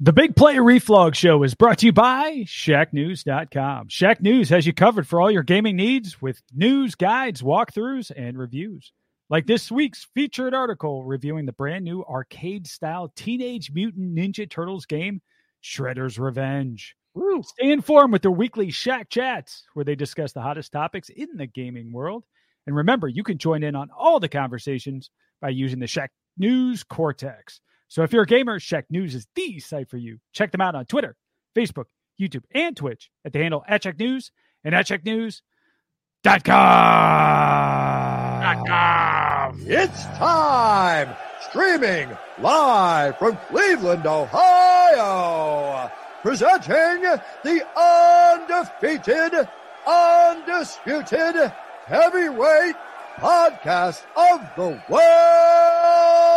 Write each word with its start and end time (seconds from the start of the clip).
The 0.00 0.12
Big 0.12 0.34
Play 0.34 0.56
Reflog 0.56 1.14
Show 1.14 1.44
is 1.44 1.54
brought 1.54 1.78
to 1.78 1.86
you 1.86 1.92
by 1.92 2.42
ShackNews.com. 2.46 3.88
Shack 3.90 4.20
News 4.20 4.48
has 4.48 4.66
you 4.66 4.72
covered 4.72 5.06
for 5.06 5.20
all 5.20 5.30
your 5.30 5.44
gaming 5.44 5.76
needs 5.76 6.20
with 6.20 6.42
news, 6.52 6.96
guides, 6.96 7.42
walkthroughs, 7.42 8.10
and 8.16 8.36
reviews. 8.36 8.92
Like 9.30 9.46
this 9.46 9.70
week's 9.70 10.08
featured 10.12 10.52
article 10.52 11.04
reviewing 11.04 11.46
the 11.46 11.52
brand 11.52 11.84
new 11.84 12.02
arcade 12.02 12.66
style 12.66 13.12
Teenage 13.14 13.70
Mutant 13.70 14.16
Ninja 14.16 14.50
Turtles 14.50 14.84
game, 14.84 15.22
Shredder's 15.62 16.18
Revenge. 16.18 16.96
Woo. 17.14 17.44
Stay 17.44 17.70
informed 17.70 18.12
with 18.12 18.22
their 18.22 18.32
weekly 18.32 18.72
Shack 18.72 19.10
Chats, 19.10 19.62
where 19.74 19.84
they 19.84 19.94
discuss 19.94 20.32
the 20.32 20.42
hottest 20.42 20.72
topics 20.72 21.08
in 21.08 21.28
the 21.36 21.46
gaming 21.46 21.92
world. 21.92 22.24
And 22.66 22.74
remember, 22.74 23.06
you 23.06 23.22
can 23.22 23.38
join 23.38 23.62
in 23.62 23.76
on 23.76 23.90
all 23.96 24.18
the 24.18 24.28
conversations 24.28 25.10
by 25.40 25.50
using 25.50 25.78
the 25.78 25.86
Shack 25.86 26.10
News 26.36 26.82
Cortex. 26.82 27.60
So 27.94 28.02
if 28.02 28.12
you're 28.12 28.24
a 28.24 28.26
gamer, 28.26 28.58
Shack 28.58 28.86
News 28.90 29.14
is 29.14 29.28
the 29.36 29.60
site 29.60 29.88
for 29.88 29.98
you. 29.98 30.18
Check 30.32 30.50
them 30.50 30.60
out 30.60 30.74
on 30.74 30.84
Twitter, 30.84 31.14
Facebook, 31.56 31.84
YouTube, 32.20 32.42
and 32.52 32.76
Twitch 32.76 33.08
at 33.24 33.32
the 33.32 33.38
handle 33.38 33.62
at 33.68 33.84
Shack 33.84 34.00
News 34.00 34.32
and 34.64 34.74
at 34.74 34.88
shacknews.com. 34.88 35.42
It's 39.60 40.06
time! 40.06 41.14
Streaming 41.48 42.08
live 42.40 43.16
from 43.16 43.38
Cleveland, 43.48 44.04
Ohio! 44.08 45.88
Presenting 46.20 47.02
the 47.44 47.64
undefeated, 47.78 49.48
undisputed 49.86 51.52
heavyweight 51.86 52.74
podcast 53.20 54.02
of 54.16 54.40
the 54.56 54.82
world! 54.88 56.33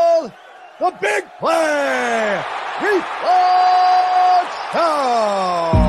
The 0.80 0.94
Big 1.02 1.26
Play 1.40 2.44
Reflux 2.80 4.52
Show! 4.72 5.87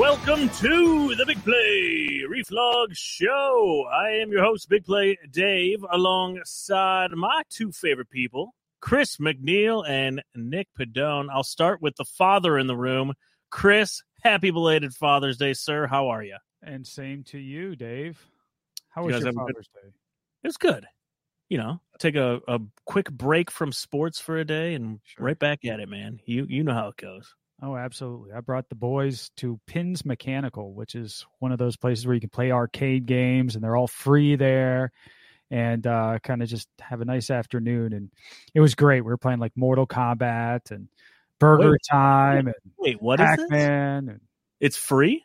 Welcome 0.00 0.48
to 0.48 1.14
the 1.14 1.26
Big 1.26 1.44
Play 1.44 2.22
Reflog 2.26 2.86
Show. 2.96 3.84
I 3.92 4.08
am 4.22 4.30
your 4.32 4.42
host, 4.42 4.70
Big 4.70 4.86
Play 4.86 5.18
Dave, 5.30 5.84
alongside 5.92 7.10
my 7.10 7.42
two 7.50 7.70
favorite 7.70 8.08
people, 8.08 8.54
Chris 8.80 9.18
McNeil 9.18 9.86
and 9.86 10.22
Nick 10.34 10.68
Padone. 10.78 11.28
I'll 11.30 11.42
start 11.44 11.82
with 11.82 11.96
the 11.96 12.06
father 12.06 12.56
in 12.56 12.66
the 12.66 12.76
room. 12.76 13.12
Chris, 13.50 14.00
happy 14.22 14.50
belated 14.50 14.94
Father's 14.94 15.36
Day, 15.36 15.52
sir. 15.52 15.86
How 15.86 16.08
are 16.08 16.22
you? 16.22 16.38
And 16.62 16.86
same 16.86 17.22
to 17.24 17.38
you, 17.38 17.76
Dave. 17.76 18.24
How 18.88 19.02
You 19.02 19.08
was 19.12 19.20
your 19.20 19.28
a 19.28 19.32
good- 19.32 19.38
Father's 19.38 19.68
Day? 19.74 19.88
It 20.44 20.46
was 20.48 20.56
good. 20.56 20.86
You 21.50 21.58
know, 21.58 21.80
take 21.98 22.14
a, 22.16 22.40
a 22.48 22.58
quick 22.86 23.10
break 23.10 23.50
from 23.50 23.70
sports 23.70 24.18
for 24.18 24.38
a 24.38 24.46
day 24.46 24.72
and 24.72 25.00
Sure. 25.04 25.26
right 25.26 25.38
back 25.38 25.66
at 25.66 25.78
it, 25.80 25.90
man. 25.90 26.20
You 26.24 26.46
you 26.48 26.64
know 26.64 26.72
how 26.72 26.88
it 26.88 26.96
goes. 26.96 27.34
Oh, 27.62 27.76
absolutely. 27.76 28.32
I 28.32 28.40
brought 28.40 28.68
the 28.68 28.74
boys 28.74 29.30
to 29.36 29.60
Pins 29.66 30.04
Mechanical, 30.04 30.72
which 30.72 30.94
is 30.94 31.26
one 31.40 31.52
of 31.52 31.58
those 31.58 31.76
places 31.76 32.06
where 32.06 32.14
you 32.14 32.20
can 32.20 32.30
play 32.30 32.50
arcade 32.50 33.06
games 33.06 33.54
and 33.54 33.62
they're 33.62 33.76
all 33.76 33.86
free 33.86 34.36
there 34.36 34.92
and 35.50 35.86
uh, 35.86 36.18
kind 36.22 36.42
of 36.42 36.48
just 36.48 36.68
have 36.80 37.00
a 37.00 37.04
nice 37.04 37.28
afternoon. 37.28 37.92
And 37.92 38.10
it 38.54 38.60
was 38.60 38.74
great. 38.74 39.02
We 39.02 39.10
were 39.10 39.18
playing 39.18 39.40
like 39.40 39.52
Mortal 39.56 39.86
Kombat 39.86 40.70
and 40.70 40.88
Burger 41.38 41.72
Wait, 41.72 41.80
Time 41.90 42.46
and 42.46 42.56
Wait, 42.78 43.02
what 43.02 43.20
is 43.20 43.26
Pac 43.26 43.38
this? 43.38 43.50
Man. 43.50 44.08
And 44.08 44.20
It's 44.60 44.76
free? 44.76 45.24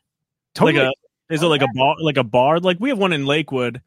totally. 0.53 0.79
Like 0.79 0.93
a 1.29 1.33
is 1.33 1.41
it 1.41 1.47
like 1.47 1.61
a 1.61 1.67
bar 1.73 1.95
like 1.99 2.17
a 2.17 2.23
bar? 2.23 2.59
Like 2.59 2.77
we 2.79 2.89
have 2.89 2.97
one 2.97 3.13
in 3.13 3.25
Lakewood. 3.25 3.77
I 3.77 3.81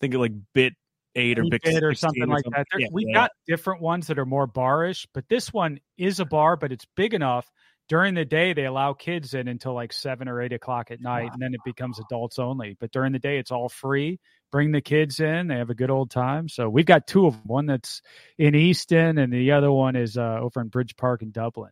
think 0.00 0.14
like 0.14 0.32
bit 0.52 0.74
eight 1.14 1.38
or 1.38 1.44
bit 1.50 1.62
Bit 1.62 1.82
or 1.82 1.94
something 1.94 2.28
like 2.28 2.44
that. 2.54 2.66
Yeah, 2.78 2.88
we 2.92 3.06
yeah. 3.06 3.14
got 3.14 3.30
different 3.46 3.82
ones 3.82 4.06
that 4.06 4.18
are 4.18 4.26
more 4.26 4.46
barish, 4.46 5.06
but 5.12 5.28
this 5.28 5.52
one 5.52 5.80
is 5.96 6.20
a 6.20 6.24
bar, 6.24 6.56
but 6.56 6.70
it's 6.72 6.86
big 6.96 7.14
enough. 7.14 7.50
During 7.88 8.14
the 8.14 8.24
day, 8.24 8.52
they 8.52 8.66
allow 8.66 8.92
kids 8.92 9.32
in 9.32 9.48
until 9.48 9.72
like 9.72 9.92
seven 9.94 10.28
or 10.28 10.42
eight 10.42 10.52
o'clock 10.52 10.90
at 10.90 11.00
night, 11.00 11.30
and 11.32 11.40
then 11.40 11.54
it 11.54 11.60
becomes 11.64 11.98
adults 11.98 12.38
only. 12.38 12.76
But 12.78 12.90
during 12.92 13.12
the 13.12 13.18
day, 13.18 13.38
it's 13.38 13.50
all 13.50 13.68
free. 13.70 14.20
Bring 14.52 14.72
the 14.72 14.80
kids 14.82 15.20
in; 15.20 15.46
they 15.48 15.56
have 15.56 15.70
a 15.70 15.74
good 15.74 15.90
old 15.90 16.10
time. 16.10 16.48
So 16.48 16.68
we've 16.68 16.84
got 16.86 17.06
two 17.06 17.26
of 17.26 17.32
them. 17.32 17.42
One 17.46 17.66
that's 17.66 18.02
in 18.36 18.54
Easton, 18.54 19.16
and 19.18 19.32
the 19.32 19.52
other 19.52 19.72
one 19.72 19.96
is 19.96 20.18
uh, 20.18 20.38
over 20.40 20.60
in 20.60 20.68
Bridge 20.68 20.96
Park 20.96 21.22
in 21.22 21.30
Dublin. 21.30 21.70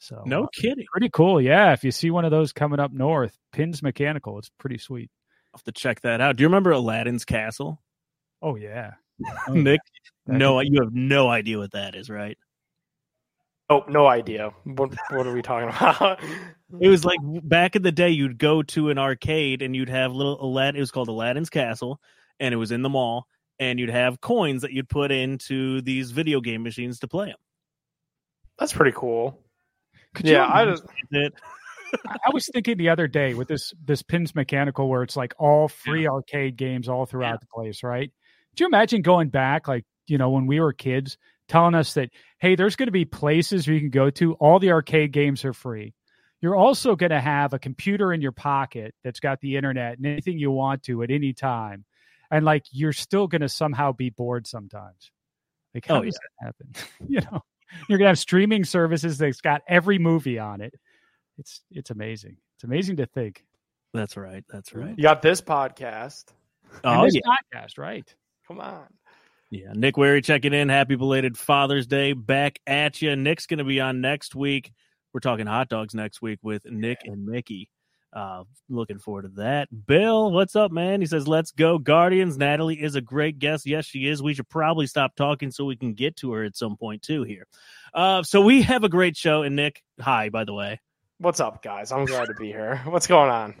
So 0.00 0.22
No 0.26 0.44
uh, 0.44 0.46
kidding. 0.52 0.84
pretty 0.90 1.08
cool. 1.08 1.40
Yeah, 1.40 1.72
if 1.72 1.84
you 1.84 1.90
see 1.92 2.10
one 2.10 2.24
of 2.24 2.30
those 2.30 2.52
coming 2.52 2.80
up 2.80 2.92
north, 2.92 3.38
Pins 3.52 3.82
Mechanical, 3.82 4.38
it's 4.38 4.50
pretty 4.58 4.78
sweet. 4.78 5.10
I'll 5.54 5.58
have 5.58 5.64
to 5.64 5.72
check 5.72 6.00
that 6.00 6.20
out. 6.20 6.36
Do 6.36 6.42
you 6.42 6.48
remember 6.48 6.72
Aladdin's 6.72 7.24
Castle? 7.24 7.80
Oh 8.42 8.56
yeah, 8.56 8.94
Oh, 9.48 9.52
Nick, 9.52 9.80
yeah. 10.28 10.36
no, 10.36 10.60
you 10.60 10.80
have 10.82 10.92
no 10.92 11.28
idea 11.28 11.58
what 11.58 11.72
that 11.72 11.94
is, 11.94 12.10
right? 12.10 12.36
Oh, 13.70 13.82
no 13.88 14.06
idea. 14.06 14.50
What, 14.64 14.92
what 15.10 15.26
are 15.26 15.32
we 15.32 15.42
talking 15.42 15.68
about? 15.68 16.20
It 16.80 16.88
was 16.88 17.04
like 17.04 17.20
back 17.22 17.76
in 17.76 17.82
the 17.82 17.92
day, 17.92 18.10
you'd 18.10 18.36
go 18.36 18.60
to 18.64 18.90
an 18.90 18.98
arcade 18.98 19.62
and 19.62 19.76
you'd 19.76 19.90
have 19.90 20.12
little 20.12 20.44
Aladdin. 20.44 20.74
It 20.76 20.80
was 20.80 20.90
called 20.90 21.06
Aladdin's 21.06 21.48
Castle, 21.48 22.00
and 22.40 22.52
it 22.52 22.56
was 22.56 22.72
in 22.72 22.82
the 22.82 22.88
mall. 22.88 23.28
And 23.60 23.78
you'd 23.78 23.90
have 23.90 24.20
coins 24.20 24.62
that 24.62 24.72
you'd 24.72 24.88
put 24.88 25.12
into 25.12 25.82
these 25.82 26.10
video 26.10 26.40
game 26.40 26.64
machines 26.64 26.98
to 27.00 27.06
play 27.06 27.26
them. 27.26 27.36
That's 28.58 28.72
pretty 28.72 28.90
cool. 28.96 29.38
Could 30.14 30.26
you 30.26 30.32
yeah, 30.34 30.50
I 30.52 30.64
just 30.64 30.82
It, 31.12 31.32
I 32.08 32.16
I 32.26 32.30
was 32.32 32.48
thinking 32.52 32.76
the 32.76 32.88
other 32.88 33.06
day 33.06 33.34
with 33.34 33.46
this 33.46 33.72
this 33.84 34.02
pins 34.02 34.34
mechanical 34.34 34.88
where 34.88 35.04
it's 35.04 35.16
like 35.16 35.32
all 35.38 35.68
free 35.68 36.08
arcade 36.08 36.56
games 36.56 36.88
all 36.88 37.06
throughout 37.06 37.34
Yeah. 37.34 37.36
the 37.40 37.46
place, 37.54 37.84
right? 37.84 38.10
Do 38.56 38.64
you 38.64 38.66
imagine 38.68 39.02
going 39.02 39.28
back 39.28 39.68
like, 39.68 39.84
you 40.08 40.18
know, 40.18 40.30
when 40.30 40.46
we 40.46 40.58
were 40.58 40.72
kids 40.72 41.18
telling 41.48 41.74
us 41.74 41.94
that 41.94 42.10
hey, 42.38 42.56
there's 42.56 42.76
going 42.76 42.88
to 42.88 42.92
be 42.92 43.04
places 43.04 43.66
where 43.66 43.74
you 43.74 43.80
can 43.80 43.90
go 43.90 44.10
to, 44.10 44.34
all 44.34 44.58
the 44.58 44.70
arcade 44.72 45.12
games 45.12 45.44
are 45.44 45.52
free. 45.54 45.94
You're 46.40 46.56
also 46.56 46.94
going 46.94 47.10
to 47.10 47.20
have 47.20 47.54
a 47.54 47.58
computer 47.58 48.12
in 48.12 48.20
your 48.20 48.32
pocket 48.32 48.94
that's 49.02 49.20
got 49.20 49.40
the 49.40 49.56
internet 49.56 49.96
and 49.96 50.06
anything 50.06 50.38
you 50.38 50.50
want 50.50 50.82
to 50.84 51.02
at 51.02 51.10
any 51.10 51.32
time. 51.32 51.84
And 52.30 52.44
like 52.44 52.64
you're 52.70 52.92
still 52.92 53.26
going 53.28 53.40
to 53.40 53.48
somehow 53.48 53.92
be 53.92 54.10
bored 54.10 54.46
sometimes. 54.46 55.10
Like 55.74 55.86
how 55.86 56.00
Oh, 56.00 56.02
does 56.02 56.18
that 56.40 56.46
happen? 56.46 56.74
you 57.08 57.20
know, 57.20 57.42
you're 57.88 57.98
going 57.98 58.06
to 58.06 58.10
have 58.10 58.18
streaming 58.18 58.64
services 58.64 59.16
that's 59.16 59.40
got 59.40 59.62
every 59.66 59.98
movie 59.98 60.38
on 60.38 60.60
it 60.60 60.74
it's 61.38 61.62
it's 61.70 61.90
amazing. 61.90 62.36
It's 62.56 62.64
amazing 62.64 62.96
to 62.96 63.06
think. 63.06 63.44
that's 63.92 64.16
right. 64.16 64.44
That's 64.48 64.74
right. 64.74 64.94
you 64.96 65.02
got 65.02 65.22
this 65.22 65.40
podcast. 65.40 66.24
Oh 66.82 67.04
this 67.04 67.14
yeah, 67.14 67.20
podcast, 67.54 67.78
right? 67.78 68.14
Come 68.48 68.60
on. 68.60 68.86
Yeah. 69.50 69.72
Nick 69.74 69.96
Wary 69.96 70.22
checking 70.22 70.52
in. 70.52 70.68
Happy 70.68 70.96
belated 70.96 71.36
Father's 71.38 71.86
Day. 71.86 72.12
Back 72.12 72.58
at 72.66 73.00
you. 73.00 73.14
Nick's 73.16 73.46
going 73.46 73.58
to 73.58 73.64
be 73.64 73.80
on 73.80 74.00
next 74.00 74.34
week. 74.34 74.72
We're 75.12 75.20
talking 75.20 75.46
hot 75.46 75.68
dogs 75.68 75.94
next 75.94 76.20
week 76.20 76.40
with 76.42 76.64
Nick 76.64 76.98
and 77.04 77.24
Mickey. 77.24 77.70
Uh, 78.12 78.44
looking 78.68 78.98
forward 78.98 79.22
to 79.22 79.28
that. 79.28 79.68
Bill, 79.86 80.30
what's 80.30 80.54
up, 80.54 80.70
man? 80.70 81.00
He 81.00 81.06
says, 81.06 81.26
"Let's 81.26 81.50
go, 81.50 81.78
Guardians." 81.78 82.38
Natalie 82.38 82.80
is 82.80 82.94
a 82.94 83.00
great 83.00 83.40
guest. 83.40 83.66
Yes, 83.66 83.86
she 83.86 84.06
is. 84.06 84.22
We 84.22 84.34
should 84.34 84.48
probably 84.48 84.86
stop 84.86 85.16
talking 85.16 85.50
so 85.50 85.64
we 85.64 85.74
can 85.74 85.94
get 85.94 86.16
to 86.18 86.32
her 86.32 86.44
at 86.44 86.56
some 86.56 86.76
point 86.76 87.02
too. 87.02 87.24
Here, 87.24 87.46
uh, 87.92 88.22
so 88.22 88.40
we 88.40 88.62
have 88.62 88.84
a 88.84 88.88
great 88.88 89.16
show. 89.16 89.42
And 89.42 89.56
Nick, 89.56 89.82
hi, 90.00 90.28
by 90.28 90.44
the 90.44 90.54
way. 90.54 90.80
What's 91.18 91.40
up, 91.40 91.60
guys? 91.62 91.90
I'm 91.90 92.04
glad 92.04 92.26
to 92.26 92.34
be 92.34 92.46
here. 92.46 92.76
What's 92.84 93.08
going 93.08 93.30
on? 93.30 93.54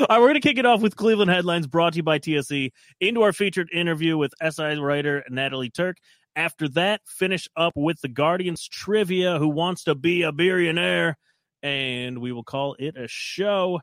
All 0.00 0.06
right, 0.08 0.18
we're 0.18 0.28
going 0.28 0.34
to 0.34 0.40
kick 0.40 0.58
it 0.58 0.66
off 0.66 0.80
with 0.80 0.96
Cleveland 0.96 1.30
headlines 1.30 1.66
brought 1.66 1.94
to 1.94 1.98
you 1.98 2.02
by 2.02 2.18
TSC 2.18 2.70
into 3.00 3.22
our 3.22 3.32
featured 3.32 3.68
interview 3.72 4.16
with 4.16 4.32
SI 4.40 4.76
writer 4.76 5.24
Natalie 5.28 5.70
Turk. 5.70 5.96
After 6.36 6.68
that, 6.70 7.00
finish 7.06 7.48
up 7.56 7.72
with 7.74 8.00
the 8.00 8.08
Guardians 8.08 8.68
trivia 8.68 9.38
who 9.38 9.48
wants 9.48 9.84
to 9.84 9.94
be 9.94 10.22
a 10.22 10.30
billionaire, 10.30 11.16
and 11.62 12.20
we 12.20 12.32
will 12.32 12.44
call 12.44 12.76
it 12.78 12.96
a 12.96 13.08
show. 13.08 13.80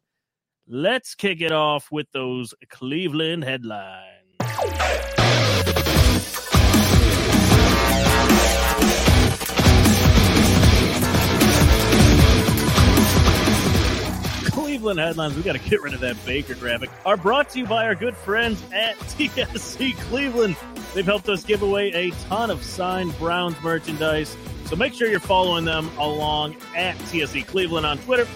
Let's 0.67 1.15
kick 1.15 1.41
it 1.41 1.51
off 1.51 1.89
with 1.91 2.07
those 2.13 2.53
Cleveland 2.69 3.43
headlines. 3.43 5.24
Cleveland 14.75 14.99
headlines. 14.99 15.33
We 15.37 15.41
got 15.41 15.53
to 15.53 15.69
get 15.69 15.81
rid 15.81 15.93
of 15.93 16.01
that 16.01 16.17
Baker 16.25 16.53
graphic. 16.53 16.89
Are 17.05 17.15
brought 17.15 17.49
to 17.51 17.59
you 17.59 17.65
by 17.65 17.85
our 17.85 17.95
good 17.95 18.13
friends 18.13 18.61
at 18.73 18.97
TSC 18.97 19.95
Cleveland. 19.95 20.57
They've 20.93 21.05
helped 21.05 21.29
us 21.29 21.45
give 21.45 21.61
away 21.61 21.93
a 21.93 22.09
ton 22.27 22.51
of 22.51 22.61
signed 22.61 23.17
Browns 23.17 23.55
merchandise. 23.63 24.35
So 24.65 24.75
make 24.75 24.93
sure 24.93 25.07
you're 25.07 25.21
following 25.21 25.63
them 25.63 25.89
along 25.97 26.57
at 26.75 26.97
TSC 26.97 27.47
Cleveland 27.47 27.85
on 27.85 27.99
Twitter 27.99 28.27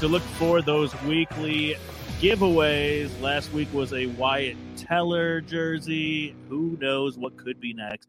to 0.00 0.08
look 0.08 0.22
for 0.36 0.60
those 0.62 0.92
weekly 1.02 1.76
giveaways. 2.20 3.08
Last 3.20 3.52
week 3.52 3.72
was 3.72 3.92
a 3.92 4.06
Wyatt 4.06 4.56
Teller 4.76 5.42
jersey. 5.42 6.34
Who 6.48 6.76
knows 6.80 7.16
what 7.16 7.36
could 7.36 7.60
be 7.60 7.72
next? 7.72 8.08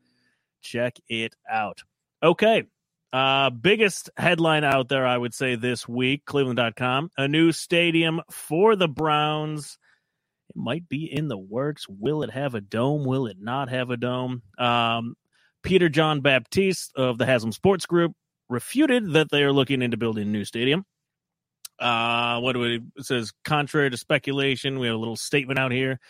Check 0.63 0.97
it 1.07 1.35
out. 1.47 1.83
Okay. 2.23 2.63
Uh, 3.15 3.49
biggest 3.49 4.09
headline 4.17 4.65
out 4.65 4.89
there, 4.89 5.07
I 5.07 5.17
would 5.17 5.33
say, 5.33 5.55
this 5.55 5.87
week 5.87 6.25
Cleveland.com. 6.25 7.11
A 7.17 7.29
new 7.29 7.53
stadium 7.53 8.19
for 8.29 8.75
the 8.75 8.89
Browns. 8.89 9.77
It 10.49 10.57
might 10.57 10.89
be 10.89 11.05
in 11.09 11.29
the 11.29 11.37
works. 11.37 11.85
Will 11.87 12.23
it 12.23 12.31
have 12.31 12.55
a 12.55 12.59
dome? 12.59 13.05
Will 13.05 13.27
it 13.27 13.37
not 13.39 13.69
have 13.69 13.89
a 13.89 13.95
dome? 13.95 14.41
Um, 14.57 15.15
Peter 15.63 15.87
John 15.87 16.19
Baptiste 16.19 16.91
of 16.97 17.17
the 17.17 17.25
Haslam 17.25 17.53
Sports 17.53 17.85
Group 17.85 18.11
refuted 18.49 19.13
that 19.13 19.31
they 19.31 19.43
are 19.43 19.53
looking 19.53 19.81
into 19.81 19.95
building 19.95 20.27
a 20.27 20.31
new 20.31 20.43
stadium. 20.43 20.83
Uh, 21.79 22.41
what 22.41 22.51
do 22.51 22.59
we, 22.59 22.81
it 22.97 23.05
says, 23.05 23.31
contrary 23.45 23.89
to 23.91 23.95
speculation, 23.97 24.77
we 24.77 24.87
have 24.87 24.95
a 24.95 24.99
little 24.99 25.15
statement 25.15 25.57
out 25.57 25.71
here. 25.71 26.01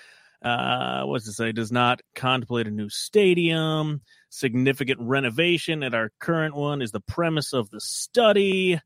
Uh, 0.41 1.03
what's 1.03 1.27
it 1.27 1.33
say? 1.33 1.51
Does 1.51 1.71
not 1.71 2.01
contemplate 2.15 2.67
a 2.67 2.71
new 2.71 2.89
stadium. 2.89 4.01
Significant 4.35 4.99
renovation 4.99 5.81
at 5.81 5.93
our 5.93 6.11
current 6.19 6.55
one 6.55 6.81
is 6.81 6.91
the 6.91 6.99
premise 6.99 7.53
of 7.53 7.69
the 7.69 7.79
study. 7.79 8.81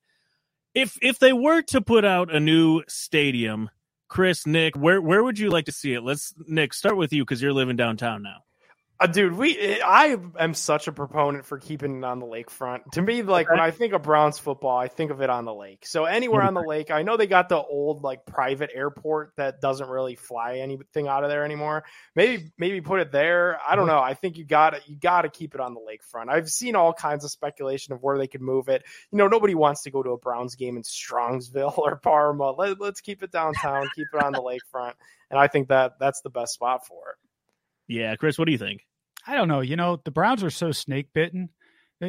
If 0.75 0.95
if 1.01 1.17
they 1.17 1.33
were 1.33 1.63
to 1.63 1.81
put 1.81 2.05
out 2.05 2.31
a 2.31 2.39
new 2.39 2.83
stadium, 2.87 3.71
Chris, 4.07 4.45
Nick, 4.45 4.75
where 4.77 5.01
where 5.01 5.23
would 5.23 5.39
you 5.39 5.49
like 5.49 5.65
to 5.65 5.71
see 5.71 5.93
it? 5.93 6.03
Let's 6.03 6.35
Nick 6.47 6.75
start 6.75 6.97
with 6.97 7.11
you 7.13 7.23
because 7.23 7.41
you're 7.41 7.51
living 7.51 7.77
downtown 7.77 8.21
now. 8.21 8.43
Uh, 9.01 9.07
dude, 9.07 9.33
we 9.33 9.81
I 9.81 10.17
am 10.37 10.53
such 10.53 10.89
a 10.89 10.91
proponent 10.91 11.45
for 11.45 11.57
keeping 11.57 11.99
it 11.99 12.03
on 12.03 12.19
the 12.19 12.25
lakefront. 12.25 12.91
To 12.93 13.01
me, 13.01 13.21
like 13.21 13.49
when 13.49 13.59
I 13.59 13.71
think 13.71 13.93
of 13.93 14.03
Browns 14.03 14.39
football, 14.39 14.77
I 14.77 14.89
think 14.89 15.09
of 15.09 15.21
it 15.21 15.29
on 15.29 15.45
the 15.45 15.53
lake. 15.53 15.85
So 15.85 16.03
anywhere 16.03 16.41
on 16.41 16.53
the 16.53 16.61
lake, 16.61 16.91
I 16.91 17.03
know 17.03 17.15
they 17.15 17.25
got 17.25 17.47
the 17.47 17.61
old 17.61 18.03
like 18.03 18.25
private 18.25 18.71
airport 18.73 19.31
that 19.37 19.61
doesn't 19.61 19.87
really 19.87 20.15
fly 20.15 20.57
anything 20.57 21.07
out 21.07 21.23
of 21.23 21.29
there 21.29 21.45
anymore. 21.45 21.85
Maybe 22.13 22.51
maybe 22.57 22.81
put 22.81 22.99
it 22.99 23.13
there. 23.13 23.57
I 23.65 23.77
don't 23.77 23.87
know. 23.87 23.99
I 23.99 24.15
think 24.15 24.37
you 24.37 24.43
got 24.43 24.71
to 24.71 24.81
you 24.85 24.97
got 24.97 25.21
to 25.21 25.29
keep 25.29 25.55
it 25.55 25.61
on 25.61 25.75
the 25.75 25.79
lakefront. 25.79 26.29
I've 26.29 26.49
seen 26.49 26.75
all 26.75 26.91
kinds 26.91 27.23
of 27.23 27.31
speculation 27.31 27.93
of 27.93 28.03
where 28.03 28.17
they 28.17 28.27
could 28.27 28.41
move 28.41 28.67
it. 28.67 28.83
You 29.13 29.17
know, 29.17 29.29
nobody 29.29 29.55
wants 29.55 29.83
to 29.83 29.91
go 29.91 30.03
to 30.03 30.09
a 30.09 30.17
Browns 30.17 30.55
game 30.55 30.75
in 30.75 30.83
Strongsville 30.83 31.77
or 31.77 31.95
Parma. 31.95 32.51
Let, 32.51 32.81
let's 32.81 32.99
keep 32.99 33.23
it 33.23 33.31
downtown. 33.31 33.87
keep 33.95 34.07
it 34.13 34.21
on 34.21 34.33
the 34.33 34.41
lakefront, 34.41 34.95
and 35.31 35.39
I 35.39 35.47
think 35.47 35.69
that 35.69 35.93
that's 36.01 36.19
the 36.19 36.29
best 36.29 36.53
spot 36.53 36.85
for 36.85 37.11
it. 37.11 37.15
Yeah, 37.87 38.15
Chris, 38.17 38.37
what 38.37 38.45
do 38.45 38.51
you 38.51 38.57
think? 38.57 38.85
I 39.27 39.35
don't 39.35 39.47
know. 39.47 39.61
You 39.61 39.75
know, 39.75 39.99
the 40.03 40.11
Browns 40.11 40.43
are 40.43 40.49
so 40.49 40.71
snake 40.71 41.07
bitten. 41.13 41.49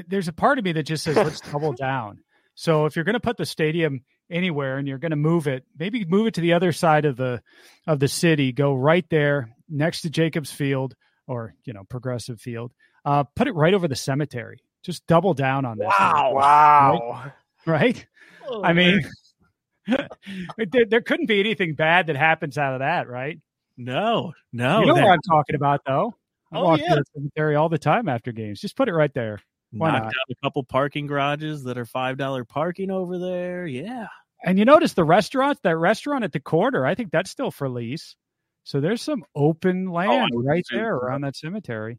There's 0.09 0.29
a 0.29 0.33
part 0.33 0.59
of 0.59 0.65
me 0.65 0.73
that 0.73 0.85
just 0.85 1.05
says, 1.05 1.17
let's 1.17 1.41
double 1.41 1.73
down. 1.79 2.21
So 2.55 2.87
if 2.87 2.95
you're 2.97 3.05
going 3.05 3.15
to 3.15 3.21
put 3.21 3.37
the 3.37 3.47
stadium 3.47 4.01
anywhere 4.31 4.79
and 4.79 4.87
you're 4.87 4.99
going 4.99 5.11
to 5.11 5.17
move 5.17 5.47
it, 5.49 5.65
maybe 5.79 6.05
move 6.05 6.27
it 6.29 6.35
to 6.35 6.41
the 6.41 6.53
other 6.53 6.73
side 6.73 7.05
of 7.05 7.17
the 7.17 7.43
of 7.87 7.99
the 8.01 8.09
city. 8.09 8.53
Go 8.53 8.75
right 8.75 9.05
there 9.11 9.51
next 9.69 10.03
to 10.03 10.11
Jacobs 10.11 10.53
Field 10.53 10.95
or 11.27 11.55
you 11.65 11.73
know 11.73 11.85
Progressive 11.89 12.41
Field. 12.41 12.73
Uh, 13.05 13.25
put 13.35 13.49
it 13.49 13.55
right 13.55 13.75
over 13.75 13.89
the 13.89 13.97
cemetery. 13.97 14.63
Just 14.83 15.07
double 15.07 15.35
down 15.35 15.65
on 15.65 15.79
this. 15.79 15.89
Wow! 15.99 16.33
Wow! 16.35 17.33
Right? 17.67 18.07
I 18.63 18.73
mean, 18.73 19.01
there, 19.87 20.85
there 20.89 21.01
couldn't 21.01 21.27
be 21.27 21.41
anything 21.41 21.75
bad 21.75 22.07
that 22.09 22.17
happens 22.17 22.59
out 22.59 22.75
of 22.75 22.81
that, 22.81 23.09
right? 23.09 23.39
No, 23.77 24.33
no. 24.53 24.81
you 24.81 24.87
know 24.87 24.95
that- 24.95 25.03
what 25.05 25.13
I'm 25.13 25.23
talking 25.29 25.57
about, 25.57 25.81
though. 25.87 26.15
I 26.53 26.59
Oh, 26.59 26.65
walk 26.65 26.81
yeah. 26.81 26.95
to 26.95 26.95
the 26.97 27.05
cemetery 27.15 27.55
all 27.57 27.69
the 27.69 27.79
time 27.79 28.09
after 28.09 28.33
games. 28.33 28.61
Just 28.61 28.77
put 28.77 28.89
it 28.89 28.95
right 28.95 29.13
there. 29.15 29.41
Why 29.73 29.93
knock 29.93 30.03
not? 30.03 30.13
down 30.13 30.25
a 30.31 30.35
couple 30.43 30.65
parking 30.65 31.07
garages 31.07 31.63
that 31.65 31.79
are 31.79 31.85
five 31.85 32.17
dollar 32.17 32.45
parking 32.45 32.91
over 32.91 33.19
there. 33.19 33.67
Yeah, 33.67 34.09
And 34.45 34.59
you 34.59 34.65
notice 34.65 34.95
the 34.95 35.05
restaurant, 35.05 35.61
that 35.63 35.77
restaurant 35.77 36.25
at 36.25 36.33
the 36.33 36.41
corner, 36.41 36.85
I 36.85 36.95
think 36.95 37.13
that's 37.13 37.31
still 37.31 37.51
for 37.53 37.69
lease. 37.69 38.17
So 38.65 38.81
there's 38.81 39.01
some 39.03 39.25
open 39.35 39.89
oh, 39.89 39.93
land 39.93 40.31
would 40.35 40.45
right 40.45 40.65
there 40.71 40.95
around 40.95 41.23
that 41.23 41.37
cemetery. 41.37 41.99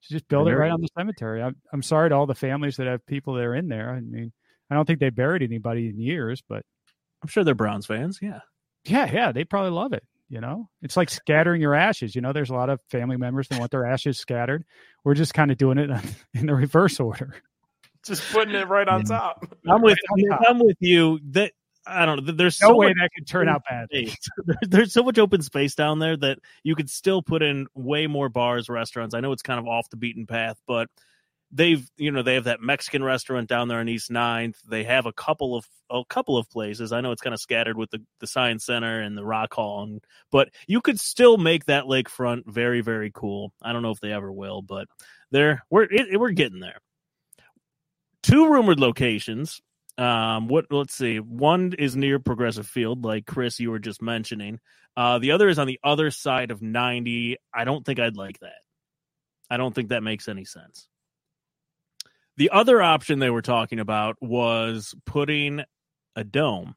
So 0.00 0.14
just 0.14 0.26
build 0.28 0.48
it 0.48 0.56
right 0.56 0.70
on 0.72 0.80
the 0.80 0.88
cemetery. 0.98 1.40
I'm, 1.42 1.54
I'm 1.72 1.82
sorry 1.82 2.08
to 2.08 2.16
all 2.16 2.26
the 2.26 2.34
families 2.34 2.76
that 2.78 2.88
have 2.88 3.06
people 3.06 3.34
that 3.34 3.44
are 3.44 3.54
in 3.54 3.68
there. 3.68 3.90
I 3.90 4.00
mean, 4.00 4.32
I 4.68 4.74
don't 4.74 4.84
think 4.84 4.98
they 4.98 5.10
buried 5.10 5.42
anybody 5.42 5.88
in 5.88 6.00
years, 6.00 6.42
but 6.48 6.64
I'm 7.22 7.28
sure 7.28 7.44
they're 7.44 7.54
Browns 7.54 7.86
fans. 7.86 8.18
Yeah, 8.20 8.40
yeah, 8.84 9.10
yeah, 9.12 9.30
they 9.30 9.44
probably 9.44 9.70
love 9.70 9.92
it. 9.92 10.02
You 10.32 10.40
know, 10.40 10.70
it's 10.80 10.96
like 10.96 11.10
scattering 11.10 11.60
your 11.60 11.74
ashes. 11.74 12.14
You 12.14 12.22
know, 12.22 12.32
there's 12.32 12.48
a 12.48 12.54
lot 12.54 12.70
of 12.70 12.80
family 12.90 13.18
members 13.18 13.48
that 13.48 13.58
want 13.60 13.70
their 13.70 13.84
ashes 13.84 14.18
scattered. 14.18 14.64
We're 15.04 15.12
just 15.14 15.34
kind 15.34 15.50
of 15.50 15.58
doing 15.58 15.76
it 15.76 15.90
in 16.34 16.46
the 16.46 16.54
reverse 16.54 16.98
order. 16.98 17.34
Just 18.02 18.22
putting 18.32 18.54
it 18.54 18.66
right 18.66 18.88
on 18.88 19.00
Yeah. 19.02 19.18
top. 19.18 19.44
I'm 19.68 19.82
with 19.82 19.98
Right 20.16 20.24
top. 20.30 20.40
I'm 20.48 20.58
with 20.58 20.78
you. 20.80 21.20
That 21.32 21.52
I 21.86 22.06
don't 22.06 22.24
know. 22.24 22.32
There's 22.32 22.58
No 22.62 22.68
so 22.68 22.76
way 22.76 22.86
much 22.86 22.96
that 22.98 23.10
could 23.14 23.26
turn 23.26 23.46
out 23.48 23.60
bad. 23.68 23.88
There's 24.62 24.94
so 24.94 25.02
much 25.02 25.18
open 25.18 25.42
space 25.42 25.74
down 25.74 25.98
there 25.98 26.16
that 26.16 26.38
you 26.62 26.76
could 26.76 26.88
still 26.88 27.20
put 27.20 27.42
in 27.42 27.66
way 27.74 28.06
more 28.06 28.30
bars, 28.30 28.70
restaurants. 28.70 29.14
I 29.14 29.20
know 29.20 29.32
it's 29.32 29.42
kind 29.42 29.60
of 29.60 29.66
off 29.66 29.90
the 29.90 29.96
beaten 29.98 30.26
path, 30.26 30.58
but 30.66 30.88
they've 31.52 31.86
you 31.96 32.10
know 32.10 32.22
they 32.22 32.34
have 32.34 32.44
that 32.44 32.60
Mexican 32.60 33.04
restaurant 33.04 33.48
down 33.48 33.68
there 33.68 33.78
on 33.78 33.88
East 33.88 34.10
9th. 34.10 34.56
They 34.68 34.84
have 34.84 35.06
a 35.06 35.12
couple 35.12 35.54
of 35.54 35.66
a 35.90 36.02
couple 36.08 36.38
of 36.38 36.48
places. 36.50 36.92
I 36.92 37.00
know 37.00 37.12
it's 37.12 37.22
kind 37.22 37.34
of 37.34 37.40
scattered 37.40 37.76
with 37.76 37.90
the 37.90 38.02
the 38.20 38.26
Science 38.26 38.64
Center 38.64 39.00
and 39.00 39.16
the 39.16 39.24
Rock 39.24 39.54
Hall, 39.54 39.84
and, 39.84 40.02
but 40.30 40.48
you 40.66 40.80
could 40.80 40.98
still 40.98 41.36
make 41.36 41.66
that 41.66 41.84
lakefront 41.84 42.46
very 42.46 42.80
very 42.80 43.10
cool. 43.14 43.52
I 43.62 43.72
don't 43.72 43.82
know 43.82 43.90
if 43.90 44.00
they 44.00 44.12
ever 44.12 44.32
will, 44.32 44.62
but 44.62 44.88
they're 45.30 45.62
we're 45.70 45.84
it, 45.84 46.18
we're 46.18 46.30
getting 46.30 46.60
there. 46.60 46.80
Two 48.22 48.50
rumored 48.50 48.80
locations 48.80 49.60
um 49.98 50.48
what 50.48 50.64
let's 50.70 50.94
see 50.94 51.20
one 51.20 51.74
is 51.78 51.94
near 51.94 52.18
progressive 52.18 52.66
field 52.66 53.04
like 53.04 53.26
chris 53.26 53.60
you 53.60 53.70
were 53.70 53.78
just 53.78 54.00
mentioning 54.00 54.58
uh 54.96 55.18
the 55.18 55.32
other 55.32 55.50
is 55.50 55.58
on 55.58 55.66
the 55.66 55.78
other 55.84 56.10
side 56.10 56.50
of 56.50 56.62
90 56.62 57.36
i 57.52 57.64
don't 57.64 57.84
think 57.84 58.00
i'd 58.00 58.16
like 58.16 58.38
that 58.40 58.62
i 59.50 59.58
don't 59.58 59.74
think 59.74 59.90
that 59.90 60.02
makes 60.02 60.28
any 60.28 60.46
sense 60.46 60.88
the 62.42 62.50
other 62.50 62.82
option 62.82 63.20
they 63.20 63.30
were 63.30 63.40
talking 63.40 63.78
about 63.78 64.16
was 64.20 64.96
putting 65.06 65.62
a 66.16 66.24
dome 66.24 66.74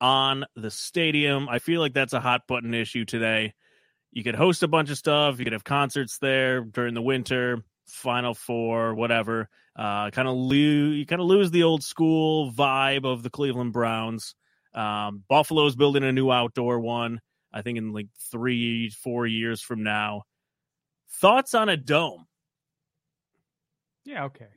on 0.00 0.46
the 0.56 0.70
stadium 0.70 1.50
i 1.50 1.58
feel 1.58 1.82
like 1.82 1.92
that's 1.92 2.14
a 2.14 2.20
hot 2.20 2.46
button 2.48 2.72
issue 2.72 3.04
today 3.04 3.52
you 4.10 4.24
could 4.24 4.34
host 4.34 4.62
a 4.62 4.68
bunch 4.68 4.88
of 4.88 4.96
stuff 4.96 5.38
you 5.38 5.44
could 5.44 5.52
have 5.52 5.64
concerts 5.64 6.16
there 6.16 6.62
during 6.62 6.94
the 6.94 7.02
winter 7.02 7.62
final 7.88 8.32
four 8.32 8.94
whatever 8.94 9.50
uh, 9.76 10.08
kind 10.12 10.26
of 10.26 10.34
lose 10.34 10.96
you 10.96 11.04
kind 11.04 11.20
of 11.20 11.28
lose 11.28 11.50
the 11.50 11.64
old 11.64 11.84
school 11.84 12.50
vibe 12.50 13.04
of 13.04 13.22
the 13.22 13.30
Cleveland 13.30 13.74
Browns. 13.74 14.34
Um, 14.74 15.22
Buffalo's 15.28 15.76
building 15.76 16.04
a 16.04 16.12
new 16.12 16.30
outdoor 16.30 16.80
one. 16.80 17.20
I 17.52 17.62
think 17.62 17.78
in 17.78 17.92
like 17.92 18.08
three, 18.32 18.90
four 18.90 19.26
years 19.26 19.62
from 19.62 19.82
now. 19.82 20.22
Thoughts 21.20 21.54
on 21.54 21.68
a 21.68 21.76
dome? 21.76 22.26
Yeah, 24.04 24.24
okay. 24.24 24.48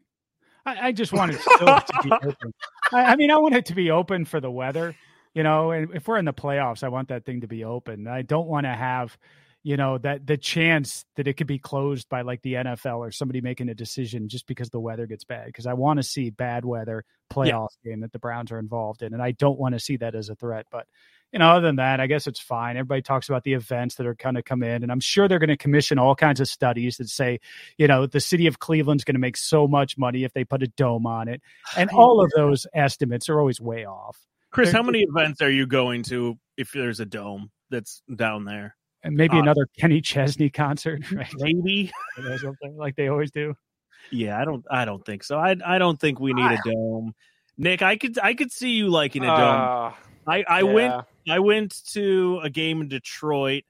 I, 0.66 0.88
I 0.88 0.92
just 0.92 1.14
want 1.14 1.32
it 1.32 1.42
still 1.56 1.66
to 1.66 1.94
be 2.04 2.12
open. 2.12 2.54
I, 2.92 3.04
I 3.04 3.16
mean, 3.16 3.32
I 3.32 3.38
want 3.38 3.56
it 3.56 3.66
to 3.68 3.76
be 3.76 3.92
open 3.92 4.26
for 4.26 4.40
the 4.40 4.52
weather, 4.52 4.96
you 5.34 5.44
know. 5.44 5.72
And 5.72 5.94
if 5.94 6.08
we're 6.08 6.18
in 6.18 6.26
the 6.26 6.34
playoffs, 6.34 6.84
I 6.84 6.90
want 6.90 7.10
that 7.10 7.26
thing 7.26 7.42
to 7.42 7.48
be 7.48 7.64
open. 7.64 8.08
I 8.08 8.22
don't 8.22 8.48
want 8.48 8.66
to 8.66 8.74
have, 8.74 9.18
you 9.64 9.78
know, 9.78 9.98
that 10.00 10.26
the 10.26 10.38
chance 10.38 11.06
that 11.16 11.28
it 11.28 11.34
could 11.34 11.48
be 11.48 11.60
closed 11.60 12.10
by 12.10 12.22
like 12.22 12.42
the 12.42 12.54
NFL 12.54 12.98
or 12.98 13.12
somebody 13.12 13.42
making 13.42 13.70
a 13.70 13.76
decision 13.76 14.30
just 14.30 14.48
because 14.48 14.70
the 14.70 14.80
weather 14.80 15.06
gets 15.06 15.24
bad. 15.24 15.48
Because 15.48 15.66
I 15.66 15.74
want 15.74 15.98
to 15.98 16.04
see 16.04 16.30
bad 16.30 16.66
weather 16.66 17.06
playoff 17.32 17.70
game 17.84 18.02
that 18.02 18.12
the 18.12 18.20
Browns 18.20 18.52
are 18.52 18.60
involved 18.60 19.02
in, 19.02 19.14
and 19.14 19.22
I 19.22 19.32
don't 19.32 19.60
want 19.60 19.74
to 19.74 19.80
see 19.80 19.98
that 19.98 20.16
as 20.16 20.30
a 20.30 20.36
threat. 20.36 20.68
But 20.72 20.88
you 21.34 21.40
know, 21.40 21.50
other 21.50 21.66
than 21.66 21.78
that, 21.78 22.00
I 22.00 22.06
guess 22.08 22.28
it's 22.28 22.40
fine. 22.40 22.78
Everybody 22.78 23.02
talks 23.02 23.28
about 23.28 23.44
the 23.44 23.54
events 23.54 23.96
that 23.96 24.06
are 24.06 24.14
going 24.14 24.36
to 24.36 24.44
come 24.44 24.62
in, 24.64 24.84
and 24.84 24.92
I'm 24.92 25.00
sure 25.00 25.28
they're 25.28 25.40
going 25.40 25.50
to 25.50 25.58
commission 25.58 25.98
all 25.98 26.16
kinds 26.16 26.40
of 26.40 26.48
studies 26.48 26.98
that 26.98 27.10
say, 27.10 27.40
you 27.78 27.88
know, 27.88 28.06
the 28.06 28.20
city 28.22 28.46
of 28.48 28.60
Cleveland's 28.60 29.04
going 29.04 29.16
to 29.16 29.20
make 29.20 29.36
so 29.36 29.68
much 29.68 29.98
money 29.98 30.24
if 30.24 30.32
they 30.34 30.46
put 30.46 30.62
a 30.64 30.68
dome 30.68 31.06
on 31.08 31.28
it, 31.28 31.42
and 31.78 31.90
all 31.90 32.24
of 32.24 32.32
those 32.36 32.68
estimates 32.74 33.28
are 33.30 33.40
always 33.40 33.60
way 33.60 33.86
off. 33.86 34.20
Chris, 34.52 34.72
They're- 34.72 34.80
how 34.82 34.84
many 34.86 35.00
events 35.10 35.42
are 35.42 35.50
you 35.50 35.66
going 35.66 36.04
to 36.04 36.38
if 36.56 36.72
there's 36.72 37.00
a 37.00 37.06
dome 37.06 37.50
that's 37.72 38.04
down 38.16 38.46
there? 38.46 38.76
And 39.02 39.16
maybe 39.18 39.36
Uh, 39.36 39.42
another 39.42 39.68
Kenny 39.78 40.00
Chesney 40.00 40.50
concert, 40.50 41.12
right? 41.12 41.28
Maybe. 41.36 41.92
Something 42.38 42.78
like 42.78 42.96
they 42.96 43.08
always 43.10 43.32
do. 43.32 43.56
Yeah, 44.12 44.40
I 44.40 44.46
don't. 44.46 44.64
I 44.70 44.86
don't 44.86 45.04
think 45.06 45.24
so. 45.24 45.38
I. 45.40 45.56
I 45.66 45.78
don't 45.80 46.00
think 46.00 46.20
we 46.20 46.34
need 46.34 46.46
a 46.52 46.60
dome. 46.64 47.14
Nick, 47.58 47.82
I 47.82 47.98
could. 47.98 48.20
I 48.20 48.34
could 48.34 48.52
see 48.52 48.72
you 48.72 48.90
liking 48.90 49.24
a 49.24 49.28
dome. 49.28 49.38
Uh, 49.38 49.92
I. 50.28 50.44
I 50.48 50.64
went. 50.64 50.94
I 51.30 51.40
went 51.40 51.76
to 51.92 52.40
a 52.44 52.50
game 52.50 52.82
in 52.82 52.88
Detroit. 52.88 53.64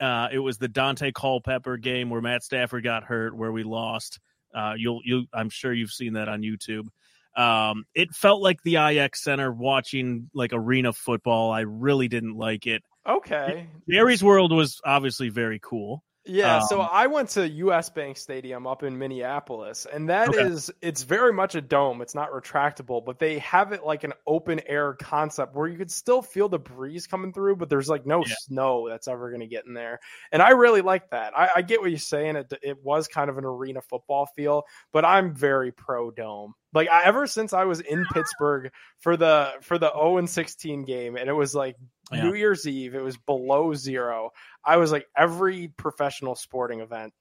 Uh, 0.00 0.28
it 0.32 0.38
was 0.38 0.58
the 0.58 0.68
Daunte 0.68 1.14
Culpepper 1.14 1.76
game 1.76 2.10
where 2.10 2.20
Matt 2.20 2.42
Stafford 2.42 2.82
got 2.82 3.04
hurt, 3.04 3.36
where 3.36 3.52
we 3.52 3.62
lost. 3.62 4.18
Uh, 4.54 4.74
you'll, 4.76 5.00
you, 5.04 5.26
I'm 5.32 5.48
sure 5.48 5.72
you've 5.72 5.92
seen 5.92 6.14
that 6.14 6.28
on 6.28 6.42
YouTube. 6.42 6.88
Um, 7.36 7.84
it 7.94 8.14
felt 8.14 8.42
like 8.42 8.62
the 8.62 8.76
IX 8.76 9.22
Center 9.22 9.50
watching 9.52 10.28
like 10.34 10.50
arena 10.52 10.92
football. 10.92 11.50
I 11.50 11.60
really 11.60 12.08
didn't 12.08 12.36
like 12.36 12.66
it. 12.66 12.82
Okay. 13.08 13.68
Jerry's 13.88 14.22
World 14.22 14.52
was 14.52 14.80
obviously 14.84 15.28
very 15.28 15.58
cool. 15.60 16.04
Yeah, 16.24 16.60
so 16.60 16.80
Um, 16.80 16.88
I 16.88 17.08
went 17.08 17.30
to 17.30 17.48
US 17.48 17.90
Bank 17.90 18.16
Stadium 18.16 18.64
up 18.64 18.84
in 18.84 18.96
Minneapolis, 18.96 19.86
and 19.92 20.08
that 20.08 20.32
is 20.32 20.70
Okay. 20.70 20.78
it's 20.80 21.02
very 21.02 21.32
much 21.32 21.56
a 21.56 21.60
dome. 21.60 22.00
It's 22.00 22.14
not 22.14 22.30
retractable, 22.30 23.04
but 23.04 23.18
they 23.18 23.40
have 23.40 23.72
it 23.72 23.82
like 23.84 24.04
an 24.04 24.12
open 24.24 24.60
air 24.68 24.94
concept 24.94 25.56
where 25.56 25.66
you 25.66 25.76
could 25.76 25.90
still 25.90 26.22
feel 26.22 26.48
the 26.48 26.60
breeze 26.60 27.08
coming 27.08 27.32
through, 27.32 27.56
but 27.56 27.68
there's 27.68 27.88
like 27.88 28.06
no 28.06 28.22
Yeah. 28.24 28.34
snow 28.46 28.88
that's 28.88 29.08
ever 29.08 29.30
going 29.30 29.40
to 29.40 29.48
get 29.48 29.66
in 29.66 29.74
there. 29.74 29.98
And 30.30 30.40
I 30.40 30.50
really 30.50 30.80
like 30.80 31.10
that. 31.10 31.36
I, 31.36 31.50
I 31.56 31.62
get 31.62 31.80
what 31.80 31.90
you're 31.90 31.98
saying. 31.98 32.36
It 32.36 32.52
it 32.62 32.78
was 32.84 33.08
kind 33.08 33.28
of 33.28 33.36
an 33.36 33.44
arena 33.44 33.80
football 33.82 34.26
feel, 34.36 34.62
but 34.92 35.04
I'm 35.04 35.34
very 35.34 35.72
pro 35.72 36.12
dome. 36.12 36.54
Like 36.72 36.88
I, 36.88 37.02
ever 37.04 37.26
since 37.26 37.52
I 37.52 37.64
was 37.64 37.80
in 37.80 38.06
Pittsburgh 38.06 38.70
for 39.00 39.16
the 39.16 39.54
for 39.62 39.76
the 39.76 39.90
0 39.92 40.18
and 40.18 40.30
16 40.30 40.84
game, 40.84 41.16
and 41.16 41.28
it 41.28 41.32
was 41.32 41.52
like 41.52 41.74
Yeah. 42.12 42.24
New 42.24 42.34
Year's 42.34 42.66
Eve, 42.66 42.94
it 42.94 43.02
was 43.02 43.16
below 43.16 43.74
zero. 43.74 44.30
I 44.64 44.76
was 44.76 44.92
like, 44.92 45.06
every 45.16 45.68
professional 45.68 46.34
sporting 46.34 46.80
event 46.80 47.12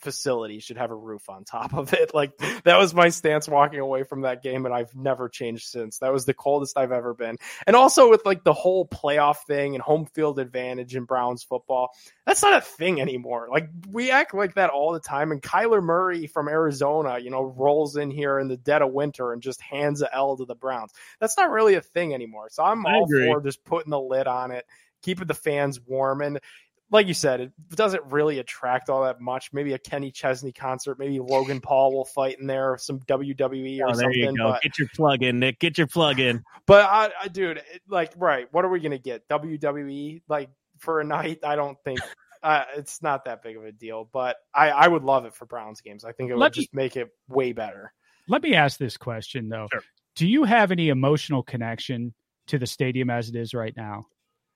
facility 0.00 0.60
should 0.60 0.76
have 0.76 0.90
a 0.90 0.96
roof 0.96 1.28
on 1.28 1.44
top 1.44 1.74
of 1.74 1.92
it. 1.92 2.10
Like 2.20 2.36
that 2.64 2.76
was 2.78 2.92
my 2.92 3.08
stance 3.08 3.48
walking 3.48 3.78
away 3.78 4.02
from 4.02 4.22
that 4.22 4.42
game, 4.42 4.66
and 4.66 4.74
I've 4.74 4.94
never 4.94 5.28
changed 5.28 5.68
since. 5.68 5.98
That 5.98 6.12
was 6.12 6.26
the 6.26 6.34
coldest 6.34 6.76
I've 6.76 6.92
ever 6.92 7.14
been. 7.14 7.36
And 7.66 7.76
also 7.76 8.10
with 8.10 8.26
like 8.26 8.44
the 8.44 8.52
whole 8.52 8.86
playoff 8.86 9.38
thing 9.46 9.74
and 9.74 9.82
home 9.82 10.06
field 10.06 10.38
advantage 10.38 10.96
in 10.96 11.04
Browns 11.04 11.42
football, 11.42 11.90
that's 12.26 12.42
not 12.42 12.58
a 12.58 12.60
thing 12.60 13.00
anymore. 13.00 13.48
Like 13.50 13.68
we 13.88 14.10
act 14.10 14.34
like 14.34 14.54
that 14.54 14.70
all 14.70 14.92
the 14.92 15.00
time. 15.00 15.32
And 15.32 15.40
Kyler 15.40 15.82
Murray 15.82 16.26
from 16.26 16.48
Arizona, 16.48 17.18
you 17.18 17.30
know, 17.30 17.42
rolls 17.42 17.96
in 17.96 18.10
here 18.10 18.38
in 18.38 18.48
the 18.48 18.56
dead 18.56 18.82
of 18.82 18.92
winter 18.92 19.32
and 19.32 19.40
just 19.40 19.62
hands 19.62 20.02
a 20.02 20.14
L 20.14 20.36
to 20.36 20.44
the 20.44 20.54
Browns. 20.54 20.92
That's 21.20 21.36
not 21.36 21.50
really 21.50 21.74
a 21.74 21.80
thing 21.80 22.12
anymore. 22.12 22.48
So 22.50 22.64
I'm 22.64 22.86
I 22.86 22.94
all 22.94 23.04
agree. 23.04 23.26
for 23.26 23.40
just 23.40 23.64
putting 23.64 23.90
the 23.90 24.00
lid 24.00 24.26
on 24.26 24.50
it, 24.50 24.66
keeping 25.02 25.26
the 25.26 25.34
fans 25.34 25.80
warm 25.80 26.20
and 26.20 26.40
like 26.90 27.06
you 27.06 27.14
said, 27.14 27.40
it 27.40 27.52
doesn't 27.74 28.02
really 28.10 28.38
attract 28.40 28.90
all 28.90 29.04
that 29.04 29.20
much. 29.20 29.52
Maybe 29.52 29.72
a 29.74 29.78
Kenny 29.78 30.10
Chesney 30.10 30.52
concert, 30.52 30.98
maybe 30.98 31.20
Logan 31.20 31.60
Paul 31.60 31.92
will 31.92 32.04
fight 32.04 32.38
in 32.40 32.46
there, 32.46 32.72
or 32.72 32.78
some 32.78 32.98
WWE 33.00 33.80
or 33.80 33.90
Oh, 33.90 33.94
there 33.94 34.10
you 34.12 34.24
something. 34.26 34.36
go. 34.36 34.50
But, 34.52 34.62
Get 34.62 34.78
your 34.78 34.88
plug 34.94 35.22
in, 35.22 35.38
Nick. 35.38 35.58
Get 35.60 35.78
your 35.78 35.86
plug 35.86 36.18
in. 36.18 36.42
but 36.66 36.84
I, 36.84 37.10
I, 37.22 37.28
dude, 37.28 37.58
it, 37.58 37.82
like, 37.88 38.12
right? 38.16 38.48
What 38.52 38.64
are 38.64 38.68
we 38.68 38.80
gonna 38.80 38.98
get? 38.98 39.28
WWE 39.28 40.22
like 40.28 40.50
for 40.78 41.00
a 41.00 41.04
night? 41.04 41.40
I 41.44 41.56
don't 41.56 41.78
think 41.84 42.00
uh, 42.42 42.64
it's 42.76 43.02
not 43.02 43.26
that 43.26 43.42
big 43.42 43.56
of 43.56 43.64
a 43.64 43.72
deal. 43.72 44.08
But 44.12 44.36
I, 44.54 44.70
I 44.70 44.88
would 44.88 45.04
love 45.04 45.24
it 45.26 45.34
for 45.34 45.46
Browns 45.46 45.80
games. 45.80 46.04
I 46.04 46.12
think 46.12 46.30
it 46.30 46.34
would 46.34 46.40
Let 46.40 46.56
me- 46.56 46.62
just 46.62 46.74
make 46.74 46.96
it 46.96 47.08
way 47.28 47.52
better. 47.52 47.92
Let 48.28 48.42
me 48.42 48.54
ask 48.54 48.78
this 48.78 48.96
question 48.96 49.48
though. 49.48 49.68
Sure. 49.72 49.82
Do 50.16 50.26
you 50.26 50.44
have 50.44 50.70
any 50.72 50.88
emotional 50.88 51.42
connection 51.42 52.14
to 52.48 52.58
the 52.58 52.66
stadium 52.66 53.10
as 53.10 53.28
it 53.28 53.36
is 53.36 53.54
right 53.54 53.74
now? 53.76 54.06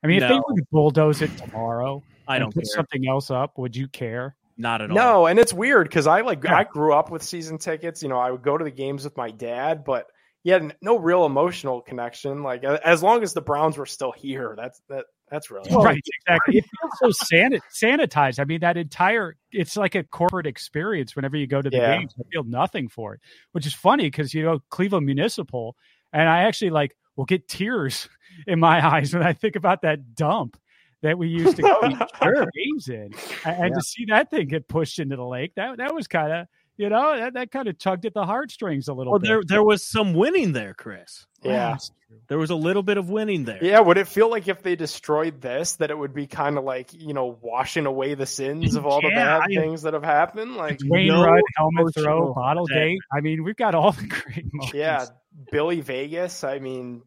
I 0.03 0.07
mean, 0.07 0.17
if 0.21 0.29
they 0.29 0.35
No. 0.35 0.43
were 0.47 0.55
to 0.55 0.65
bulldoze 0.71 1.21
it 1.21 1.35
tomorrow, 1.37 2.03
I 2.27 2.39
don't 2.39 2.53
put 2.53 2.63
care. 2.65 2.75
something 2.75 3.07
else 3.07 3.29
up, 3.31 3.57
would 3.57 3.75
you 3.75 3.87
care? 3.87 4.35
Not 4.57 4.81
at 4.81 4.89
all. 4.89 4.95
No, 4.95 5.25
and 5.27 5.37
it's 5.39 5.53
weird 5.53 5.87
because 5.89 6.07
I 6.07 6.21
like 6.21 6.43
Yeah. 6.43 6.55
I 6.55 6.63
grew 6.63 6.93
up 6.93 7.11
with 7.11 7.21
season 7.23 7.57
tickets. 7.57 8.01
You 8.01 8.09
know, 8.09 8.17
I 8.17 8.31
would 8.31 8.41
go 8.41 8.57
to 8.57 8.63
the 8.63 8.71
games 8.71 9.03
with 9.03 9.17
my 9.17 9.31
dad, 9.31 9.83
but 9.83 10.07
he 10.43 10.49
had 10.49 10.75
no 10.81 10.97
real 10.97 11.25
emotional 11.25 11.81
connection. 11.81 12.41
Like 12.43 12.63
as 12.63 13.03
long 13.03 13.21
as 13.23 13.33
the 13.33 13.41
Browns 13.41 13.77
were 13.77 13.85
still 13.85 14.11
here, 14.13 14.53
that's 14.57 14.81
that 14.89 15.05
that's 15.29 15.49
really 15.51 15.69
right, 15.75 16.01
exactly. 16.23 16.57
It 16.59 16.65
feels 16.99 17.17
so 17.17 17.25
sanit- 17.25 17.61
sanitized. 17.73 18.39
I 18.39 18.43
mean, 18.45 18.59
that 18.61 18.77
entire 18.77 19.35
it's 19.51 19.75
like 19.75 19.95
a 19.95 20.03
corporate 20.03 20.45
experience 20.47 21.15
whenever 21.15 21.35
you 21.35 21.47
go 21.47 21.61
to 21.61 21.69
the 21.69 21.77
Yeah. 21.77 21.97
games. 21.97 22.13
I 22.17 22.23
feel 22.31 22.43
nothing 22.43 22.87
for 22.89 23.15
it, 23.15 23.21
which 23.51 23.65
is 23.65 23.73
funny 23.73 24.03
because 24.05 24.33
you 24.33 24.43
know 24.43 24.59
Cleveland 24.69 25.05
Municipal, 25.05 25.75
and 26.13 26.29
I 26.29 26.43
actually 26.43 26.69
like 26.69 26.95
will 27.17 27.25
get 27.25 27.47
tears 27.49 28.07
in 28.47 28.59
my 28.59 28.85
eyes 28.85 29.13
when 29.13 29.23
I 29.23 29.33
think 29.33 29.55
about 29.57 29.81
that 29.81 30.15
dump 30.15 30.57
that 31.05 31.17
we 31.17 31.27
used 31.29 31.55
to 31.55 31.61
keep 31.61 31.71
oh, 32.01 32.05
our 32.21 32.33
games 32.53 32.89
in, 32.89 33.13
and, 33.45 33.65
and 33.65 33.73
to 33.75 33.81
see 33.81 34.05
that 34.09 34.29
thing 34.29 34.47
get 34.47 34.67
pushed 34.67 34.99
into 34.99 35.15
the 35.15 35.25
lake, 35.25 35.53
that 35.55 35.77
that 35.77 35.93
was 35.95 36.07
kind 36.07 36.31
of 36.31 36.47
you 36.77 36.89
know 36.89 37.17
that, 37.17 37.33
that 37.35 37.51
kind 37.51 37.67
of 37.69 37.77
tugged 37.77 38.05
at 38.05 38.13
the 38.13 38.25
heartstrings 38.25 38.87
a 38.89 38.93
little 38.93 39.11
Well, 39.13 39.19
bit. 39.19 39.27
there 39.27 39.41
there 39.45 39.63
was 39.63 39.85
some 39.85 40.13
winning 40.13 40.51
there, 40.51 40.73
Chris. 40.73 41.25
yeah. 41.41 41.71
That's. 41.71 41.91
There 42.29 42.37
was 42.37 42.49
a 42.49 42.55
little 42.55 42.81
bit 42.83 42.97
of 42.97 43.09
winning 43.09 43.43
there. 43.43 43.61
Yeah, 43.61 43.81
would 43.81 43.97
it 43.97 44.07
feel 44.07 44.29
like 44.29 44.47
if 44.47 44.63
they 44.63 44.75
destroyed 44.77 45.41
this 45.41 45.75
that 45.77 45.91
it 45.91 45.97
would 45.97 46.13
be 46.13 46.27
kind 46.27 46.57
of 46.57 46.63
like, 46.63 46.93
you 46.93 47.13
know, 47.13 47.37
washing 47.41 47.85
away 47.85 48.13
the 48.13 48.25
sins 48.25 48.75
of 48.75 48.85
all 48.85 49.01
the 49.01 49.09
bad 49.09 49.41
I- 49.41 49.47
things 49.47 49.81
that 49.81 49.93
have 49.93 50.03
happened? 50.03 50.55
Like 50.55 50.77
Dwayne 50.77 51.07
No 51.07 51.25
Rudd, 51.25 51.41
helmet 51.57 51.93
throw, 51.93 52.33
bottle 52.33 52.65
attachment. 52.65 52.89
gate. 52.91 52.99
I 53.11 53.19
mean, 53.21 53.43
we've 53.43 53.55
got 53.57 53.75
all 53.75 53.91
the 53.91 54.07
great 54.07 54.45
moments. 54.53 54.73
yeah, 54.73 55.05
Billy 55.51 55.81
Vegas, 55.81 56.43
I 56.45 56.59
mean, 56.59 57.01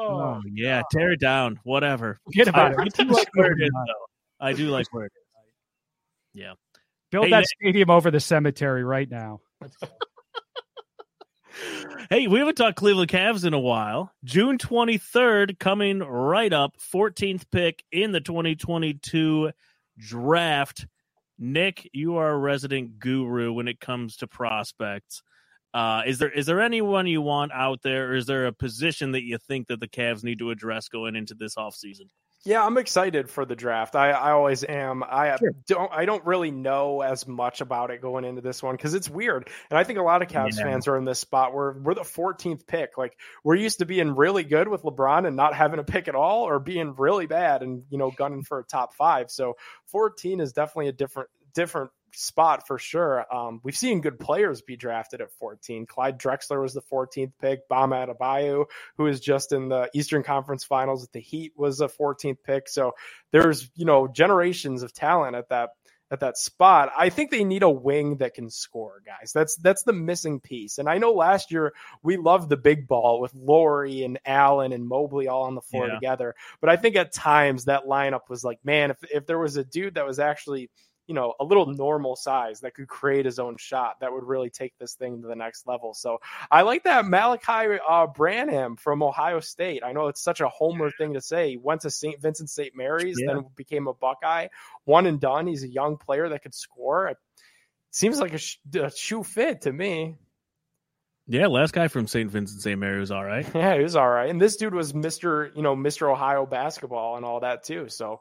Oh, 0.00 0.20
Oh 0.20 0.40
yeah, 0.52 0.82
tear 0.90 1.12
it 1.12 1.20
down. 1.20 1.58
Whatever. 1.64 2.18
forget 2.24 2.48
about 2.48 2.78
I, 2.78 2.82
I 2.82 2.86
it. 2.86 2.94
do 2.94 3.04
like 3.04 3.28
where 3.34 3.52
it 3.52 3.62
is, 3.62 3.70
though. 3.72 4.06
I 4.46 4.52
do 4.52 4.68
like 4.68 4.86
where 4.92 5.04
it 5.06 5.12
is. 6.34 6.44
Build 7.10 7.24
Hey, 7.26 7.30
that 7.32 7.38
Nick. 7.40 7.46
stadium 7.60 7.90
over 7.90 8.10
the 8.10 8.20
cemetery 8.20 8.84
right 8.84 9.10
now. 9.10 9.40
Hey, 12.08 12.26
we 12.26 12.38
haven't 12.38 12.54
talked 12.56 12.76
Cleveland 12.76 13.10
Cavs 13.10 13.44
in 13.44 13.54
a 13.54 13.58
while. 13.60 14.12
June 14.24 14.56
23rd, 14.58 15.58
coming 15.58 15.98
right 16.00 16.52
up, 16.52 16.76
14th 16.92 17.44
pick 17.52 17.84
in 17.92 18.10
the 18.12 18.20
2022 18.20 19.52
draft. 19.98 20.86
Nick, 21.38 21.88
you 21.92 22.16
are 22.16 22.30
a 22.30 22.38
resident 22.38 22.98
guru 22.98 23.52
when 23.52 23.68
it 23.68 23.78
comes 23.80 24.16
to 24.18 24.26
prospects. 24.26 25.22
Uh, 25.72 26.02
is 26.06 26.18
there 26.18 26.30
is 26.30 26.46
there 26.46 26.60
anyone 26.60 27.06
you 27.06 27.22
want 27.22 27.52
out 27.52 27.82
there, 27.82 28.08
or 28.10 28.14
is 28.14 28.26
there 28.26 28.46
a 28.46 28.52
position 28.52 29.12
that 29.12 29.22
you 29.22 29.38
think 29.38 29.68
that 29.68 29.80
the 29.80 29.88
Cavs 29.88 30.24
need 30.24 30.38
to 30.40 30.50
address 30.50 30.88
going 30.88 31.14
into 31.16 31.34
this 31.34 31.54
offseason? 31.54 32.08
Yeah, 32.42 32.64
I'm 32.64 32.78
excited 32.78 33.28
for 33.28 33.44
the 33.44 33.54
draft. 33.54 33.94
I, 33.94 34.12
I 34.12 34.30
always 34.30 34.64
am. 34.64 35.02
I 35.04 35.36
Sure. 35.36 35.52
don't 35.66 35.92
I 35.92 36.06
don't 36.06 36.24
really 36.24 36.50
know 36.50 37.02
as 37.02 37.28
much 37.28 37.60
about 37.60 37.90
it 37.90 38.00
going 38.00 38.24
into 38.24 38.40
this 38.40 38.62
one 38.62 38.74
because 38.74 38.94
it's 38.94 39.10
weird. 39.10 39.48
And 39.68 39.78
I 39.78 39.84
think 39.84 39.98
a 39.98 40.02
lot 40.02 40.22
of 40.22 40.28
Cavs 40.28 40.56
Yeah. 40.56 40.64
fans 40.64 40.88
are 40.88 40.96
in 40.96 41.04
this 41.04 41.18
spot 41.18 41.52
where 41.54 41.72
we're 41.72 41.92
the 41.94 42.00
14th 42.00 42.66
pick. 42.66 42.96
Like 42.96 43.14
we're 43.44 43.56
used 43.56 43.80
to 43.80 43.84
being 43.84 44.16
really 44.16 44.42
good 44.42 44.68
with 44.68 44.82
LeBron 44.84 45.26
and 45.26 45.36
not 45.36 45.54
having 45.54 45.80
a 45.80 45.84
pick 45.84 46.08
at 46.08 46.14
all, 46.14 46.44
or 46.44 46.58
being 46.58 46.94
really 46.96 47.26
bad 47.26 47.62
and 47.62 47.84
you 47.90 47.98
know 47.98 48.10
gunning 48.10 48.42
for 48.42 48.58
a 48.58 48.64
top 48.64 48.94
five. 48.94 49.30
So 49.30 49.58
14 49.88 50.40
is 50.40 50.54
definitely 50.54 50.88
a 50.88 50.92
different 50.92 51.28
different 51.52 51.90
spot 52.12 52.66
for 52.66 52.78
sure. 52.78 53.24
Um, 53.34 53.60
we've 53.62 53.76
seen 53.76 54.00
good 54.00 54.18
players 54.18 54.62
be 54.62 54.76
drafted 54.76 55.20
at 55.20 55.32
14. 55.32 55.86
Clyde 55.86 56.18
Drexler 56.18 56.60
was 56.62 56.74
the 56.74 56.82
14th 56.82 57.32
pick. 57.40 57.68
Bam 57.68 57.90
Adebayo, 57.90 58.66
who 58.96 59.06
is 59.06 59.20
just 59.20 59.52
in 59.52 59.68
the 59.68 59.88
Eastern 59.94 60.22
Conference 60.22 60.64
Finals 60.64 61.02
with 61.02 61.12
the 61.12 61.20
Heat, 61.20 61.52
was 61.56 61.80
a 61.80 61.88
14th 61.88 62.38
pick. 62.44 62.68
So 62.68 62.92
there's 63.32 63.70
you 63.74 63.84
know 63.84 64.08
generations 64.08 64.82
of 64.82 64.92
talent 64.92 65.36
at 65.36 65.48
that 65.50 65.70
at 66.12 66.18
that 66.20 66.36
spot. 66.36 66.90
I 66.98 67.08
think 67.08 67.30
they 67.30 67.44
need 67.44 67.62
a 67.62 67.70
wing 67.70 68.16
that 68.16 68.34
can 68.34 68.50
score, 68.50 69.00
guys. 69.06 69.32
That's 69.32 69.54
that's 69.56 69.84
the 69.84 69.92
missing 69.92 70.40
piece. 70.40 70.78
And 70.78 70.88
I 70.88 70.98
know 70.98 71.12
last 71.12 71.52
year 71.52 71.72
we 72.02 72.16
loved 72.16 72.48
the 72.48 72.56
big 72.56 72.88
ball 72.88 73.20
with 73.20 73.32
Lauri 73.32 74.02
and 74.02 74.18
Allen 74.26 74.72
and 74.72 74.86
Mobley 74.88 75.28
all 75.28 75.44
on 75.44 75.54
the 75.54 75.60
floor 75.60 75.86
Yeah. 75.86 75.94
together. 75.94 76.34
But 76.60 76.70
I 76.70 76.74
think 76.76 76.96
at 76.96 77.12
times 77.12 77.66
that 77.66 77.84
lineup 77.84 78.28
was 78.28 78.42
like, 78.42 78.58
man, 78.64 78.90
if 78.90 78.96
if 79.04 79.26
there 79.26 79.38
was 79.38 79.56
a 79.56 79.64
dude 79.64 79.94
that 79.94 80.04
was 80.06 80.18
actually 80.18 80.68
you 81.10 81.14
know, 81.14 81.34
a 81.40 81.44
little 81.44 81.66
normal 81.66 82.14
size 82.14 82.60
that 82.60 82.72
could 82.72 82.86
create 82.86 83.24
his 83.24 83.40
own 83.40 83.56
shot 83.56 83.98
that 83.98 84.12
would 84.12 84.22
really 84.22 84.48
take 84.48 84.78
this 84.78 84.94
thing 84.94 85.20
to 85.20 85.26
the 85.26 85.34
next 85.34 85.66
level. 85.66 85.92
So 85.92 86.20
I 86.52 86.62
like 86.62 86.84
that 86.84 87.04
Malaki 87.04 87.80
uh, 87.88 88.06
Branham 88.06 88.76
from 88.76 89.02
Ohio 89.02 89.40
State. 89.40 89.82
I 89.84 89.90
know 89.90 90.06
it's 90.06 90.22
such 90.22 90.40
a 90.40 90.48
homer 90.48 90.92
thing 90.92 91.14
to 91.14 91.20
say. 91.20 91.50
He 91.50 91.56
went 91.56 91.80
to 91.80 91.90
St. 91.90 92.22
Vincent 92.22 92.48
St. 92.48 92.76
Mary's, 92.76 93.18
Yeah. 93.20 93.34
then 93.34 93.46
became 93.56 93.88
a 93.88 93.92
Buckeye. 93.92 94.46
One 94.84 95.06
and 95.06 95.20
done. 95.20 95.48
He's 95.48 95.64
a 95.64 95.68
young 95.68 95.96
player 95.96 96.28
that 96.28 96.44
could 96.44 96.54
score. 96.54 97.08
It 97.08 97.16
seems 97.90 98.20
like 98.20 98.34
a, 98.34 98.38
sh- 98.38 98.58
a 98.74 98.92
shoe 98.92 99.24
fit 99.24 99.62
to 99.62 99.72
me. 99.72 100.14
Yeah, 101.26 101.48
last 101.48 101.72
guy 101.72 101.88
from 101.88 102.06
St. 102.06 102.30
Vincent 102.30 102.62
St. 102.62 102.78
Mary 102.78 103.00
was 103.00 103.10
all 103.10 103.24
right. 103.24 103.44
Yeah, 103.54 103.76
he 103.76 103.82
was 103.82 103.96
all 103.96 104.08
right. 104.08 104.30
And 104.30 104.40
this 104.40 104.56
dude 104.56 104.74
was 104.74 104.92
Mr. 104.92 105.50
You 105.56 105.62
know, 105.62 105.74
Mr. 105.74 106.08
Ohio 106.08 106.46
basketball 106.46 107.16
and 107.16 107.24
all 107.24 107.40
that 107.40 107.64
too. 107.64 107.88
So 107.88 108.20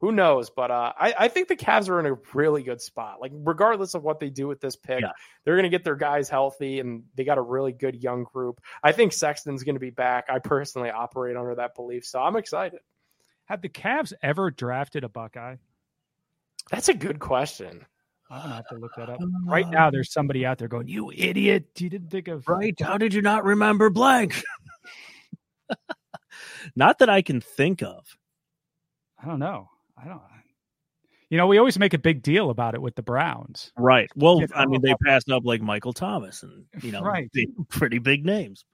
who 0.00 0.12
knows? 0.12 0.50
But 0.50 0.70
uh, 0.70 0.92
I, 0.98 1.14
I 1.18 1.28
think 1.28 1.48
the 1.48 1.56
Cavs 1.56 1.88
are 1.88 1.98
in 2.00 2.06
a 2.06 2.16
really 2.34 2.62
good 2.62 2.80
spot. 2.80 3.20
Like 3.20 3.32
regardless 3.34 3.94
of 3.94 4.02
what 4.04 4.20
they 4.20 4.30
do 4.30 4.46
with 4.46 4.60
this 4.60 4.76
pick, 4.76 5.00
Yeah. 5.00 5.10
they're 5.44 5.56
going 5.56 5.64
to 5.64 5.68
get 5.68 5.84
their 5.84 5.96
guys 5.96 6.28
healthy, 6.28 6.80
and 6.80 7.02
they 7.16 7.24
got 7.24 7.38
a 7.38 7.42
really 7.42 7.72
good 7.72 8.02
young 8.02 8.24
group. 8.24 8.60
I 8.82 8.92
think 8.92 9.12
Sexton's 9.12 9.64
going 9.64 9.74
to 9.76 9.80
be 9.80 9.90
back. 9.90 10.26
I 10.28 10.38
personally 10.38 10.90
operate 10.90 11.36
under 11.36 11.54
that 11.56 11.74
belief, 11.74 12.04
so 12.04 12.20
I'm 12.20 12.36
excited. 12.36 12.80
Have 13.46 13.62
the 13.62 13.68
Cavs 13.68 14.12
ever 14.22 14.50
drafted 14.50 15.04
a 15.04 15.08
Buckeye? 15.08 15.56
That's 16.70 16.88
a 16.88 16.94
good 16.94 17.18
question. 17.18 17.84
I'm 18.30 18.42
gonna 18.42 18.54
have 18.56 18.68
to 18.68 18.74
look 18.74 18.90
that 18.98 19.08
up. 19.08 19.20
Right 19.46 19.66
now, 19.66 19.88
there's 19.90 20.12
somebody 20.12 20.44
out 20.44 20.58
there 20.58 20.68
going, 20.68 20.86
"You 20.86 21.10
idiot! 21.10 21.64
You 21.78 21.88
didn't 21.88 22.10
think 22.10 22.28
of 22.28 22.46
Right? 22.46 22.78
How 22.78 22.98
did 22.98 23.14
you 23.14 23.22
not 23.22 23.42
remember 23.44 23.88
blank? 23.88 24.42
not 26.76 26.98
that 26.98 27.08
I 27.08 27.22
can 27.22 27.40
think 27.40 27.82
of. 27.82 28.04
I 29.22 29.26
don't 29.26 29.38
know. 29.38 29.70
I 30.00 30.06
don't. 30.08 30.20
You 31.30 31.36
know, 31.36 31.46
we 31.46 31.58
always 31.58 31.78
make 31.78 31.92
a 31.92 31.98
big 31.98 32.22
deal 32.22 32.48
about 32.48 32.74
it 32.74 32.80
with 32.80 32.94
the 32.94 33.02
Browns. 33.02 33.70
Right. 33.76 34.08
Well, 34.16 34.40
I 34.54 34.64
mean, 34.64 34.80
they 34.80 34.94
passed 35.04 35.30
up 35.30 35.42
like 35.44 35.60
Michael 35.60 35.92
Thomas 35.92 36.42
and 36.42 36.64
you 36.80 36.90
know, 36.90 37.02
Right. 37.02 37.30
pretty 37.68 37.98
big 37.98 38.24
names. 38.24 38.64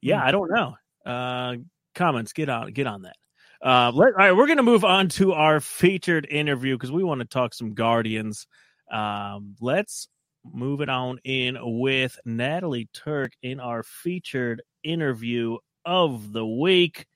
Yeah, 0.00 0.20
Hmm. 0.20 0.26
I 0.28 0.30
don't 0.30 0.50
know. 0.52 0.74
Uh, 1.04 1.56
comments, 1.96 2.32
get 2.32 2.48
on, 2.48 2.72
get 2.72 2.86
on 2.86 3.02
that. 3.02 3.16
Uh, 3.60 3.90
let, 3.92 4.08
all 4.08 4.12
right, 4.18 4.36
we're 4.36 4.46
going 4.46 4.58
to 4.58 4.62
move 4.62 4.84
on 4.84 5.08
to 5.08 5.32
our 5.32 5.58
featured 5.58 6.26
interview 6.30 6.76
because 6.76 6.92
we 6.92 7.02
want 7.02 7.20
to 7.20 7.26
talk 7.26 7.54
some 7.54 7.74
Guardians. 7.74 8.46
Um, 8.92 9.56
let's 9.60 10.06
move 10.44 10.80
it 10.80 10.88
on 10.90 11.18
in 11.24 11.56
with 11.60 12.18
Natalie 12.24 12.88
Turk 12.92 13.32
in 13.42 13.58
our 13.58 13.82
featured 13.82 14.62
interview 14.84 15.56
of 15.84 16.32
the 16.32 16.46
week. 16.46 17.06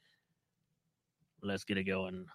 Let's 1.42 1.64
get 1.64 1.76
it 1.78 1.84
going. 1.84 2.26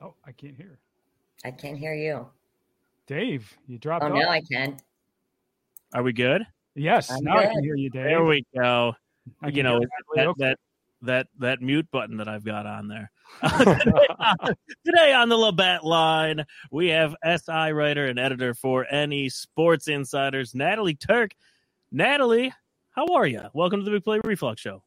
Oh, 0.00 0.14
I 0.26 0.32
can't 0.32 0.56
hear. 0.56 0.78
I 1.44 1.50
can't 1.50 1.78
hear 1.78 1.94
you. 1.94 2.26
Dave, 3.06 3.52
you 3.66 3.78
dropped 3.78 4.04
Oh, 4.04 4.08
off. 4.08 4.14
now 4.14 4.28
I 4.30 4.40
can. 4.40 4.76
Are 5.94 6.02
we 6.02 6.12
good? 6.12 6.46
yes, 6.74 7.10
I'm 7.10 7.24
now 7.24 7.38
I 7.38 7.46
can 7.46 7.62
hear 7.62 7.76
you, 7.76 7.88
Dave. 7.88 8.04
There 8.04 8.24
we 8.24 8.44
go. 8.54 8.94
I 9.40 9.46
can 9.46 9.56
you 9.56 9.62
know 9.62 9.78
hear 9.78 9.88
that, 10.26 10.34
that 10.38 10.58
that 11.02 11.26
that 11.38 11.62
mute 11.62 11.88
button 11.90 12.16
that 12.18 12.28
I've 12.28 12.44
got 12.44 12.66
on 12.66 12.88
there. 12.88 13.10
today, 14.84 15.12
on, 15.12 15.28
the 15.28 15.36
Labatt 15.36 15.84
line, 15.84 16.44
we 16.70 16.88
have 16.88 17.14
SI 17.24 17.72
writer 17.72 18.06
and 18.06 18.18
editor 18.18 18.54
for 18.54 18.86
NEO 18.90 19.28
Sports 19.28 19.88
Insiders, 19.88 20.54
Natalie 20.54 20.94
Turk. 20.94 21.32
Natalie, 21.92 22.52
how 22.90 23.06
are 23.14 23.26
you? 23.26 23.42
Welcome 23.52 23.80
to 23.80 23.84
the 23.84 23.90
Big 23.90 24.04
Play 24.04 24.20
Reflux 24.24 24.60
Show. 24.60 24.82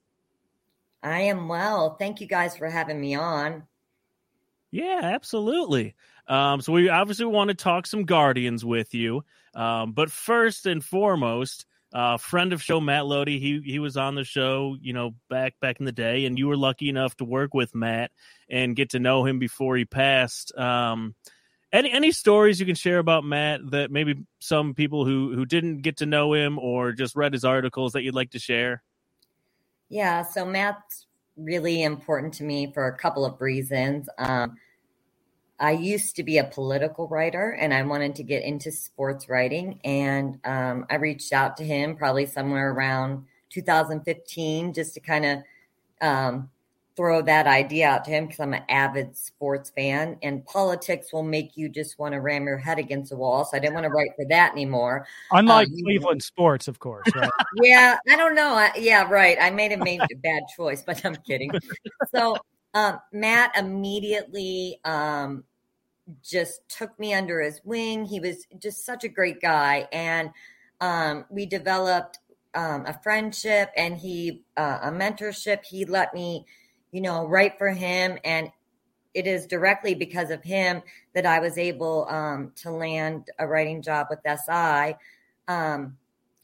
I 1.03 1.21
am 1.21 1.47
well. 1.47 1.95
Thank 1.95 2.21
you 2.21 2.27
guys 2.27 2.57
for 2.57 2.67
having 2.69 2.99
me 2.99 3.15
on. 3.15 3.63
Yeah, 4.71 5.01
absolutely. 5.03 5.95
Um, 6.27 6.61
so 6.61 6.73
we 6.73 6.89
obviously 6.89 7.25
want 7.25 7.49
to 7.49 7.55
talk 7.55 7.87
some 7.87 8.03
Guardians 8.03 8.63
with 8.63 8.93
you, 8.93 9.23
um, 9.55 9.93
but 9.93 10.11
first 10.11 10.65
and 10.65 10.83
foremost, 10.83 11.65
uh, 11.93 12.17
friend 12.17 12.53
of 12.53 12.61
show 12.61 12.79
Matt 12.79 13.03
Loede, 13.03 13.39
he 13.39 13.61
he 13.65 13.79
was 13.79 13.97
on 13.97 14.15
the 14.15 14.23
show, 14.23 14.77
you 14.81 14.93
know, 14.93 15.15
back 15.29 15.55
back 15.59 15.79
in 15.79 15.85
the 15.85 15.91
day, 15.91 16.25
and 16.25 16.37
you 16.37 16.47
were 16.47 16.57
lucky 16.57 16.89
enough 16.89 17.15
to 17.17 17.25
work 17.25 17.53
with 17.53 17.73
Matt 17.73 18.11
and 18.49 18.75
get 18.75 18.91
to 18.91 18.99
know 18.99 19.25
him 19.25 19.39
before 19.39 19.75
he 19.75 19.85
passed. 19.85 20.55
Um, 20.57 21.15
any 21.71 21.91
any 21.91 22.11
stories 22.11 22.59
you 22.59 22.65
can 22.65 22.75
share 22.75 22.99
about 22.99 23.23
Matt 23.23 23.61
that 23.71 23.91
maybe 23.91 24.23
some 24.39 24.73
people 24.73 25.05
who 25.05 25.33
who 25.33 25.45
didn't 25.45 25.81
get 25.81 25.97
to 25.97 26.05
know 26.05 26.33
him 26.33 26.59
or 26.59 26.91
just 26.91 27.15
read 27.15 27.33
his 27.33 27.43
articles 27.43 27.93
that 27.93 28.03
you'd 28.03 28.15
like 28.15 28.31
to 28.31 28.39
share? 28.39 28.83
Yeah, 29.89 30.21
so 30.23 30.45
Matt's 30.45 31.07
really 31.35 31.83
important 31.83 32.33
to 32.35 32.43
me 32.43 32.71
for 32.71 32.87
a 32.87 32.97
couple 32.97 33.25
of 33.25 33.41
reasons. 33.41 34.07
Um, 34.19 34.57
I 35.59 35.71
used 35.71 36.15
to 36.15 36.23
be 36.23 36.37
a 36.37 36.43
political 36.45 37.07
writer 37.07 37.51
and 37.51 37.73
I 37.73 37.83
wanted 37.83 38.15
to 38.15 38.23
get 38.23 38.43
into 38.43 38.71
sports 38.71 39.27
writing. 39.27 39.79
And 39.83 40.39
um, 40.45 40.85
I 40.89 40.95
reached 40.95 41.33
out 41.33 41.57
to 41.57 41.63
him 41.63 41.95
probably 41.95 42.25
somewhere 42.25 42.71
around 42.71 43.25
2015 43.49 44.73
just 44.73 44.93
to 44.93 44.99
kind 44.99 45.25
of 45.25 45.39
um, 46.01 46.49
throw 46.95 47.21
that 47.21 47.47
idea 47.47 47.89
out 47.89 48.05
to 48.05 48.11
him 48.11 48.25
because 48.25 48.39
I'm 48.39 48.53
an 48.53 48.63
avid 48.69 49.17
sports 49.17 49.69
fan. 49.69 50.17
And 50.21 50.45
politics 50.45 51.11
will 51.11 51.23
make 51.23 51.57
you 51.57 51.67
just 51.67 51.99
want 51.99 52.13
to 52.13 52.21
ram 52.21 52.45
your 52.45 52.57
head 52.57 52.79
against 52.79 53.09
the 53.09 53.17
wall. 53.17 53.43
So 53.43 53.57
I 53.57 53.59
didn't 53.59 53.73
want 53.73 53.85
to 53.85 53.89
write 53.89 54.11
for 54.15 54.25
that 54.29 54.53
anymore. 54.53 55.07
Unlike 55.31 55.67
Um, 55.67 55.73
Cleveland 55.83 56.23
sports, 56.23 56.67
of 56.69 56.79
course. 56.79 57.07
Right? 57.13 57.29
yeah, 57.63 57.97
I 58.09 58.15
don't 58.15 58.35
know. 58.35 58.53
I, 58.53 58.71
yeah, 58.77 59.03
right. 59.09 59.37
I 59.39 59.49
made 59.49 59.73
a 59.73 59.77
made 59.77 60.01
a 60.01 60.15
bad 60.23 60.43
choice, 60.55 60.83
but 60.83 61.05
I'm 61.05 61.15
kidding. 61.17 61.51
So 62.15 62.37
um, 62.73 62.99
Matt 63.11 63.57
immediately 63.57 64.79
um, 64.85 65.43
just 66.23 66.61
took 66.69 66.97
me 66.99 67.13
under 67.13 67.41
his 67.41 67.61
wing. 67.63 68.05
He 68.05 68.19
was 68.19 68.45
just 68.57 68.85
such 68.85 69.03
a 69.03 69.09
great 69.09 69.41
guy, 69.41 69.87
and 69.91 70.31
um, 70.81 71.25
we 71.29 71.45
developed 71.45 72.19
um, 72.55 72.85
a 72.87 72.99
friendship 73.03 73.69
and 73.77 73.97
he 73.97 74.43
uh, 74.57 74.79
a 74.83 74.91
mentorship. 74.91 75.63
He 75.63 75.85
let 75.85 76.13
me, 76.13 76.45
you 76.91 77.01
know, 77.01 77.25
write 77.27 77.57
for 77.57 77.69
him, 77.69 78.17
and 78.23 78.51
it 79.13 79.27
is 79.27 79.45
directly 79.45 79.95
because 79.95 80.29
of 80.29 80.43
him 80.43 80.81
that 81.13 81.25
I 81.25 81.39
was 81.39 81.57
able 81.57 82.07
um, 82.09 82.51
to 82.57 82.71
land 82.71 83.29
a 83.39 83.47
writing 83.47 83.81
job 83.81 84.07
with 84.09 84.19
SI. 84.25 84.95
Um, 85.47 85.97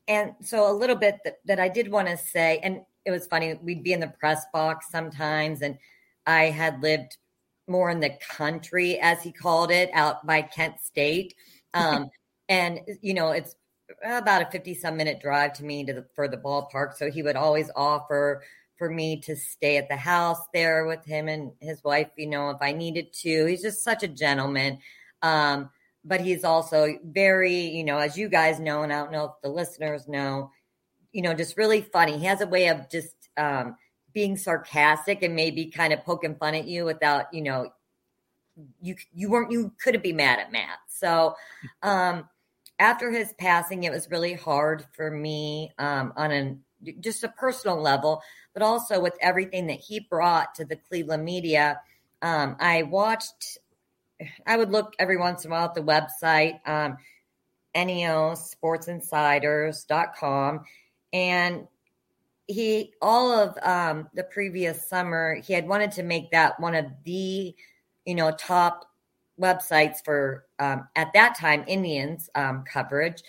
and 0.07 0.33
so 0.41 0.69
a 0.69 0.73
little 0.73 0.95
bit 0.95 1.19
that, 1.23 1.39
that 1.45 1.59
I 1.59 1.69
did 1.69 1.89
want 1.91 2.07
to 2.07 2.17
say, 2.17 2.59
and 2.63 2.81
it 3.05 3.11
was 3.11 3.27
funny, 3.27 3.57
we'd 3.61 3.83
be 3.83 3.93
in 3.93 3.99
the 3.99 4.07
press 4.07 4.45
box 4.51 4.87
sometimes, 4.91 5.61
and 5.61 5.77
I 6.25 6.45
had 6.45 6.81
lived 6.81 7.17
more 7.67 7.89
in 7.89 7.99
the 7.99 8.17
country, 8.29 8.99
as 8.99 9.21
he 9.21 9.31
called 9.31 9.71
it, 9.71 9.89
out 9.93 10.25
by 10.25 10.41
Kent 10.41 10.79
State. 10.81 11.35
Um, 11.75 12.09
and, 12.47 12.79
you 13.01 13.13
know, 13.13 13.31
it's 13.31 13.53
about 14.01 14.41
a 14.41 14.45
50 14.49 14.75
some 14.75 14.95
minute 14.95 15.19
drive 15.19 15.51
to 15.55 15.65
me 15.65 15.83
to 15.83 15.91
the, 15.91 16.05
for 16.15 16.29
the 16.29 16.37
ballpark. 16.37 16.93
So 16.95 17.11
he 17.11 17.21
would 17.21 17.35
always 17.35 17.69
offer 17.75 18.43
for 18.77 18.89
me 18.89 19.19
to 19.21 19.35
stay 19.35 19.75
at 19.75 19.89
the 19.89 19.97
house 19.97 20.39
there 20.53 20.85
with 20.85 21.03
him 21.03 21.27
and 21.27 21.51
his 21.59 21.83
wife, 21.83 22.07
you 22.17 22.27
know, 22.27 22.49
if 22.49 22.57
I 22.61 22.71
needed 22.71 23.11
to. 23.23 23.45
He's 23.45 23.61
just 23.61 23.83
such 23.83 24.03
a 24.03 24.07
gentleman. 24.07 24.79
Um, 25.21 25.69
but 26.05 26.21
he's 26.21 26.43
also 26.43 26.97
very, 27.03 27.55
you 27.55 27.83
know, 27.83 27.97
as 27.97 28.17
you 28.17 28.29
guys 28.29 28.59
know, 28.59 28.83
and 28.83 28.93
I 28.93 29.01
don't 29.01 29.11
know 29.11 29.25
if 29.25 29.31
the 29.41 29.49
listeners 29.49 30.07
know, 30.07 30.51
you 31.11 31.21
know, 31.23 31.33
just 31.33 31.57
really 31.57 31.81
funny. 31.81 32.17
He 32.17 32.25
has 32.25 32.41
a 32.41 32.47
way 32.47 32.67
of 32.67 32.89
just 32.89 33.15
um, 33.37 33.75
being 34.15 34.37
sarcastic 34.37 35.21
and 35.21 35.35
maybe 35.35 35.65
kind 35.65 35.93
of 35.93 36.03
poking 36.03 36.35
fun 36.35 36.55
at 36.55 36.65
you 36.65 36.85
without, 36.85 37.31
you 37.31 37.41
know, 37.41 37.69
you 38.81 38.95
you 39.13 39.29
weren't 39.29 39.51
you 39.51 39.73
couldn't 39.83 40.01
be 40.01 40.13
mad 40.13 40.39
at 40.39 40.51
Matt. 40.51 40.79
So 40.87 41.35
um, 41.83 42.27
after 42.79 43.11
his 43.11 43.33
passing, 43.33 43.83
it 43.83 43.91
was 43.91 44.09
really 44.09 44.33
hard 44.33 44.85
for 44.93 45.11
me 45.11 45.71
um, 45.77 46.13
on 46.15 46.31
an 46.31 46.63
just 47.01 47.23
a 47.23 47.29
personal 47.29 47.79
level, 47.79 48.23
but 48.53 48.63
also 48.63 48.99
with 48.99 49.13
everything 49.19 49.67
that 49.67 49.79
he 49.79 49.99
brought 49.99 50.55
to 50.55 50.65
the 50.65 50.75
Cleveland 50.75 51.25
media. 51.25 51.81
Um, 52.21 52.55
I 52.59 52.83
watched 52.83 53.57
I 54.47 54.57
would 54.57 54.71
look 54.71 54.93
every 54.97 55.17
once 55.17 55.43
in 55.43 55.51
a 55.51 55.53
while 55.53 55.65
at 55.65 55.73
the 55.73 55.81
website, 55.81 56.65
um, 56.67 56.97
neosportsinsiders.com. 57.75 60.61
And 61.11 61.67
he, 62.47 62.93
all 63.01 63.31
of 63.31 63.57
um, 63.63 64.09
the 64.13 64.23
previous 64.23 64.87
summer, 64.87 65.35
he 65.35 65.53
had 65.53 65.67
wanted 65.67 65.91
to 65.93 66.03
make 66.03 66.31
that 66.31 66.59
one 66.59 66.75
of 66.75 66.85
the, 67.03 67.55
you 68.05 68.15
know, 68.15 68.31
top 68.31 68.85
websites 69.39 69.97
for, 70.03 70.45
um, 70.59 70.87
at 70.95 71.11
that 71.13 71.35
time, 71.37 71.63
Indians 71.67 72.29
um, 72.35 72.63
coverage. 72.71 73.23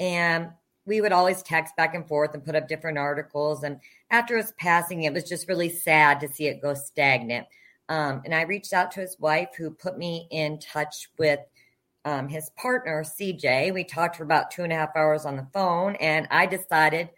And 0.00 0.48
we 0.86 1.00
would 1.00 1.12
always 1.12 1.42
text 1.42 1.76
back 1.76 1.94
and 1.94 2.06
forth 2.06 2.34
and 2.34 2.44
put 2.44 2.56
up 2.56 2.68
different 2.68 2.98
articles. 2.98 3.64
And 3.64 3.80
after 4.10 4.36
his 4.36 4.52
passing, 4.58 5.04
it 5.04 5.12
was 5.12 5.24
just 5.24 5.48
really 5.48 5.70
sad 5.70 6.20
to 6.20 6.28
see 6.28 6.46
it 6.46 6.62
go 6.62 6.74
stagnant. 6.74 7.46
Um, 7.88 8.22
and 8.24 8.34
I 8.34 8.42
reached 8.42 8.72
out 8.72 8.90
to 8.92 9.00
his 9.00 9.18
wife, 9.18 9.50
who 9.56 9.70
put 9.70 9.98
me 9.98 10.26
in 10.30 10.58
touch 10.58 11.08
with 11.18 11.40
um, 12.04 12.28
his 12.28 12.50
partner, 12.50 13.02
CJ. 13.02 13.72
We 13.72 13.84
talked 13.84 14.16
for 14.16 14.24
about 14.24 14.50
two 14.50 14.62
and 14.62 14.72
a 14.72 14.76
half 14.76 14.96
hours 14.96 15.24
on 15.24 15.36
the 15.36 15.46
phone, 15.52 15.96
and 15.96 16.26
I 16.30 16.46
decided 16.46 17.10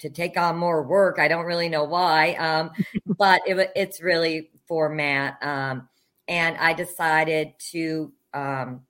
to 0.00 0.10
take 0.10 0.36
on 0.36 0.56
more 0.56 0.82
work. 0.82 1.18
I 1.18 1.28
don't 1.28 1.46
really 1.46 1.68
know 1.68 1.84
why, 1.84 2.34
um, 2.34 2.70
but 3.06 3.42
it, 3.46 3.70
it's 3.74 4.00
really 4.00 4.50
for 4.66 4.88
Matt. 4.88 5.42
Um, 5.42 5.88
and 6.28 6.56
I 6.58 6.74
decided 6.74 7.52
to 7.70 8.12
um, 8.34 8.82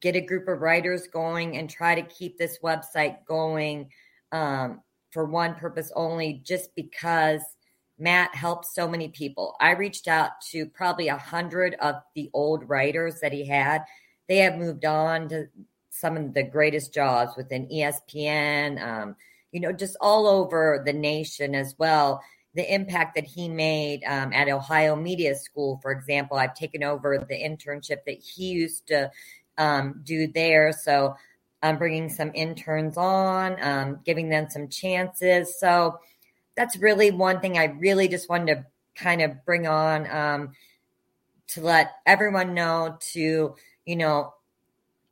get 0.00 0.16
a 0.16 0.20
group 0.20 0.48
of 0.48 0.60
writers 0.60 1.06
going 1.06 1.56
and 1.56 1.68
try 1.68 1.94
to 1.94 2.02
keep 2.02 2.38
this 2.38 2.58
website 2.62 3.24
going 3.26 3.90
um, 4.32 4.80
for 5.10 5.24
one 5.24 5.54
purpose 5.54 5.90
only, 5.96 6.40
just 6.44 6.74
because 6.74 7.42
Matt 7.98 8.34
helped 8.34 8.66
so 8.66 8.88
many 8.88 9.08
people. 9.08 9.56
I 9.60 9.72
reached 9.72 10.08
out 10.08 10.40
to 10.50 10.66
probably 10.66 11.08
a 11.08 11.16
hundred 11.16 11.74
of 11.80 11.96
the 12.14 12.30
old 12.32 12.68
writers 12.68 13.20
that 13.20 13.32
he 13.32 13.46
had. 13.46 13.84
They 14.28 14.38
have 14.38 14.56
moved 14.56 14.84
on 14.84 15.28
to 15.28 15.48
some 15.90 16.16
of 16.16 16.32
the 16.32 16.42
greatest 16.42 16.94
jobs 16.94 17.36
within 17.36 17.68
ESPN, 17.68 18.80
um, 18.80 19.16
you 19.52 19.60
know, 19.60 19.72
just 19.72 19.96
all 20.00 20.26
over 20.26 20.82
the 20.84 20.92
nation 20.92 21.54
as 21.54 21.74
well. 21.78 22.22
The 22.54 22.72
impact 22.72 23.14
that 23.14 23.24
he 23.24 23.48
made 23.48 24.02
um, 24.04 24.32
at 24.32 24.48
Ohio 24.48 24.96
Media 24.96 25.34
School, 25.36 25.78
for 25.82 25.92
example, 25.92 26.36
I've 26.36 26.54
taken 26.54 26.82
over 26.82 27.18
the 27.18 27.34
internship 27.34 28.04
that 28.06 28.18
he 28.18 28.50
used 28.50 28.88
to 28.88 29.10
um, 29.56 30.00
do 30.04 30.26
there. 30.26 30.72
So 30.72 31.14
I'm 31.62 31.78
bringing 31.78 32.08
some 32.08 32.32
interns 32.34 32.96
on, 32.96 33.62
um, 33.62 34.00
giving 34.04 34.30
them 34.30 34.48
some 34.50 34.68
chances. 34.68 35.58
So 35.60 36.00
that's 36.56 36.76
really 36.76 37.10
one 37.10 37.40
thing 37.40 37.58
I 37.58 37.66
really 37.66 38.08
just 38.08 38.28
wanted 38.28 38.54
to 38.54 38.66
kind 38.94 39.22
of 39.22 39.44
bring 39.44 39.66
on 39.66 40.10
um, 40.10 40.52
to 41.48 41.60
let 41.60 41.92
everyone 42.06 42.54
know 42.54 42.96
to, 43.12 43.54
you 43.84 43.96
know, 43.96 44.34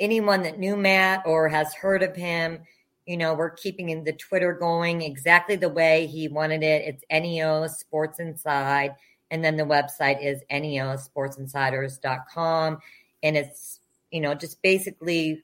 anyone 0.00 0.42
that 0.42 0.58
knew 0.58 0.76
Matt 0.76 1.22
or 1.26 1.48
has 1.48 1.74
heard 1.74 2.02
of 2.02 2.16
him, 2.16 2.60
you 3.08 3.16
know, 3.16 3.32
we're 3.32 3.50
keeping 3.50 3.88
in 3.88 4.04
the 4.04 4.12
Twitter 4.12 4.52
going 4.52 5.00
exactly 5.00 5.56
the 5.56 5.70
way 5.70 6.06
he 6.06 6.28
wanted 6.28 6.62
it. 6.62 6.82
It's 6.84 7.02
NEO 7.10 7.66
Sports 7.68 8.20
Inside. 8.20 8.96
And 9.30 9.42
then 9.42 9.56
the 9.56 9.62
website 9.62 10.22
is 10.22 10.42
neosportsinsiders.com. 10.52 12.78
And 13.22 13.34
it's, 13.34 13.80
you 14.10 14.20
know, 14.20 14.34
just 14.34 14.60
basically 14.60 15.42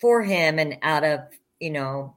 for 0.00 0.24
him 0.24 0.58
and 0.58 0.78
out 0.82 1.04
of, 1.04 1.20
you 1.60 1.70
know, 1.70 2.16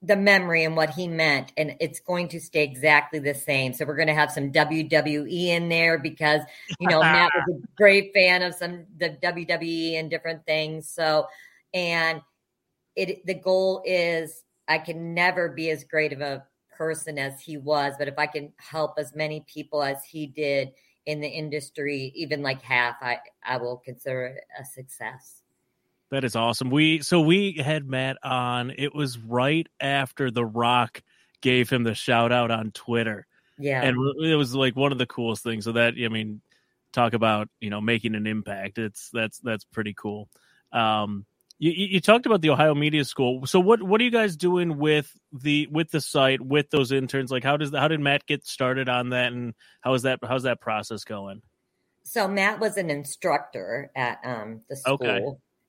the 0.00 0.16
memory 0.16 0.64
and 0.64 0.74
what 0.74 0.88
he 0.88 1.06
meant. 1.06 1.52
And 1.58 1.76
it's 1.78 2.00
going 2.00 2.28
to 2.28 2.40
stay 2.40 2.64
exactly 2.64 3.18
the 3.18 3.34
same. 3.34 3.74
So 3.74 3.84
we're 3.84 3.96
going 3.96 4.08
to 4.08 4.14
have 4.14 4.32
some 4.32 4.52
WWE 4.52 5.48
in 5.48 5.68
there 5.68 5.98
because, 5.98 6.40
you 6.80 6.88
know, 6.88 7.00
Matt 7.02 7.30
was 7.46 7.60
a 7.62 7.66
great 7.76 8.14
fan 8.14 8.40
of 8.40 8.54
some 8.54 8.86
the 8.96 9.18
WWE 9.22 10.00
and 10.00 10.08
different 10.08 10.46
things. 10.46 10.88
So, 10.88 11.26
and 11.74 12.22
it 12.98 13.24
the 13.24 13.34
goal 13.34 13.82
is 13.86 14.42
I 14.66 14.78
can 14.78 15.14
never 15.14 15.48
be 15.48 15.70
as 15.70 15.84
great 15.84 16.12
of 16.12 16.20
a 16.20 16.44
person 16.76 17.18
as 17.18 17.40
he 17.40 17.56
was, 17.56 17.94
but 17.98 18.08
if 18.08 18.18
I 18.18 18.26
can 18.26 18.52
help 18.58 18.94
as 18.98 19.14
many 19.14 19.44
people 19.46 19.82
as 19.82 20.04
he 20.04 20.26
did 20.26 20.72
in 21.06 21.20
the 21.20 21.28
industry, 21.28 22.12
even 22.14 22.42
like 22.42 22.60
half, 22.60 22.96
I 23.00 23.18
I 23.44 23.56
will 23.56 23.78
consider 23.78 24.26
it 24.26 24.44
a 24.60 24.64
success. 24.64 25.42
That 26.10 26.24
is 26.24 26.36
awesome. 26.36 26.70
We 26.70 27.00
so 27.00 27.20
we 27.20 27.52
had 27.52 27.86
Matt 27.86 28.18
on. 28.22 28.72
It 28.76 28.94
was 28.94 29.18
right 29.18 29.66
after 29.80 30.30
The 30.30 30.44
Rock 30.44 31.02
gave 31.40 31.70
him 31.70 31.84
the 31.84 31.94
shout 31.94 32.32
out 32.32 32.50
on 32.50 32.72
Twitter. 32.72 33.26
Yeah. 33.58 33.82
And 33.82 33.96
it 34.22 34.36
was 34.36 34.54
like 34.54 34.74
one 34.74 34.92
of 34.92 34.98
the 34.98 35.06
coolest 35.06 35.42
things. 35.42 35.64
So 35.64 35.72
that 35.72 35.94
I 36.02 36.08
mean, 36.08 36.40
talk 36.92 37.12
about, 37.12 37.48
you 37.60 37.70
know, 37.70 37.80
making 37.80 38.14
an 38.14 38.26
impact. 38.26 38.78
It's 38.78 39.10
that's 39.12 39.38
that's 39.38 39.64
pretty 39.64 39.94
cool. 39.94 40.28
Um 40.72 41.26
you, 41.58 41.72
you 41.72 42.00
talked 42.00 42.26
about 42.26 42.40
the 42.40 42.50
Ohio 42.50 42.74
Media 42.74 43.04
School. 43.04 43.46
So 43.46 43.60
what 43.60 43.82
what 43.82 44.00
are 44.00 44.04
you 44.04 44.10
guys 44.10 44.36
doing 44.36 44.78
with 44.78 45.12
the 45.32 45.66
with 45.70 45.90
the 45.90 46.00
site 46.00 46.40
with 46.40 46.70
those 46.70 46.92
interns? 46.92 47.30
Like 47.30 47.44
how 47.44 47.56
does 47.56 47.74
how 47.74 47.88
did 47.88 48.00
Matt 48.00 48.26
get 48.26 48.46
started 48.46 48.88
on 48.88 49.10
that, 49.10 49.32
and 49.32 49.54
how 49.80 49.94
is 49.94 50.02
that 50.02 50.20
how's 50.22 50.44
that 50.44 50.60
process 50.60 51.04
going? 51.04 51.42
so 52.08 52.26
Matt 52.26 52.58
was 52.58 52.78
an 52.78 52.88
instructor 52.88 53.90
at 53.94 54.18
um, 54.24 54.62
the 54.70 54.76
school, 54.76 54.94
Okay. 54.94 55.26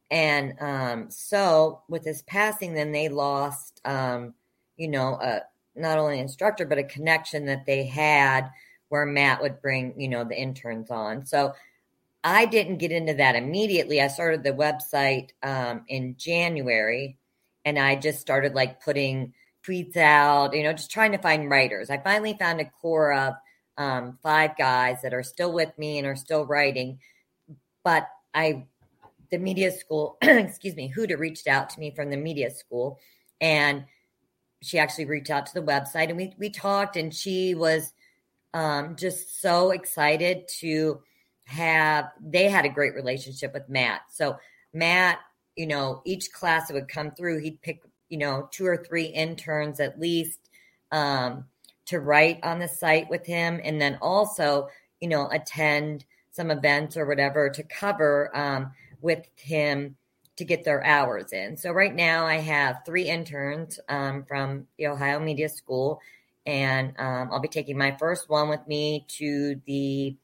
and 0.09 0.53
um, 0.61 1.11
so 1.11 1.81
with 1.89 2.05
his 2.05 2.21
passing, 2.21 2.73
then 2.73 2.93
they 2.93 3.09
lost, 3.09 3.81
um, 3.83 4.33
you 4.77 4.87
know, 4.87 5.19
a, 5.21 5.41
not 5.75 5.97
only 5.97 6.15
an 6.15 6.21
instructor 6.21 6.65
but 6.65 6.77
a 6.77 6.83
connection 6.83 7.45
that 7.47 7.65
they 7.65 7.83
had 7.83 8.49
where 8.87 9.05
Matt 9.05 9.41
would 9.41 9.61
bring, 9.61 9.93
you 9.99 10.07
know, 10.07 10.23
the 10.23 10.39
interns 10.39 10.89
on. 10.89 11.25
So 11.25 11.53
I 12.23 12.45
didn't 12.45 12.77
get 12.77 12.91
into 12.91 13.13
that 13.15 13.35
immediately. 13.35 14.01
I 14.01 14.07
started 14.07 14.43
the 14.43 14.51
website 14.51 15.29
um, 15.41 15.83
in 15.87 16.15
January, 16.17 17.17
and 17.63 17.79
I 17.79 17.95
just 17.95 18.19
started 18.19 18.53
like 18.55 18.83
putting 18.83 19.33
tweets 19.65 19.95
out, 19.95 20.53
you 20.53 20.63
know, 20.63 20.73
just 20.73 20.91
trying 20.91 21.11
to 21.13 21.17
find 21.17 21.49
writers. 21.49 21.89
I 21.89 21.97
finally 21.97 22.35
found 22.37 22.59
a 22.59 22.65
core 22.81 23.13
of 23.13 23.35
um, 23.77 24.17
five 24.21 24.57
guys 24.57 25.01
that 25.03 25.13
are 25.13 25.23
still 25.23 25.53
with 25.53 25.77
me 25.77 25.97
and 25.97 26.07
are 26.07 26.15
still 26.15 26.45
writing. 26.45 26.99
But 27.83 28.07
I, 28.33 28.65
the 29.31 29.37
media 29.37 29.71
school, 29.71 30.17
excuse 30.21 30.75
me, 30.75 30.91
Huda 30.95 31.17
reached 31.17 31.47
out 31.47 31.69
to 31.71 31.79
me 31.79 31.91
from 31.91 32.09
the 32.09 32.17
media 32.17 32.51
school, 32.51 32.99
and 33.39 33.85
she 34.61 34.77
actually 34.77 35.05
reached 35.05 35.29
out 35.29 35.45
to 35.45 35.53
the 35.53 35.61
website, 35.61 36.09
and 36.09 36.17
we 36.17 36.33
we 36.37 36.49
talked, 36.49 36.97
and 36.97 37.13
she 37.13 37.55
was 37.55 37.93
um, 38.53 38.97
just 38.97 39.41
so 39.41 39.71
excited 39.71 40.49
to 40.59 41.01
have. 41.49 42.11
They 42.21 42.49
had 42.49 42.65
a 42.65 42.69
great 42.69 42.95
relationship 42.95 43.53
with 43.53 43.69
Matt, 43.69 44.01
so 44.11 44.37
Matt, 44.73 45.19
you 45.55 45.67
know, 45.67 46.01
each 46.05 46.31
class 46.31 46.67
that 46.67 46.73
would 46.73 46.87
come 46.87 47.11
through, 47.11 47.39
he'd 47.39 47.61
pick, 47.61 47.81
you 48.09 48.17
know, 48.17 48.47
two 48.51 48.65
or 48.65 48.77
three 48.77 49.05
interns 49.05 49.79
at 49.79 49.99
least. 49.99 50.39
Um, 50.91 51.45
to 51.89 51.99
write 51.99 52.39
on 52.43 52.59
the 52.59 52.67
site 52.67 53.09
with 53.09 53.25
him 53.25 53.59
and 53.63 53.81
then 53.81 53.97
also 53.99 54.69
you 54.99 55.07
know 55.07 55.27
attend 55.31 56.05
some 56.29 56.51
events 56.51 56.95
or 56.95 57.07
whatever 57.07 57.49
to 57.49 57.63
cover 57.63 58.29
um, 58.37 58.71
with 59.01 59.25
him 59.35 59.95
to 60.35 60.45
get 60.45 60.63
their 60.63 60.85
hours 60.85 61.33
in 61.33 61.57
so 61.57 61.71
right 61.71 61.95
now 61.95 62.27
i 62.27 62.35
have 62.35 62.81
three 62.85 63.09
interns 63.09 63.79
um, 63.89 64.23
from 64.27 64.67
the 64.77 64.85
ohio 64.85 65.19
media 65.19 65.49
school 65.49 65.99
and 66.45 66.93
um, 66.99 67.29
i'll 67.31 67.39
be 67.39 67.47
taking 67.47 67.77
my 67.77 67.95
first 67.97 68.29
one 68.29 68.49
with 68.49 68.65
me 68.67 69.03
to 69.07 69.59
the 69.65 70.15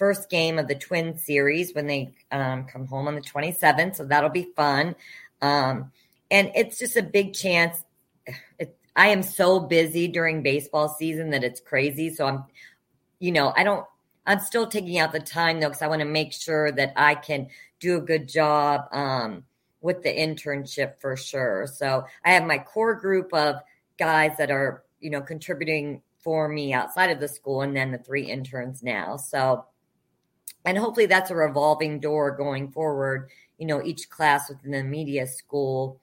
first 0.00 0.30
game 0.30 0.58
of 0.58 0.66
the 0.66 0.74
twin 0.74 1.16
series 1.18 1.74
when 1.74 1.86
they 1.86 2.10
um, 2.32 2.64
come 2.64 2.86
home 2.86 3.06
on 3.06 3.14
the 3.14 3.20
27th 3.20 3.96
so 3.96 4.04
that'll 4.06 4.30
be 4.30 4.48
fun 4.56 4.96
um, 5.42 5.92
and 6.30 6.50
it's 6.54 6.78
just 6.78 6.96
a 6.96 7.02
big 7.02 7.34
chance 7.34 7.84
it, 8.58 8.76
I 8.96 9.08
am 9.08 9.22
so 9.22 9.60
busy 9.60 10.08
during 10.08 10.42
baseball 10.42 10.88
season 10.88 11.30
that 11.30 11.44
it's 11.44 11.60
crazy. 11.60 12.10
So 12.10 12.26
I'm, 12.26 12.44
you 13.18 13.32
know, 13.32 13.52
I 13.56 13.62
don't, 13.62 13.86
I'm 14.26 14.40
still 14.40 14.66
taking 14.66 14.98
out 14.98 15.12
the 15.12 15.20
time 15.20 15.60
though, 15.60 15.68
because 15.68 15.82
I 15.82 15.88
want 15.88 16.00
to 16.00 16.06
make 16.06 16.32
sure 16.32 16.70
that 16.72 16.92
I 16.96 17.14
can 17.14 17.48
do 17.78 17.96
a 17.96 18.00
good 18.00 18.28
job 18.28 18.82
um, 18.92 19.44
with 19.80 20.02
the 20.02 20.10
internship 20.10 21.00
for 21.00 21.16
sure. 21.16 21.66
So 21.66 22.04
I 22.24 22.32
have 22.32 22.44
my 22.44 22.58
core 22.58 22.94
group 22.94 23.32
of 23.32 23.56
guys 23.98 24.32
that 24.38 24.50
are, 24.50 24.84
you 25.00 25.10
know, 25.10 25.20
contributing 25.20 26.02
for 26.18 26.48
me 26.48 26.74
outside 26.74 27.10
of 27.10 27.20
the 27.20 27.28
school 27.28 27.62
and 27.62 27.74
then 27.74 27.92
the 27.92 27.98
three 27.98 28.24
interns 28.24 28.82
now. 28.82 29.16
So, 29.16 29.64
and 30.64 30.76
hopefully 30.78 31.06
that's 31.06 31.30
a 31.30 31.34
revolving 31.34 32.00
door 32.00 32.30
going 32.36 32.70
forward, 32.70 33.30
you 33.58 33.66
know, 33.66 33.82
each 33.82 34.10
class 34.10 34.48
within 34.48 34.72
the 34.72 34.82
media 34.82 35.26
school, 35.26 36.00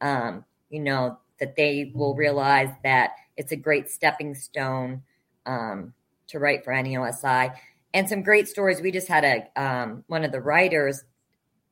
um, 0.00 0.44
you 0.70 0.80
know, 0.80 1.18
that 1.40 1.56
they 1.56 1.92
will 1.94 2.14
realize 2.14 2.70
that 2.82 3.12
it's 3.36 3.52
a 3.52 3.56
great 3.56 3.88
stepping 3.90 4.34
stone 4.34 5.02
um, 5.46 5.92
to 6.28 6.38
write 6.38 6.64
for 6.64 6.72
NEOSI. 6.72 7.54
And 7.94 8.08
some 8.08 8.22
great 8.22 8.48
stories. 8.48 8.80
We 8.80 8.92
just 8.92 9.08
had 9.08 9.24
a 9.24 9.60
um, 9.60 10.04
one 10.08 10.24
of 10.24 10.32
the 10.32 10.42
writers 10.42 11.04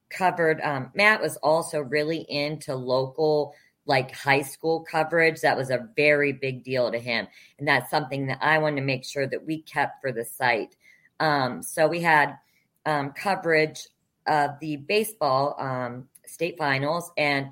covered. 0.09 0.61
Um, 0.63 0.91
Matt 0.95 1.21
was 1.21 1.37
also 1.39 1.81
really 1.81 2.21
into 2.29 2.75
local, 2.75 3.55
like 3.85 4.13
high 4.13 4.43
school 4.43 4.81
coverage. 4.81 5.41
That 5.41 5.57
was 5.57 5.71
a 5.71 5.89
very 5.95 6.33
big 6.33 6.65
deal 6.65 6.91
to 6.91 6.99
him, 6.99 7.27
and 7.59 7.69
that's 7.69 7.91
something 7.91 8.27
that 8.29 8.39
I 8.41 8.59
wanted 8.59 8.77
to 8.77 8.87
make 8.87 9.05
sure 9.05 9.27
that 9.27 9.45
we 9.45 9.61
kept 9.63 10.01
for 10.01 10.11
the 10.11 10.25
site. 10.25 10.75
Um, 11.21 11.63
so 11.63 11.89
we 11.89 12.01
had 12.01 12.37
um, 12.85 13.13
coverage 13.13 13.89
of 14.27 14.59
the 14.61 14.77
baseball 14.77 15.57
um, 15.59 16.09
state 16.27 16.59
finals 16.59 17.11
and 17.17 17.49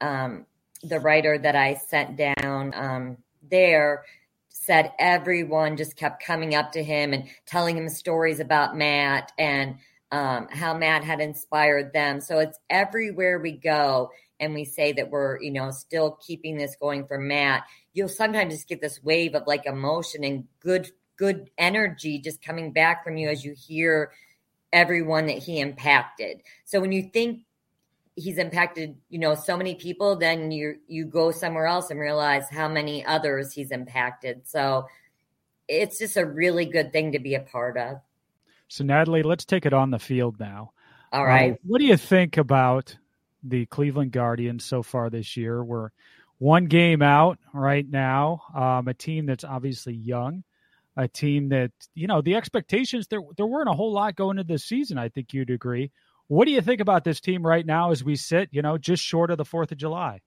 um, 0.00 0.46
the 0.82 1.00
writer 1.00 1.38
that 1.38 1.56
I 1.56 1.74
sent 1.74 2.16
down 2.16 2.72
um, 2.74 3.16
there 3.50 4.04
said 4.48 4.92
everyone 4.98 5.76
just 5.76 5.96
kept 5.96 6.24
coming 6.24 6.54
up 6.54 6.72
to 6.72 6.82
him 6.82 7.12
and 7.12 7.24
telling 7.46 7.76
him 7.76 7.88
stories 7.88 8.40
about 8.40 8.76
Matt 8.76 9.32
and 9.38 9.76
um, 10.12 10.46
how 10.50 10.76
Matt 10.76 11.02
had 11.02 11.20
inspired 11.20 11.92
them. 11.92 12.20
So 12.20 12.38
it's 12.38 12.58
everywhere 12.70 13.40
we 13.40 13.52
go 13.52 14.10
and 14.38 14.54
we 14.54 14.64
say 14.64 14.92
that 14.92 15.10
we're, 15.10 15.40
you 15.40 15.50
know, 15.50 15.70
still 15.70 16.18
keeping 16.24 16.56
this 16.56 16.76
going 16.76 17.06
for 17.06 17.18
Matt. 17.18 17.64
You'll 17.94 18.08
sometimes 18.08 18.54
just 18.54 18.68
get 18.68 18.80
this 18.80 19.02
wave 19.02 19.34
of 19.34 19.46
like 19.46 19.66
emotion 19.66 20.22
and 20.22 20.44
good, 20.60 20.90
good 21.16 21.50
energy 21.58 22.18
just 22.18 22.42
coming 22.42 22.72
back 22.72 23.04
from 23.04 23.16
you 23.16 23.28
as 23.28 23.44
you 23.44 23.54
hear 23.54 24.12
everyone 24.72 25.26
that 25.26 25.38
he 25.38 25.60
impacted. 25.60 26.42
So 26.64 26.80
when 26.80 26.92
you 26.92 27.10
think 27.12 27.42
he's 28.16 28.38
impacted 28.38 28.96
you 29.08 29.18
know 29.18 29.34
so 29.34 29.56
many 29.56 29.74
people 29.74 30.16
then 30.16 30.50
you 30.50 30.76
you 30.86 31.04
go 31.04 31.30
somewhere 31.30 31.66
else 31.66 31.90
and 31.90 31.98
realize 31.98 32.48
how 32.50 32.68
many 32.68 33.04
others 33.06 33.52
he's 33.52 33.70
impacted 33.70 34.46
so 34.46 34.86
it's 35.68 35.98
just 35.98 36.16
a 36.16 36.26
really 36.26 36.66
good 36.66 36.92
thing 36.92 37.12
to 37.12 37.18
be 37.18 37.34
a 37.34 37.40
part 37.40 37.78
of 37.78 37.96
So, 38.68 38.84
Natalie, 38.84 39.22
let's 39.22 39.44
take 39.44 39.64
it 39.64 39.72
on 39.72 39.90
the 39.90 39.98
field 39.98 40.38
now. 40.38 40.72
all 41.12 41.24
right 41.24 41.52
Uh, 41.52 41.56
what 41.62 41.78
do 41.78 41.86
you 41.86 41.96
think 41.96 42.36
about 42.36 42.96
the 43.42 43.66
Cleveland 43.66 44.12
Guardians 44.12 44.64
so 44.64 44.82
far 44.82 45.08
this 45.08 45.36
year? 45.36 45.64
We're 45.64 45.90
one 46.38 46.66
game 46.66 47.02
out 47.02 47.38
right 47.54 47.88
now. 47.88 48.42
Um, 48.54 48.88
a 48.88 48.94
team 48.94 49.26
that's 49.26 49.44
obviously 49.44 49.94
young, 49.94 50.44
a 50.96 51.08
team 51.08 51.48
that 51.48 51.70
you 51.94 52.06
know 52.06 52.20
the 52.20 52.34
expectations 52.34 53.06
there 53.08 53.20
there 53.36 53.46
weren't 53.46 53.68
a 53.68 53.74
whole 53.74 53.92
lot 53.92 54.14
going 54.14 54.38
into 54.38 54.52
the 54.52 54.58
season. 54.58 54.98
I 54.98 55.08
think 55.08 55.32
you'd 55.32 55.50
agree. 55.50 55.90
What 56.28 56.46
do 56.46 56.52
you 56.52 56.60
think 56.60 56.80
about 56.80 57.04
this 57.04 57.20
team 57.20 57.46
right 57.46 57.64
now 57.64 57.90
as 57.90 58.02
we 58.02 58.16
sit, 58.16 58.48
you 58.52 58.62
know, 58.62 58.78
just 58.78 59.02
short 59.02 59.30
of 59.30 59.38
the 59.38 59.44
Fourth 59.44 59.72
of 59.72 59.78
July? 59.78 60.20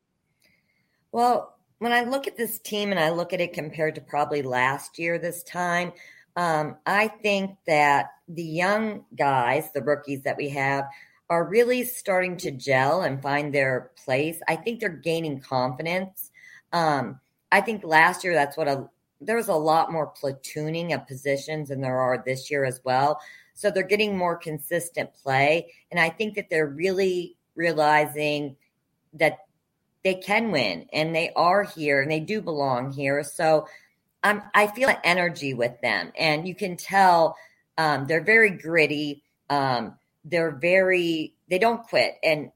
Well, 1.11 1.55
when 1.79 1.93
I 1.93 2.03
look 2.03 2.27
at 2.27 2.37
this 2.37 2.59
team 2.59 2.91
and 2.91 2.99
I 2.99 3.09
look 3.09 3.33
at 3.33 3.41
it 3.41 3.53
compared 3.53 3.95
to 3.95 4.01
probably 4.01 4.41
last 4.41 4.99
year 4.99 5.17
this 5.17 5.41
time, 5.43 5.93
um, 6.35 6.75
I 6.85 7.07
think 7.07 7.57
that 7.65 8.11
the 8.27 8.43
young 8.43 9.05
guys, 9.15 9.71
the 9.73 9.81
rookies 9.81 10.21
that 10.23 10.37
we 10.37 10.49
have, 10.49 10.85
are 11.29 11.47
really 11.47 11.83
starting 11.83 12.37
to 12.37 12.51
gel 12.51 13.01
and 13.01 13.21
find 13.21 13.53
their 13.53 13.91
place. 14.03 14.39
I 14.47 14.57
think 14.57 14.79
they're 14.79 14.89
gaining 14.89 15.39
confidence. 15.39 16.31
Um, 16.71 17.19
I 17.51 17.61
think 17.61 17.83
last 17.83 18.23
year 18.23 18.33
that's 18.33 18.57
what 18.57 18.67
a 18.67 18.89
there 19.21 19.37
was 19.37 19.47
a 19.47 19.55
lot 19.55 19.91
more 19.91 20.13
platooning 20.13 20.93
of 20.93 21.07
positions 21.07 21.69
than 21.69 21.81
there 21.81 21.99
are 21.99 22.21
this 22.25 22.51
year 22.51 22.65
as 22.65 22.81
well. 22.83 23.19
So 23.53 23.71
they're 23.71 23.83
getting 23.83 24.17
more 24.17 24.35
consistent 24.35 25.13
play. 25.13 25.73
And 25.91 25.99
I 25.99 26.09
think 26.09 26.35
that 26.35 26.49
they're 26.49 26.67
really 26.67 27.37
realizing 27.55 28.57
that 29.13 29.39
they 30.03 30.15
can 30.15 30.51
win 30.51 30.87
and 30.93 31.15
they 31.15 31.31
are 31.35 31.63
here 31.63 32.01
and 32.01 32.11
they 32.11 32.19
do 32.19 32.41
belong 32.41 32.91
here. 32.91 33.23
So 33.23 33.67
I'm, 34.23 34.43
I 34.53 34.67
feel 34.67 34.89
an 34.89 34.97
energy 35.03 35.53
with 35.53 35.79
them. 35.81 36.11
And 36.17 36.47
you 36.47 36.53
can 36.53 36.77
tell 36.77 37.37
um, 37.77 38.05
they're 38.07 38.23
very 38.23 38.51
gritty. 38.51 39.23
Um, 39.49 39.97
they're 40.25 40.51
very, 40.51 41.33
they 41.49 41.59
don't 41.59 41.83
quit. 41.87 42.15
And 42.23 42.51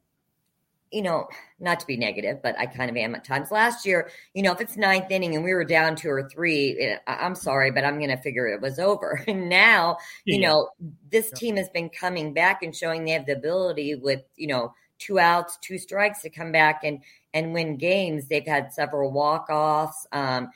you 0.92 1.02
know, 1.02 1.28
not 1.60 1.80
to 1.80 1.86
be 1.88 1.98
negative, 1.98 2.40
but 2.42 2.58
I 2.58 2.66
kind 2.66 2.90
of 2.90 2.98
am 2.98 3.14
at 3.16 3.24
times. 3.24 3.52
Last 3.52 3.86
year, 3.86 4.10
you 4.34 4.42
know, 4.42 4.52
if 4.52 4.62
it's 4.62 4.76
ninth 4.78 5.12
inning 5.12 5.36
and 5.36 5.44
we 5.44 5.54
were 5.54 5.64
down 5.66 5.96
two 5.96 6.10
or 6.10 6.28
three, 6.30 6.78
eh, 6.80 6.98
I'm 7.08 7.36
sorry, 7.36 7.72
but 7.72 7.84
I'm 7.86 7.98
going 7.98 8.10
to 8.10 8.18
figure 8.18 8.48
it 8.48 8.62
was 8.62 8.80
over. 8.80 9.24
And 9.28 9.50
now, 9.50 9.98
you 10.30 10.40
Yeah. 10.40 10.48
know, 10.48 10.70
this 11.12 11.32
team 11.32 11.58
has 11.58 11.70
been 11.70 11.90
coming 11.90 12.34
back 12.34 12.64
and 12.64 12.76
showing 12.76 13.06
they 13.06 13.12
have 13.12 13.26
the 13.28 13.34
ability 13.36 13.96
with, 13.96 14.22
you 14.36 14.48
know, 14.48 14.74
two 14.98 15.20
outs, 15.20 15.58
two 15.62 15.78
strikes 15.78 16.22
to 16.24 16.30
come 16.30 16.52
back 16.52 16.82
and 16.84 17.04
and 17.34 17.54
win 17.54 17.78
games. 17.78 18.28
They've 18.28 18.46
had 18.46 18.74
several 18.74 19.12
walk 19.12 19.50
offs. 19.50 20.08
Um, 20.12 20.50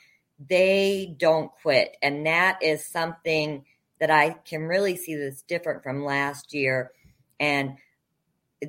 they 0.49 1.15
don't 1.17 1.51
quit, 1.61 1.95
and 2.01 2.25
that 2.25 2.61
is 2.61 2.85
something 2.85 3.65
that 3.99 4.09
I 4.09 4.31
can 4.45 4.63
really 4.63 4.97
see 4.97 5.15
that's 5.15 5.41
different 5.43 5.83
from 5.83 6.03
last 6.03 6.53
year. 6.53 6.91
And 7.39 7.77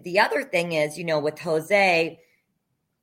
the 0.02 0.18
other 0.20 0.42
thing 0.42 0.72
is, 0.72 0.98
you 0.98 1.04
know, 1.04 1.18
with 1.18 1.38
Jose, 1.38 2.18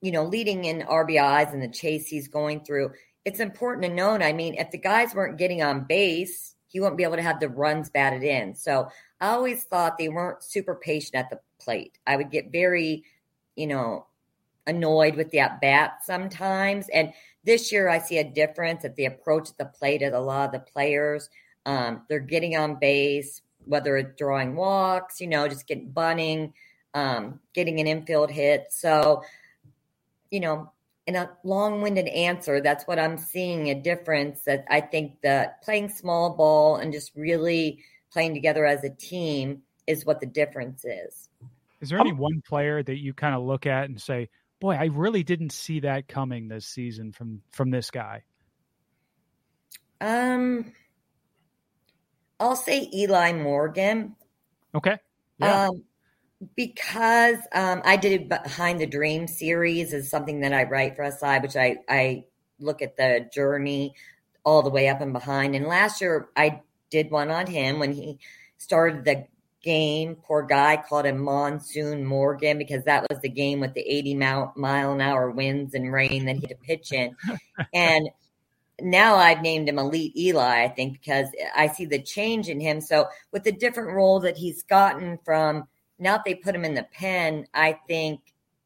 you 0.02 0.12
know, 0.12 0.24
leading 0.24 0.66
in 0.66 0.82
RBIs 0.82 1.54
and 1.54 1.62
the 1.62 1.70
chase 1.70 2.08
he's 2.08 2.28
going 2.28 2.64
through, 2.64 2.92
it's 3.24 3.40
important 3.40 3.84
to 3.84 3.94
note. 3.94 4.22
I 4.22 4.34
mean, 4.34 4.56
if 4.56 4.72
the 4.72 4.78
guys 4.78 5.14
weren't 5.14 5.38
getting 5.38 5.62
on 5.62 5.86
base, 5.86 6.56
he 6.68 6.80
wouldn't 6.80 6.98
be 6.98 7.04
able 7.04 7.18
to 7.18 7.22
have 7.22 7.40
the 7.40 7.50
runs 7.50 7.90
batted 7.90 8.24
in. 8.24 8.56
So 8.56 8.88
I 9.20 9.30
always 9.30 9.64
thought 9.64 9.98
they 9.98 10.10
weren't 10.10 10.44
super 10.44 10.76
patient 10.76 11.16
at 11.16 11.30
the 11.30 11.40
plate. 11.60 12.00
I 12.08 12.16
would 12.16 12.32
get 12.32 12.52
very, 12.52 13.04
you 13.56 13.68
know, 13.68 14.08
annoyed 14.66 15.16
with 15.16 15.30
the 15.32 15.40
at 15.40 15.62
bat 15.62 16.04
sometimes. 16.04 16.88
And 16.90 17.14
this 17.44 17.72
year 17.72 17.90
I 17.90 18.00
see 18.00 18.18
a 18.18 18.24
difference 18.24 18.86
at 18.86 18.96
the 18.96 19.06
approach 19.06 19.50
at 19.50 19.58
the 19.58 19.66
plate 19.66 20.02
at 20.02 20.14
a 20.14 20.20
lot 20.20 20.48
of 20.48 20.52
the 20.54 20.72
players. 20.72 21.30
Um, 21.66 22.04
they're 22.10 22.20
getting 22.20 22.56
on 22.56 22.80
base, 22.80 23.42
whether 23.66 23.98
it's 23.98 24.18
drawing 24.18 24.56
walks, 24.56 25.22
you 25.22 25.28
know, 25.28 25.48
just 25.48 25.68
getting 25.68 25.92
bunting, 25.92 26.54
um, 26.94 27.40
getting 27.54 27.80
an 27.80 27.88
infield 27.88 28.32
hit. 28.32 28.68
So, 28.72 29.24
you 30.30 30.40
know, 30.40 30.72
in 31.08 31.16
a 31.16 31.30
long-winded 31.44 32.08
answer, 32.08 32.62
that's 32.62 32.86
what 32.86 33.00
I'm 33.00 33.18
seeing 33.18 33.70
a 33.70 33.76
difference. 33.76 34.42
That 34.42 34.66
I 34.70 34.82
think 34.82 35.22
that 35.22 35.62
playing 35.64 35.90
small 35.90 36.36
ball 36.36 36.78
and 36.78 36.94
just 36.94 37.12
really 37.16 37.84
playing 38.12 38.34
together 38.34 38.66
as 38.66 38.84
a 38.84 38.90
team 38.90 39.64
is 39.88 40.06
what 40.06 40.20
the 40.20 40.26
difference 40.26 40.86
is. 40.86 41.30
Is 41.82 41.90
there 41.90 42.00
any 42.00 42.14
one 42.14 42.42
player 42.48 42.84
that 42.84 42.98
you 43.00 43.14
kind 43.14 43.34
of 43.34 43.42
look 43.42 43.66
at 43.66 43.86
and 43.86 44.00
say, 44.00 44.30
"Boy, 44.60 44.76
I 44.76 44.86
really 44.86 45.24
didn't 45.24 45.52
see 45.52 45.80
that 45.82 46.08
coming 46.08 46.48
this 46.48 46.68
season 46.68 47.12
from 47.12 47.42
from 47.50 47.72
this 47.72 47.90
guy"? 47.90 48.24
Um, 50.00 50.74
I'll 52.40 52.56
say 52.56 52.90
Eli 52.94 53.34
Morgan. 53.34 54.16
Okay. 54.74 54.98
Yeah. 55.40 55.68
Um, 55.68 55.84
because 56.56 57.38
um, 57.54 57.82
I 57.86 57.98
did 57.98 58.30
behind 58.30 58.80
the 58.80 58.88
dream 58.88 59.28
series 59.28 59.94
is 59.94 60.10
something 60.10 60.42
that 60.42 60.54
I 60.54 60.64
write 60.64 60.96
for 60.96 61.10
SI, 61.10 61.40
which 61.40 61.56
I 61.56 61.78
I 61.88 62.26
look 62.60 62.82
at 62.82 62.98
the 62.98 63.30
journey 63.34 63.94
all 64.44 64.62
the 64.62 64.70
way 64.70 64.88
up 64.88 65.02
and 65.02 65.14
behind. 65.14 65.56
And 65.56 65.68
last 65.68 66.02
year 66.02 66.30
I 66.36 66.62
did 66.90 67.12
one 67.12 67.30
on 67.30 67.48
him 67.48 67.80
when 67.80 67.94
he 67.94 68.20
started 68.58 69.06
the 69.06 69.28
game. 69.64 70.16
Poor 70.16 70.44
guy 70.44 70.78
called 70.78 71.06
him 71.06 71.20
Monsoon 71.20 72.06
Morgan 72.06 72.58
because 72.58 72.84
that 72.86 73.06
was 73.10 73.20
the 73.22 73.30
game 73.30 73.60
with 73.60 73.74
the 73.74 73.82
80 73.82 74.16
mile, 74.16 74.54
mile 74.56 74.94
an 74.94 75.02
hour 75.02 75.30
winds 75.30 75.74
and 75.74 75.92
rain 75.92 76.26
that 76.26 76.38
he 76.38 76.42
had 76.42 76.50
to 76.50 76.56
pitch 76.56 76.92
in. 76.92 77.16
and 77.74 78.10
now 78.82 79.16
I've 79.16 79.42
named 79.42 79.70
him 79.70 79.78
Elite 79.78 80.18
Eli, 80.18 80.64
I 80.64 80.68
think, 80.70 80.94
because 80.94 81.28
I 81.56 81.68
see 81.68 81.86
the 81.86 82.02
change 82.02 82.50
in 82.50 82.60
him. 82.60 82.82
So 82.82 83.08
with 83.32 83.44
the 83.44 83.52
different 83.52 83.92
role 83.92 84.20
that 84.22 84.38
he's 84.38 84.64
gotten 84.64 85.20
from 85.24 85.68
now 86.02 86.18
that 86.18 86.26
they 86.26 86.36
put 86.36 86.56
him 86.56 86.66
in 86.66 86.74
the 86.74 86.88
pen, 86.92 87.46
I 87.54 87.80
think, 87.88 88.22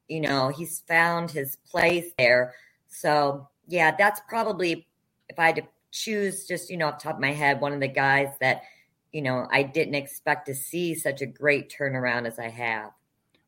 you 0.07 0.21
know, 0.21 0.47
he's 0.47 0.79
found 0.87 1.29
his 1.29 1.57
place 1.69 2.11
there. 2.17 2.53
So 2.87 3.49
yeah, 3.67 3.93
that's 3.95 4.21
probably 4.29 4.87
if 5.27 5.37
I 5.37 5.47
had 5.47 5.55
to 5.57 5.63
choose 5.91 6.47
just, 6.47 6.69
you 6.69 6.77
know, 6.77 6.87
off 6.87 7.03
top 7.03 7.15
of 7.15 7.21
my 7.21 7.33
head, 7.33 7.59
one 7.59 7.73
of 7.73 7.81
the 7.81 7.89
guys 7.89 8.29
that, 8.39 8.63
you 9.11 9.21
know, 9.21 9.47
I 9.51 9.63
didn't 9.63 9.95
expect 9.95 10.47
to 10.47 10.55
see 10.55 10.95
such 10.95 11.21
a 11.21 11.25
great 11.25 11.73
turnaround 11.77 12.25
as 12.25 12.39
I 12.39 12.47
have. 12.47 12.91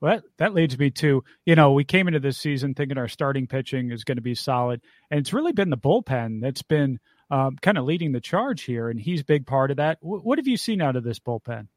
Well, 0.02 0.21
that, 0.38 0.54
leads 0.54 0.78
me 0.78 0.91
to, 0.91 1.23
you 1.45 1.56
know, 1.56 1.71
we 1.71 1.84
came 1.84 2.08
into 2.08 2.19
this 2.19 2.38
season 2.38 2.76
thinking 2.76 2.97
our 2.97 3.08
starting 3.08 3.47
pitching 3.47 3.91
is 3.91 4.04
going 4.04 4.17
to 4.17 4.21
be 4.21 4.36
solid. 4.36 4.82
And 5.10 5.19
it's 5.19 5.34
really 5.34 5.54
been 5.54 5.69
the 5.69 5.78
bullpen 5.78 6.41
that's 6.41 6.62
been 6.62 7.00
um, 7.32 7.58
kind 7.62 7.78
of 7.78 7.86
leading 7.86 8.12
the 8.12 8.21
charge 8.21 8.63
here. 8.63 8.89
And 8.89 9.00
he's 9.00 9.23
big 9.23 9.47
part 9.47 9.71
of 9.71 9.78
that. 9.78 10.00
W- 10.02 10.21
what 10.21 10.38
have 10.38 10.47
you 10.47 10.58
seen 10.58 10.82
out 10.82 10.97
of 10.97 11.04
this 11.04 11.19
bullpen? 11.19 11.67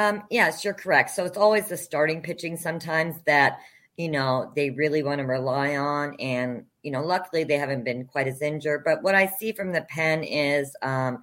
Um, 0.00 0.22
yes, 0.30 0.64
you're 0.64 0.72
correct. 0.72 1.10
So 1.10 1.26
it's 1.26 1.36
always 1.36 1.68
the 1.68 1.76
starting 1.76 2.22
pitching 2.22 2.56
sometimes 2.56 3.16
that, 3.26 3.58
you 3.98 4.08
know, 4.08 4.50
they 4.56 4.70
really 4.70 5.02
want 5.02 5.18
to 5.18 5.26
rely 5.26 5.76
on. 5.76 6.14
And, 6.18 6.64
you 6.82 6.90
know, 6.90 7.04
luckily 7.04 7.44
they 7.44 7.58
haven't 7.58 7.84
been 7.84 8.06
quite 8.06 8.26
as 8.26 8.40
injured. 8.40 8.82
But 8.82 9.02
what 9.02 9.14
I 9.14 9.26
see 9.26 9.52
from 9.52 9.72
the 9.72 9.82
pen 9.82 10.24
is, 10.24 10.74
um, 10.80 11.18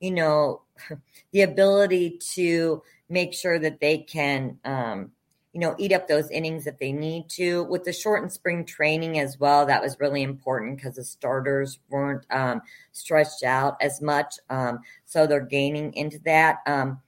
you 0.00 0.12
know, 0.12 0.62
the 1.32 1.42
ability 1.42 2.20
to 2.32 2.82
make 3.10 3.34
sure 3.34 3.58
that 3.58 3.80
they 3.80 3.98
can, 3.98 4.56
um, 4.64 5.10
you 5.52 5.60
know, 5.60 5.74
eat 5.76 5.92
up 5.92 6.08
those 6.08 6.30
innings 6.30 6.66
if 6.66 6.78
they 6.78 6.90
need 6.90 7.28
to. 7.32 7.64
With 7.64 7.84
the 7.84 7.92
shortened 7.92 8.32
spring 8.32 8.64
training 8.64 9.18
as 9.18 9.38
well, 9.38 9.66
that 9.66 9.82
was 9.82 10.00
really 10.00 10.22
important 10.22 10.78
because 10.78 10.96
the 10.96 11.04
starters 11.04 11.80
weren't 11.90 12.24
um, 12.30 12.62
stretched 12.92 13.42
out 13.42 13.76
as 13.82 14.00
much. 14.00 14.36
Um, 14.48 14.78
so 15.04 15.26
they're 15.26 15.44
gaining 15.44 15.92
into 15.92 16.18
that. 16.20 16.60
Um, 16.66 17.02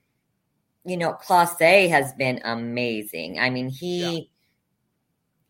you 0.85 0.97
know, 0.97 1.13
Clase 1.13 1.89
has 1.89 2.13
been 2.13 2.41
amazing. 2.43 3.39
I 3.39 3.49
mean, 3.49 3.69
he. 3.69 4.29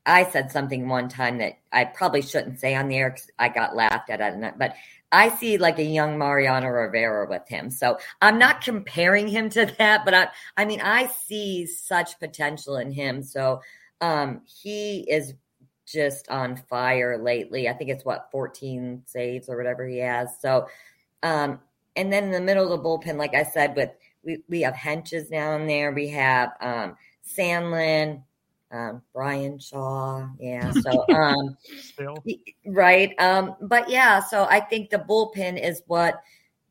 I 0.08 0.24
said 0.24 0.52
something 0.52 0.88
one 0.88 1.10
time 1.10 1.40
that 1.40 1.58
I 1.72 1.86
probably 1.86 2.22
shouldn't 2.22 2.60
say 2.60 2.76
on 2.76 2.88
the 2.88 2.96
air 2.96 3.10
because 3.10 3.32
I 3.40 3.50
got 3.50 3.76
laughed 3.76 4.12
at 4.12 4.22
it. 4.22 4.54
But 4.60 4.76
I 5.12 5.30
see 5.30 5.58
like 5.58 5.80
a 5.80 5.84
young 5.84 6.18
Mariano 6.18 6.68
Rivera 6.68 7.28
with 7.28 7.48
him. 7.48 7.72
So 7.72 7.98
I'm 8.22 8.38
not 8.38 8.62
comparing 8.62 9.28
him 9.28 9.50
to 9.52 9.66
that, 9.80 10.06
but 10.06 10.14
I, 10.14 10.28
I 10.58 10.66
mean, 10.66 10.82
I 10.82 11.08
see 11.08 11.66
such 11.66 12.20
potential 12.20 12.78
in 12.78 12.92
him. 12.92 13.24
So 13.24 13.62
um, 14.02 14.42
he 14.46 15.10
is 15.10 15.34
just 15.86 16.30
on 16.30 16.56
fire 16.56 17.18
lately. 17.18 17.70
I 17.70 17.74
think 17.74 17.90
it's 17.90 18.06
what 18.06 18.30
14 18.32 19.04
saves 19.06 19.50
or 19.50 19.58
whatever 19.58 19.88
he 19.88 20.00
has. 20.00 20.40
So, 20.40 20.68
um, 21.24 21.60
and 21.96 22.12
then 22.12 22.26
in 22.26 22.32
the 22.32 22.42
middle 22.42 22.72
of 22.72 22.84
the 22.84 22.88
bullpen, 22.88 23.18
like 23.18 23.34
I 23.34 23.44
said, 23.44 23.76
with 23.76 23.92
we, 24.26 24.40
we 24.50 24.62
have 24.62 24.74
Hentges 24.74 25.30
down 25.30 25.68
there. 25.68 25.92
We 25.92 26.10
have 26.10 26.52
um, 26.60 26.98
Sandlin, 27.26 28.24
um, 28.72 29.02
Bryan 29.14 29.60
Shaw. 29.60 30.28
Yeah. 30.40 30.72
So, 30.82 31.06
um, 31.14 31.58
Still, 31.80 32.24
right. 32.66 33.14
Um, 33.20 33.56
but 33.62 33.90
yeah, 33.90 34.20
so 34.20 34.46
I 34.50 34.60
think 34.60 34.90
the 34.90 34.98
bullpen 34.98 35.62
is 35.62 35.84
what, 35.88 36.22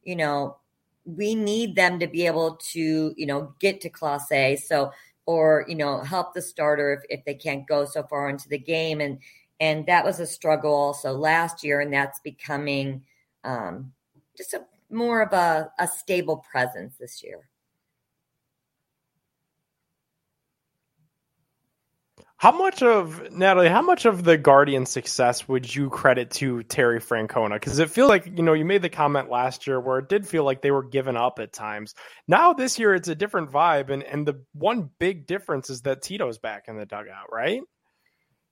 you 0.03 0.17
know, 0.17 0.59
we 1.05 1.35
need 1.35 1.75
them 1.75 1.99
to 2.01 2.07
be 2.07 2.27
able 2.27 2.57
to, 2.73 3.14
you 3.17 3.27
know, 3.27 3.55
get 3.61 3.81
to 3.83 3.90
Clase. 3.90 4.61
So, 4.62 4.90
or, 5.27 5.64
you 5.69 5.75
know, 5.75 6.01
help 6.01 6.35
the 6.35 6.43
starter 6.43 6.93
if, 6.93 7.19
if 7.19 7.25
they 7.25 7.35
can't 7.35 7.67
go 7.67 7.85
so 7.85 8.03
far 8.03 8.29
into 8.29 8.49
the 8.49 8.59
game. 8.59 9.01
And, 9.01 9.19
and 9.61 9.87
that 9.87 10.05
was 10.05 10.21
a 10.21 10.27
struggle 10.27 10.75
also 10.75 11.12
last 11.12 11.64
year. 11.64 11.81
And 11.81 11.93
that's 11.93 12.21
becoming, 12.21 13.03
um, 13.45 13.93
just 14.37 14.53
a 14.55 14.64
more 14.90 15.23
of 15.23 15.33
a, 15.33 15.70
a 15.79 15.88
stable 15.88 16.44
presence 16.51 16.97
this 16.99 17.23
year. 17.23 17.49
How 22.44 22.53
much 22.53 22.83
of 22.83 23.33
Natalie? 23.33 23.70
How 23.70 23.81
much 23.81 24.05
of 24.05 24.23
the 24.23 24.37
Guardian 24.37 24.85
success 24.85 25.49
would 25.49 25.75
you 25.75 25.88
credit 25.88 26.31
to 26.33 26.62
Terry 26.64 27.01
Francona? 27.01 27.55
Because 27.55 27.79
it 27.79 27.88
feels 27.88 28.11
like 28.11 28.27
you 28.27 28.42
know 28.42 28.53
you 28.53 28.66
made 28.66 28.83
the 28.83 28.90
comment 28.90 29.31
last 29.31 29.66
year 29.66 29.81
where 29.81 30.01
it 30.01 30.11
did 30.11 30.29
feel 30.29 30.44
like 30.44 30.61
they 30.61 30.70
were 30.70 30.83
given 30.83 31.16
up 31.16 31.38
at 31.38 31.55
times. 31.55 31.94
Now 32.29 32.53
this 32.53 32.79
year 32.79 32.94
it's 32.94 33.09
a 33.09 33.14
different 33.14 33.51
vibe, 33.51 33.88
and 33.88 34.03
and 34.03 34.27
the 34.27 34.44
one 34.53 34.90
big 34.99 35.27
difference 35.27 35.70
is 35.70 35.83
that 35.83 36.03
Tito's 36.03 36.37
back 36.37 36.64
in 36.68 36.77
the 36.77 36.85
dugout, 36.85 37.33
right? 37.33 37.62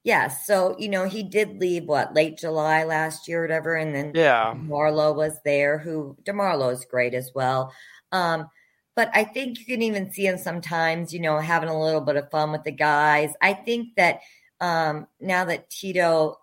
Yes. 0.05 0.47
So, 0.47 0.77
you 0.79 0.89
know, 0.89 1.05
he 1.05 1.23
did 1.23 1.61
leave 1.61 1.85
what 1.85 2.15
late 2.15 2.37
July 2.39 2.85
last 2.85 3.29
year 3.29 3.41
or 3.41 3.43
whatever. 3.43 3.77
And 3.77 3.95
then 3.95 4.13
Yeah. 4.15 4.55
Marlowe 4.57 5.13
was 5.13 5.39
there, 5.45 5.79
who 5.79 6.17
DeMarlo 6.25 6.73
is 6.73 6.85
great 6.85 7.15
as 7.15 7.31
well. 7.35 7.73
Um, 8.11 8.49
but 8.97 9.11
I 9.15 9.25
think 9.25 9.59
you 9.59 9.65
can 9.65 9.81
even 9.83 10.13
see 10.13 10.27
him 10.27 10.39
sometimes, 10.39 11.15
you 11.15 11.21
know, 11.21 11.39
having 11.39 11.69
a 11.69 11.81
little 11.81 12.01
bit 12.01 12.17
of 12.17 12.31
fun 12.31 12.53
with 12.53 12.65
the 12.65 12.73
guys. 12.73 13.33
I 13.41 13.55
think 13.55 13.95
that 13.97 14.21
um, 14.61 15.07
now 15.21 15.45
that 15.45 15.71
Tito 15.71 16.39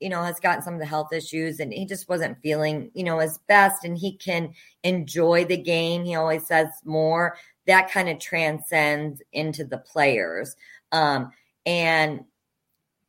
you 0.00 0.10
know, 0.10 0.22
has 0.22 0.38
gotten 0.38 0.62
some 0.62 0.74
of 0.74 0.80
the 0.80 0.86
health 0.86 1.14
issues 1.14 1.60
and 1.60 1.72
he 1.72 1.86
just 1.86 2.10
wasn't 2.10 2.36
feeling, 2.42 2.90
you 2.92 3.04
know, 3.04 3.20
his 3.20 3.38
best 3.48 3.84
and 3.84 3.96
he 3.96 4.16
can 4.18 4.52
enjoy 4.82 5.46
the 5.46 5.56
game. 5.56 6.04
He 6.04 6.14
always 6.14 6.46
says 6.46 6.68
more. 6.84 7.38
That 7.66 7.90
kind 7.90 8.10
of 8.10 8.18
transcends 8.18 9.22
into 9.32 9.64
the 9.64 9.78
players. 9.78 10.56
Um, 10.92 11.30
and 11.64 12.24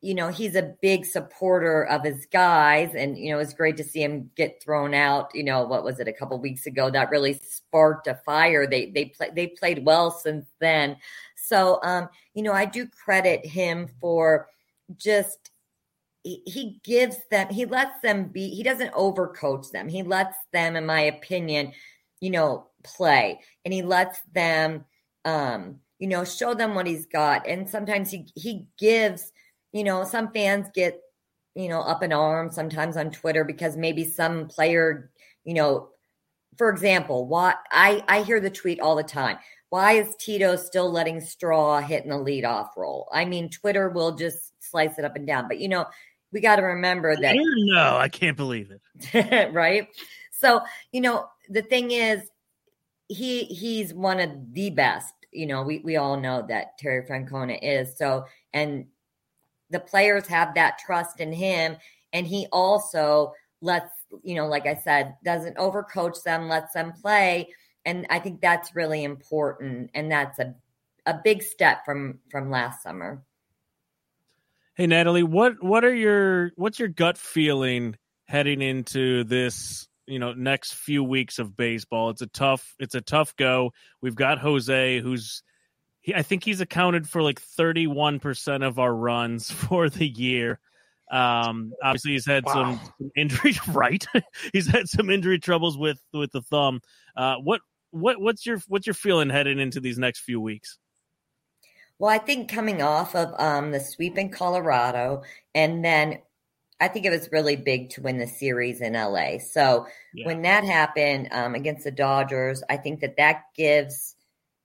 you 0.00 0.14
know, 0.14 0.28
he's 0.28 0.54
a 0.54 0.74
big 0.82 1.06
supporter 1.06 1.84
of 1.84 2.04
his 2.04 2.26
guys. 2.26 2.94
And, 2.94 3.16
you 3.16 3.32
know, 3.32 3.38
it's 3.38 3.54
great 3.54 3.76
to 3.78 3.84
see 3.84 4.02
him 4.02 4.30
get 4.36 4.62
thrown 4.62 4.94
out. 4.94 5.34
You 5.34 5.42
know, 5.42 5.64
what 5.64 5.84
was 5.84 6.00
it 6.00 6.08
a 6.08 6.12
couple 6.12 6.38
weeks 6.38 6.66
ago? 6.66 6.90
That 6.90 7.10
really 7.10 7.40
sparked 7.42 8.06
a 8.06 8.14
fire. 8.14 8.66
They 8.66 8.90
they 8.90 9.06
play 9.06 9.30
they 9.34 9.48
played 9.48 9.84
well 9.84 10.10
since 10.10 10.46
then. 10.60 10.96
So 11.36 11.80
um, 11.82 12.08
you 12.34 12.42
know, 12.42 12.52
I 12.52 12.66
do 12.66 12.86
credit 12.86 13.46
him 13.46 13.88
for 14.00 14.48
just 14.96 15.50
he, 16.22 16.42
he 16.46 16.80
gives 16.84 17.16
them 17.30 17.48
he 17.48 17.64
lets 17.64 18.00
them 18.00 18.28
be 18.28 18.50
he 18.50 18.62
doesn't 18.62 18.92
overcoach 18.92 19.70
them. 19.70 19.88
He 19.88 20.02
lets 20.02 20.36
them, 20.52 20.76
in 20.76 20.84
my 20.86 21.00
opinion, 21.00 21.72
you 22.20 22.30
know, 22.30 22.68
play. 22.84 23.40
And 23.64 23.72
he 23.72 23.82
lets 23.82 24.20
them 24.32 24.84
um, 25.24 25.80
you 25.98 26.06
know, 26.06 26.24
show 26.24 26.54
them 26.54 26.74
what 26.74 26.86
he's 26.86 27.06
got. 27.06 27.46
And 27.46 27.68
sometimes 27.68 28.10
he 28.10 28.26
he 28.34 28.68
gives 28.78 29.32
you 29.72 29.84
know, 29.84 30.04
some 30.04 30.30
fans 30.32 30.68
get, 30.74 31.00
you 31.54 31.68
know, 31.68 31.80
up 31.80 32.02
in 32.02 32.12
arms 32.12 32.54
sometimes 32.54 32.96
on 32.96 33.10
Twitter 33.10 33.44
because 33.44 33.76
maybe 33.76 34.04
some 34.04 34.46
player, 34.48 35.10
you 35.44 35.54
know, 35.54 35.88
for 36.56 36.70
example, 36.70 37.26
why 37.26 37.54
I, 37.70 38.02
I 38.08 38.22
hear 38.22 38.40
the 38.40 38.50
tweet 38.50 38.80
all 38.80 38.96
the 38.96 39.02
time. 39.02 39.38
Why 39.68 39.92
is 39.92 40.14
Tito 40.16 40.56
still 40.56 40.90
letting 40.90 41.20
Straw 41.20 41.80
hit 41.80 42.04
in 42.04 42.10
the 42.10 42.16
leadoff 42.16 42.68
role? 42.76 43.08
I 43.12 43.24
mean, 43.24 43.50
Twitter 43.50 43.88
will 43.88 44.14
just 44.14 44.52
slice 44.62 44.98
it 44.98 45.04
up 45.04 45.16
and 45.16 45.26
down. 45.26 45.48
But 45.48 45.58
you 45.58 45.68
know, 45.68 45.86
we 46.32 46.40
got 46.40 46.56
to 46.56 46.62
remember 46.62 47.16
that 47.16 47.36
No, 47.36 47.96
I 47.96 48.08
can't 48.08 48.36
believe 48.36 48.70
it. 48.70 49.52
right? 49.52 49.88
So, 50.32 50.60
you 50.92 51.00
know, 51.00 51.28
the 51.48 51.62
thing 51.62 51.90
is, 51.90 52.22
he 53.08 53.44
he's 53.44 53.94
one 53.94 54.20
of 54.20 54.30
the 54.52 54.70
best. 54.70 55.14
You 55.32 55.46
know, 55.46 55.62
we 55.62 55.78
we 55.78 55.96
all 55.96 56.18
know 56.18 56.44
that 56.48 56.78
Terry 56.78 57.06
Francona 57.06 57.58
is. 57.62 57.96
So, 57.96 58.24
and 58.52 58.86
the 59.70 59.80
players 59.80 60.26
have 60.26 60.54
that 60.54 60.78
trust 60.78 61.20
in 61.20 61.32
him, 61.32 61.76
and 62.12 62.26
he 62.26 62.46
also 62.52 63.32
lets 63.60 63.90
you 64.22 64.34
know, 64.34 64.46
like 64.46 64.66
I 64.66 64.74
said, 64.74 65.16
doesn't 65.24 65.56
overcoach 65.56 66.22
them, 66.22 66.48
lets 66.48 66.72
them 66.72 66.92
play, 66.92 67.48
and 67.84 68.06
I 68.10 68.18
think 68.18 68.40
that's 68.40 68.74
really 68.74 69.04
important, 69.04 69.90
and 69.94 70.10
that's 70.10 70.38
a 70.38 70.54
a 71.06 71.20
big 71.22 71.42
step 71.42 71.84
from 71.84 72.18
from 72.30 72.50
last 72.50 72.82
summer. 72.82 73.22
Hey 74.74 74.86
Natalie, 74.86 75.22
what 75.22 75.62
what 75.62 75.84
are 75.84 75.94
your 75.94 76.50
what's 76.56 76.78
your 76.78 76.88
gut 76.88 77.16
feeling 77.16 77.96
heading 78.26 78.60
into 78.60 79.24
this, 79.24 79.88
you 80.06 80.18
know, 80.18 80.34
next 80.34 80.74
few 80.74 81.02
weeks 81.02 81.38
of 81.38 81.56
baseball? 81.56 82.10
It's 82.10 82.22
a 82.22 82.26
tough 82.26 82.74
it's 82.78 82.94
a 82.94 83.00
tough 83.00 83.34
go. 83.36 83.72
We've 84.02 84.14
got 84.14 84.38
Jose 84.38 85.00
who's 85.00 85.42
he, 86.06 86.14
I 86.14 86.22
think 86.22 86.44
he's 86.44 86.60
accounted 86.60 87.08
for 87.08 87.20
like 87.20 87.42
31% 87.42 88.64
of 88.66 88.78
our 88.78 88.94
runs 88.94 89.50
for 89.66 89.90
the 89.90 90.06
year. 90.06 90.60
Um 91.10 91.72
obviously 91.84 92.12
he's 92.12 92.26
had 92.26 92.44
Wow. 92.46 92.52
some, 92.52 92.80
some 92.98 93.10
injury 93.16 93.54
right. 93.68 94.04
he's 94.52 94.66
had 94.66 94.88
some 94.88 95.10
injury 95.10 95.38
troubles 95.38 95.76
with 95.76 96.00
with 96.12 96.32
the 96.32 96.42
thumb. 96.42 96.80
Uh 97.16 97.36
what 97.36 97.60
what 97.90 98.20
what's 98.20 98.46
your 98.46 98.60
what's 98.68 98.86
your 98.86 98.94
feeling 98.94 99.30
heading 99.30 99.58
into 99.60 99.80
these 99.80 99.98
next 99.98 100.20
few 100.20 100.40
weeks? 100.40 100.78
Well, 101.98 102.10
I 102.10 102.18
think 102.18 102.50
coming 102.50 102.82
off 102.82 103.14
of 103.14 103.34
um, 103.38 103.70
the 103.70 103.80
sweep 103.80 104.18
in 104.18 104.30
Colorado, 104.30 105.22
and 105.54 105.82
then 105.82 106.18
I 106.78 106.88
think 106.88 107.06
it 107.06 107.10
was 107.10 107.30
really 107.32 107.56
big 107.56 107.88
to 107.90 108.02
win 108.02 108.18
the 108.18 108.26
series 108.26 108.82
in 108.82 108.92
LA. 108.92 109.38
So 109.38 109.86
Yeah. 110.12 110.26
when 110.26 110.42
that 110.42 110.64
happened 110.64 111.28
um, 111.30 111.54
against 111.54 111.84
the 111.84 111.90
Dodgers, 111.90 112.62
I 112.68 112.76
think 112.76 113.00
that 113.00 113.16
that 113.16 113.44
gives, 113.56 114.14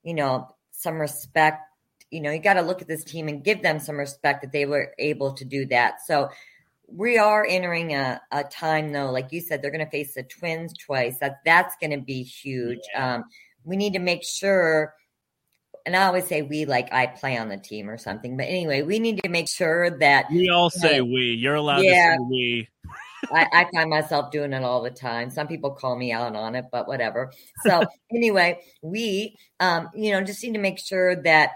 you 0.03 0.13
know, 0.13 0.53
some 0.81 0.99
respect. 0.99 1.61
You 2.09 2.21
know, 2.21 2.31
you 2.31 2.39
got 2.39 2.55
to 2.55 2.61
look 2.61 2.81
at 2.81 2.87
this 2.87 3.03
team 3.03 3.27
and 3.27 3.43
give 3.43 3.61
them 3.61 3.79
some 3.79 3.97
respect 3.97 4.41
that 4.41 4.51
they 4.51 4.65
were 4.65 4.93
able 4.99 5.33
to 5.33 5.45
do 5.45 5.65
that. 5.67 6.01
So 6.05 6.29
we 6.87 7.17
are 7.17 7.45
entering 7.47 7.93
a, 7.93 8.21
a 8.31 8.43
time 8.43 8.91
though, 8.91 9.11
like 9.11 9.31
you 9.31 9.39
said, 9.39 9.61
they're 9.61 9.71
going 9.71 9.85
to 9.85 9.91
face 9.91 10.13
the 10.15 10.23
Twins 10.23 10.73
twice. 10.77 11.17
That 11.19 11.37
that's 11.45 11.75
going 11.79 11.91
to 11.91 12.03
be 12.05 12.23
huge. 12.23 12.81
Um, 12.95 13.23
we 13.63 13.77
need 13.77 13.93
to 13.93 13.99
make 13.99 14.23
sure 14.23 14.93
and 15.85 15.95
I 15.95 16.03
always 16.05 16.27
say 16.27 16.41
we 16.41 16.65
like 16.65 16.93
I 16.93 17.07
play 17.07 17.37
on 17.37 17.49
the 17.49 17.57
team 17.57 17.89
or 17.89 17.97
something. 17.97 18.37
But 18.37 18.43
anyway, 18.43 18.81
we 18.83 18.99
need 18.99 19.21
to 19.23 19.29
make 19.29 19.49
sure 19.49 19.89
that 19.99 20.25
We 20.31 20.49
all 20.49 20.69
say 20.69 21.01
we. 21.01 21.33
You're 21.33 21.55
allowed 21.55 21.81
Yeah. 21.83 22.11
to 22.11 22.17
say 22.17 22.27
we. 22.29 22.67
I, 23.31 23.47
I 23.51 23.67
find 23.73 23.89
myself 23.89 24.31
doing 24.31 24.53
it 24.53 24.63
all 24.63 24.81
the 24.81 24.89
time. 24.89 25.29
Some 25.29 25.47
people 25.47 25.71
call 25.71 25.95
me 25.95 26.11
out 26.11 26.35
on 26.35 26.55
it, 26.55 26.65
but 26.71 26.87
whatever. 26.87 27.31
So 27.65 27.83
anyway, 28.11 28.59
we 28.81 29.37
um, 29.59 29.89
you 29.93 30.11
know, 30.11 30.21
just 30.21 30.43
need 30.43 30.53
to 30.53 30.59
make 30.59 30.79
sure 30.79 31.15
that 31.23 31.51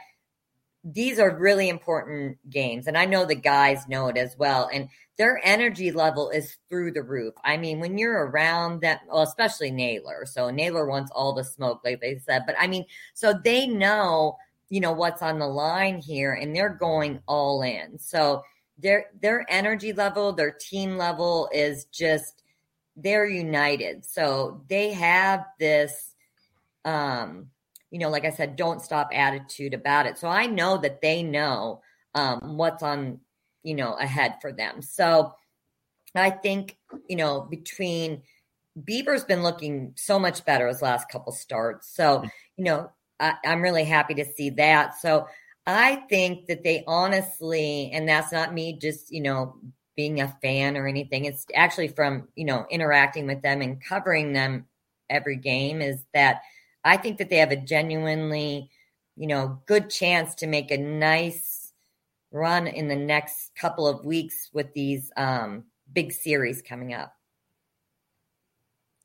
these 0.83 1.17
are 1.17 1.35
really 1.35 1.67
important 1.67 2.37
games. 2.47 2.85
And 2.85 2.95
I 2.95 3.05
know 3.05 3.25
the 3.25 3.35
guys 3.35 3.87
know 3.87 4.07
it 4.07 4.17
as 4.17 4.37
well. 4.37 4.69
And 4.71 4.87
their 5.17 5.41
energy 5.43 5.91
level 5.91 6.29
is 6.29 6.57
through 6.69 6.91
the 6.91 7.01
roof. 7.01 7.33
I 7.43 7.57
mean, 7.57 7.79
when 7.79 7.97
you're 7.97 8.27
around 8.27 8.81
that, 8.81 9.01
well, 9.07 9.23
especially 9.23 9.71
Naylor. 9.71 10.25
So 10.25 10.51
Naylor 10.51 10.85
wants 10.85 11.11
all 11.15 11.33
the 11.33 11.43
smoke, 11.43 11.81
like 11.83 12.01
they 12.01 12.19
said. 12.19 12.43
But 12.45 12.55
I 12.59 12.67
mean, 12.67 12.85
so 13.15 13.33
they 13.33 13.65
know, 13.65 14.37
you 14.69 14.79
know, 14.79 14.91
what's 14.91 15.23
on 15.23 15.39
the 15.39 15.47
line 15.47 15.97
here 15.97 16.33
and 16.33 16.55
they're 16.55 16.69
going 16.69 17.19
all 17.27 17.63
in. 17.63 17.97
So 17.97 18.43
their 18.77 19.07
their 19.21 19.45
energy 19.49 19.93
level, 19.93 20.33
their 20.33 20.51
team 20.51 20.97
level 20.97 21.49
is 21.53 21.85
just 21.85 22.43
they're 22.95 23.27
united. 23.27 24.05
So 24.05 24.63
they 24.67 24.93
have 24.93 25.45
this 25.59 26.13
um 26.83 27.49
you 27.91 27.99
know, 27.99 28.09
like 28.09 28.25
I 28.25 28.31
said, 28.31 28.57
don't 28.57 28.81
stop 28.81 29.09
attitude 29.13 29.73
about 29.73 30.05
it. 30.05 30.17
So 30.17 30.27
I 30.27 30.47
know 30.47 30.77
that 30.79 30.99
they 31.01 31.23
know 31.23 31.81
um, 32.13 32.57
what's 32.57 32.83
on, 32.83 33.21
you 33.63 33.73
know, 33.73 33.93
ahead 33.93 34.35
for 34.41 34.51
them. 34.51 34.81
So 34.81 35.33
I 36.13 36.29
think, 36.29 36.77
you 37.07 37.15
know, 37.15 37.41
between 37.41 38.23
Bieber's 38.77 39.23
been 39.23 39.43
looking 39.43 39.93
so 39.95 40.19
much 40.19 40.43
better 40.43 40.67
his 40.67 40.81
last 40.81 41.09
couple 41.09 41.31
starts. 41.31 41.95
So, 41.95 42.23
you 42.57 42.65
know, 42.65 42.91
I, 43.19 43.35
I'm 43.45 43.61
really 43.61 43.85
happy 43.85 44.13
to 44.15 44.25
see 44.25 44.49
that. 44.51 44.99
So 44.99 45.27
I 45.67 45.95
think 46.09 46.47
that 46.47 46.63
they 46.63 46.83
honestly, 46.87 47.89
and 47.91 48.07
that's 48.07 48.31
not 48.31 48.53
me 48.53 48.77
just, 48.79 49.11
you 49.11 49.21
know, 49.21 49.55
being 49.95 50.21
a 50.21 50.35
fan 50.41 50.77
or 50.77 50.87
anything. 50.87 51.25
It's 51.25 51.45
actually 51.55 51.87
from, 51.87 52.27
you 52.35 52.45
know, 52.45 52.65
interacting 52.69 53.25
with 53.27 53.41
them 53.41 53.61
and 53.61 53.83
covering 53.83 54.33
them 54.33 54.65
every 55.09 55.37
game 55.37 55.81
is 55.81 56.03
that 56.13 56.41
I 56.83 56.97
think 56.97 57.17
that 57.17 57.29
they 57.29 57.37
have 57.37 57.51
a 57.51 57.55
genuinely, 57.55 58.69
you 59.15 59.27
know, 59.27 59.61
good 59.65 59.89
chance 59.89 60.35
to 60.35 60.47
make 60.47 60.71
a 60.71 60.77
nice 60.77 61.73
run 62.31 62.67
in 62.67 62.87
the 62.87 62.95
next 62.95 63.51
couple 63.55 63.87
of 63.87 64.05
weeks 64.05 64.49
with 64.53 64.73
these 64.73 65.11
um, 65.17 65.63
big 65.93 66.11
series 66.11 66.61
coming 66.61 66.93
up. 66.93 67.13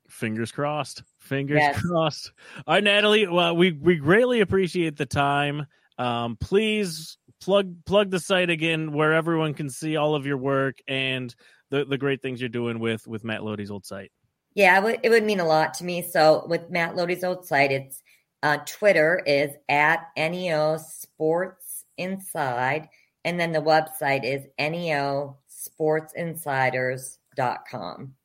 Fingers 0.09 0.51
crossed. 0.51 1.03
Fingers 1.19 1.61
Yes. 1.61 1.81
crossed. 1.81 2.33
All 2.67 2.75
right, 2.75 2.83
Natalie. 2.83 3.27
Well, 3.27 3.55
we 3.55 3.71
we 3.71 3.95
greatly 3.95 4.41
appreciate 4.41 4.97
the 4.97 5.05
time. 5.05 5.65
Um, 6.01 6.37
please 6.39 7.17
plug 7.41 7.75
plug 7.85 8.09
the 8.09 8.19
site 8.19 8.49
again 8.49 8.91
where 8.91 9.13
everyone 9.13 9.53
can 9.53 9.69
see 9.69 9.97
all 9.97 10.15
of 10.15 10.25
your 10.25 10.37
work 10.37 10.79
and 10.87 11.35
the 11.69 11.85
the 11.85 11.99
great 11.99 12.23
things 12.23 12.41
you're 12.41 12.49
doing 12.49 12.79
with 12.79 13.07
with 13.07 13.23
Matt 13.23 13.43
Loede's 13.43 13.69
old 13.69 13.85
site. 13.85 14.11
Yeah, 14.55 14.79
it 14.79 14.83
would, 14.83 14.99
it 15.03 15.09
would 15.09 15.23
mean 15.23 15.39
a 15.39 15.45
lot 15.45 15.75
to 15.75 15.85
me. 15.85 16.01
So 16.01 16.47
with 16.49 16.71
Matt 16.71 16.95
Loede's 16.95 17.23
old 17.23 17.45
site, 17.45 17.71
it's 17.71 18.01
uh, 18.41 18.57
Twitter 18.65 19.21
is 19.27 19.51
at 19.69 20.07
NEO 20.17 20.77
Sports 20.77 21.85
Inside, 21.97 22.89
and 23.23 23.39
then 23.39 23.51
the 23.51 23.61
website 23.61 24.25
is 24.25 24.47
NEO 24.59 25.37
sportsinsiders.com. 25.79 28.15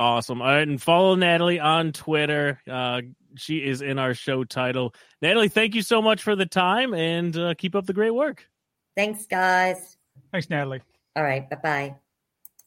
Awesome. 0.00 0.40
All 0.40 0.48
right, 0.48 0.66
and 0.66 0.80
follow 0.80 1.14
Natalie 1.14 1.60
on 1.60 1.92
Twitter. 1.92 2.58
Uh, 2.68 3.02
she 3.36 3.58
is 3.58 3.82
in 3.82 3.98
our 3.98 4.14
show 4.14 4.44
title. 4.44 4.94
Natalie, 5.22 5.48
thank 5.48 5.74
you 5.74 5.82
so 5.82 6.00
much 6.02 6.22
for 6.22 6.34
the 6.36 6.46
time 6.46 6.94
and 6.94 7.36
uh, 7.36 7.54
keep 7.54 7.74
up 7.74 7.86
the 7.86 7.92
great 7.92 8.10
work. 8.14 8.46
Thanks, 8.96 9.26
guys. 9.26 9.96
Thanks, 10.32 10.50
Natalie. 10.50 10.80
All 11.16 11.22
right, 11.22 11.48
bye 11.50 11.56
bye. 11.62 11.94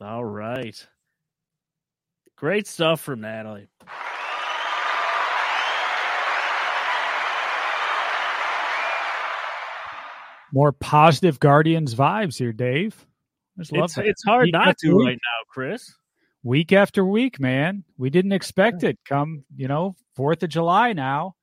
All 0.01 0.23
right. 0.25 0.85
Great 2.35 2.67
stuff 2.67 2.99
from 2.99 3.21
Natalie. 3.21 3.69
More 10.51 10.71
positive 10.71 11.39
Guardians 11.39 11.95
vibes 11.95 12.37
here, 12.37 12.53
Dave. 12.53 13.05
I 13.57 13.61
just 13.61 13.71
love 13.71 13.85
It's, 13.85 13.95
that. 13.95 14.05
it's 14.05 14.23
hard 14.23 14.45
Week 14.45 14.53
not 14.53 14.77
to 14.79 14.95
week. 14.95 15.05
right 15.07 15.17
now, 15.17 15.43
Chris. 15.49 15.91
Week 16.43 16.71
after 16.73 17.05
week, 17.05 17.39
man. 17.39 17.83
We 17.97 18.09
didn't 18.09 18.33
expect 18.33 18.83
it. 18.83 18.99
Come, 19.07 19.43
you 19.55 19.67
know, 19.67 19.95
Fourth 20.15 20.43
of 20.43 20.49
July 20.49 20.93
now, 20.93 21.35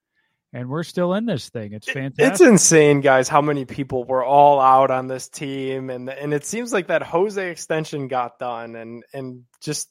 and 0.53 0.68
we're 0.68 0.82
still 0.84 1.14
in 1.14 1.26
this 1.26 1.48
thing. 1.48 1.72
It's 1.72 1.90
fantastic. 1.90 2.32
It's 2.32 2.40
insane, 2.40 3.01
guys, 3.01 3.28
how 3.28 3.40
many 3.40 3.64
people 3.64 4.05
were 4.05 4.24
all 4.24 4.61
out 4.61 4.90
on 4.90 5.07
this 5.09 5.28
team, 5.28 5.90
and 5.90 6.09
and 6.11 6.32
it 6.34 6.44
seems 6.44 6.72
like 6.72 6.88
that 6.88 7.03
Jose 7.03 7.51
extension 7.51 8.09
got 8.09 8.38
done, 8.38 8.76
and 8.76 9.03
and 9.12 9.44
just 9.61 9.88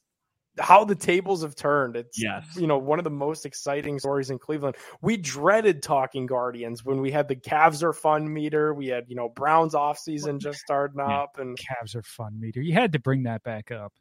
how 0.60 0.84
the 0.84 0.96
tables 0.96 1.42
have 1.44 1.56
turned. 1.56 1.96
It's 1.96 2.22
Yes. 2.22 2.46
you 2.58 2.68
know 2.68 2.78
one 2.78 3.00
of 3.00 3.04
the 3.06 3.10
most 3.10 3.46
exciting 3.46 3.98
stories 4.00 4.30
in 4.30 4.40
Cleveland. 4.40 4.76
We 5.02 5.16
dreaded 5.16 5.82
talking 5.82 6.26
Guardians 6.26 6.84
when 6.84 7.00
we 7.00 7.12
had 7.12 7.30
the 7.30 7.36
Cavs 7.38 7.82
are 7.82 7.94
fun 7.94 8.32
meter. 8.34 8.74
We 8.74 8.88
had 8.88 9.06
you 9.08 9.16
know 9.16 9.30
Browns 9.30 9.74
off 9.76 9.98
season 9.98 10.40
just 10.40 10.60
starting 10.60 11.00
Yeah. 11.00 11.22
up, 11.22 11.38
and 11.40 11.58
Cavs 11.58 11.96
are 11.96 12.04
fun 12.04 12.40
meter. 12.40 12.62
You 12.62 12.74
had 12.74 12.92
to 12.94 13.00
bring 13.00 13.24
that 13.24 13.42
back 13.44 13.72
up. 13.72 13.94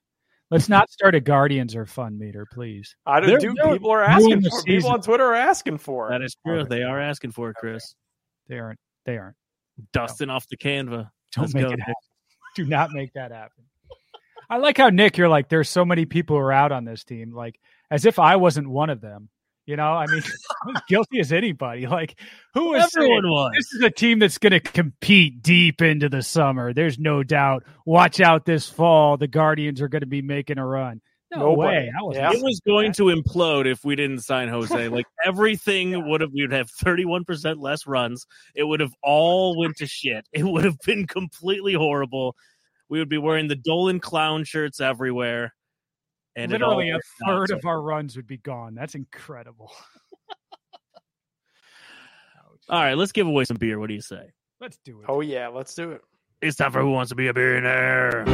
Let's 0.51 0.69
not 0.69 0.91
start 0.91 1.15
a 1.15 1.21
Guardians 1.21 1.77
or 1.77 1.85
fun 1.85 2.19
meter, 2.19 2.47
please. 2.51 2.97
I 3.05 3.21
don't 3.21 3.29
They're- 3.29 3.39
do. 3.39 3.55
they're 3.55 3.73
People 3.73 3.91
are 3.93 4.03
asking 4.03 4.43
for. 4.43 4.59
it. 4.61 4.65
People 4.65 4.91
on 4.91 5.03
Twitter 5.03 5.25
are 5.27 5.35
asking 5.35 5.79
for. 5.79 6.09
That 6.11 6.23
it. 6.23 6.25
is 6.25 6.37
true. 6.47 6.65
They 6.65 6.83
are 6.83 6.99
asking 7.01 7.33
for 7.33 7.51
it, 7.51 7.57
Chris. 7.57 7.95
They 8.49 8.59
aren't. 8.59 8.79
They 9.05 9.19
aren't. 9.19 9.37
Dusting 9.93 10.31
off 10.31 10.49
the 10.49 10.57
Canva. 10.57 11.11
Don't 11.33 11.43
Let's 11.43 11.55
make 11.55 11.67
go, 11.67 11.73
it 11.73 11.81
happen. 11.81 11.95
Do 12.57 12.65
not 12.65 12.91
make 12.93 13.13
that 13.13 13.31
happen. 13.31 13.65
I 14.51 14.57
like 14.57 14.79
how 14.79 14.89
Nick, 14.89 15.19
you're 15.19 15.29
like, 15.29 15.51
there's 15.51 15.69
so 15.69 15.85
many 15.85 16.07
people 16.07 16.37
who 16.37 16.41
are 16.43 16.53
out 16.53 16.73
on 16.73 16.87
this 16.87 17.05
team, 17.05 17.35
like 17.35 17.61
as 17.91 18.07
if 18.07 18.19
I 18.19 18.37
wasn't 18.37 18.71
one 18.71 18.89
of 18.89 19.03
them. 19.03 19.29
You 19.69 19.77
know, 19.77 19.93
I 19.93 20.07
mean, 20.07 20.23
I'm 20.67 20.77
as 20.77 20.83
guilty 20.89 21.21
as 21.21 21.31
anybody. 21.31 21.87
Like, 21.87 22.19
who 22.55 22.73
is 22.73 22.91
Everyone 22.97 23.23
saying, 23.23 23.31
was. 23.31 23.53
this 23.55 23.73
is 23.75 23.83
a 23.83 23.91
team 23.91 24.19
that's 24.19 24.39
going 24.39 24.53
to 24.55 24.61
compete 24.61 25.43
deep 25.43 25.83
into 25.83 26.09
the 26.09 26.23
summer. 26.23 26.73
There's 26.73 26.99
no 26.99 27.23
doubt. 27.23 27.65
Watch 27.85 28.19
out 28.19 28.47
this 28.47 28.67
fall. 28.67 29.19
The 29.19 29.29
Guardians 29.29 29.83
are 29.83 29.89
going 29.89 30.01
to 30.01 30.07
be 30.07 30.23
making 30.23 30.57
a 30.57 30.67
run. 30.67 31.03
No 31.31 31.51
Nobody. 31.51 31.69
way. 31.69 31.93
I 31.95 32.03
was 32.03 32.17
Yeah. 32.17 32.33
It 32.33 32.43
was 32.43 32.63
going 32.67 32.93
to 32.95 33.03
implode 33.15 33.71
if 33.71 33.85
we 33.85 33.95
didn't 33.95 34.21
sign 34.21 34.49
Jose. 34.49 34.89
Like 34.89 35.05
everything 35.23 36.09
would 36.09 36.23
have, 36.23 36.31
we 36.33 36.41
would 36.41 36.53
have 36.53 36.71
31% 36.71 37.61
less 37.61 37.87
runs. 37.87 38.27
It 38.55 38.65
would 38.65 38.81
have 38.81 38.95
all 39.03 39.59
went 39.59 39.77
to 39.77 39.87
shit. 39.87 40.27
It 40.33 40.45
would 40.45 40.65
have 40.65 40.79
been 40.87 41.07
completely 41.07 41.75
horrible. 41.75 42.37
We 42.89 43.01
would 43.01 43.11
be 43.11 43.19
wearing 43.19 43.49
the 43.49 43.55
Dolan 43.57 44.01
clown 44.01 44.45
shirts 44.45 44.81
everywhere. 44.81 45.53
And 46.39 46.53
literally 46.53 46.91
a 46.91 46.95
worked 46.95 47.07
out. 47.25 47.29
third 47.29 47.49
So 47.49 47.57
of 47.57 47.65
our 47.67 47.83
runs 47.83 48.15
would 48.17 48.29
be 48.29 48.37
gone. 48.37 48.75
That's 48.75 48.95
incredible. 48.95 49.73
All 52.71 52.81
right, 52.81 52.95
let's 52.95 53.13
give 53.13 53.27
away 53.27 53.45
some 53.45 53.57
beer. 53.57 53.79
What 53.81 53.89
do 53.89 53.95
you 53.95 54.01
say? 54.01 54.31
Let's 54.61 54.79
do 54.85 55.01
it. 55.01 55.07
Oh 55.09 55.21
yeah, 55.21 55.49
let's 55.49 55.75
do 55.75 55.91
it. 55.93 56.03
It's 56.41 56.57
time 56.57 56.71
for 56.71 56.81
Who 56.81 56.91
Wants 56.91 57.09
to 57.09 57.17
Be 57.17 57.27
a 57.27 57.35
Billionaire. 57.35 58.25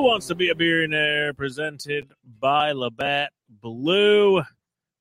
Who 0.00 0.06
Wants 0.06 0.28
to 0.28 0.34
Be 0.34 0.48
a 0.48 0.54
Billionaire? 0.54 1.34
Presented 1.34 2.10
by 2.40 2.72
Labatt 2.72 3.32
Blue. 3.50 4.40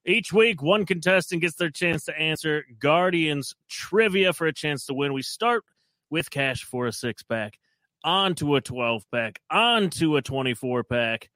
Each 0.04 0.34
week, 0.34 0.62
one 0.62 0.86
contestant 0.86 1.42
gets 1.42 1.56
their 1.56 1.70
chance 1.70 2.04
to 2.04 2.20
answer 2.20 2.66
Guardians 2.80 3.56
trivia 3.70 4.34
for 4.34 4.46
a 4.46 4.52
chance 4.54 4.86
to 4.88 4.94
win. 4.94 5.14
We 5.14 5.22
start 5.22 5.64
with 6.10 6.30
cash 6.30 6.66
for 6.66 6.86
a 6.86 6.92
six 6.92 7.24
pack, 7.24 7.58
onto 8.04 8.58
a 8.58 8.62
12 8.62 9.06
pack, 9.10 9.40
onto 9.50 10.18
a 10.18 10.22
24 10.22 10.84
pack. 10.84 11.30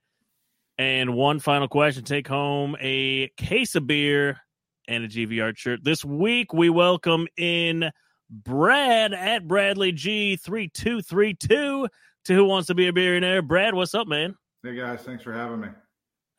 And 0.78 1.14
one 1.16 1.40
final 1.40 1.70
question 1.70 2.04
take 2.04 2.28
home 2.28 2.76
a 2.82 3.30
case 3.38 3.76
of 3.76 3.88
beer 3.88 4.42
and 4.90 5.06
a 5.06 5.08
GV 5.08 5.42
art 5.42 5.58
shirt. 5.58 5.86
This 5.86 6.04
week, 6.04 6.52
we 6.52 6.70
welcome 6.70 7.30
in 7.38 7.92
Brad 8.30 9.14
at 9.14 9.48
Bradley 9.48 9.94
G3232 9.94 11.88
to 12.26 12.34
Who 12.34 12.46
Wants 12.46 12.68
to 12.68 12.76
Be 12.76 12.88
a 12.88 12.94
Billionaire. 12.94 13.42
Brad, 13.42 13.74
what's 13.74 13.94
up, 13.94 14.08
man? 14.08 14.36
Hey 14.64 14.76
guys, 14.76 15.02
thanks 15.02 15.24
for 15.24 15.34
having 15.34 15.60
me. 15.60 15.68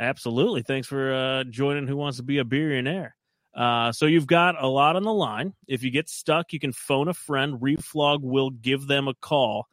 Absolutely. 0.00 0.62
Thanks 0.62 0.88
for 0.88 1.12
uh, 1.12 1.44
joining 1.44 1.86
Who 1.86 1.96
Wants 1.96 2.16
to 2.16 2.22
Be 2.22 2.38
a 2.38 2.44
Billionaire. 2.44 3.14
Uh, 3.54 3.92
so 3.92 4.06
you've 4.06 4.26
got 4.26 4.60
a 4.60 4.66
lot 4.66 4.96
on 4.96 5.04
the 5.04 5.12
line. 5.12 5.54
If 5.68 5.82
you 5.82 5.90
get 5.90 6.08
stuck, 6.08 6.52
you 6.52 6.58
can 6.58 6.72
phone 6.72 7.08
a 7.08 7.14
friend. 7.14 7.60
Reflog 7.60 8.20
will 8.22 8.50
give 8.50 8.86
them 8.86 9.08
a 9.08 9.14
call. 9.14 9.66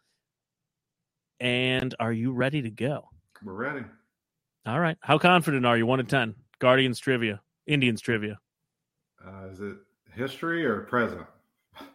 And 1.40 1.96
are 2.00 2.12
you 2.12 2.34
ready 2.34 2.62
to 2.62 2.70
go? 2.70 3.10
We're 3.44 3.54
ready. 3.54 3.86
All 4.68 4.80
right. 4.80 4.98
How 5.02 5.18
confident 5.18 5.66
are 5.66 5.76
you? 5.78 5.88
One 5.88 5.98
to 5.98 6.04
ten. 6.04 6.36
Guardians 6.60 7.00
trivia. 7.00 7.42
Indians 7.66 8.02
trivia. 8.02 8.38
Uh, 9.26 9.48
is 9.52 9.60
it 9.60 9.78
history 10.14 10.64
or 10.66 10.82
present? 10.82 11.26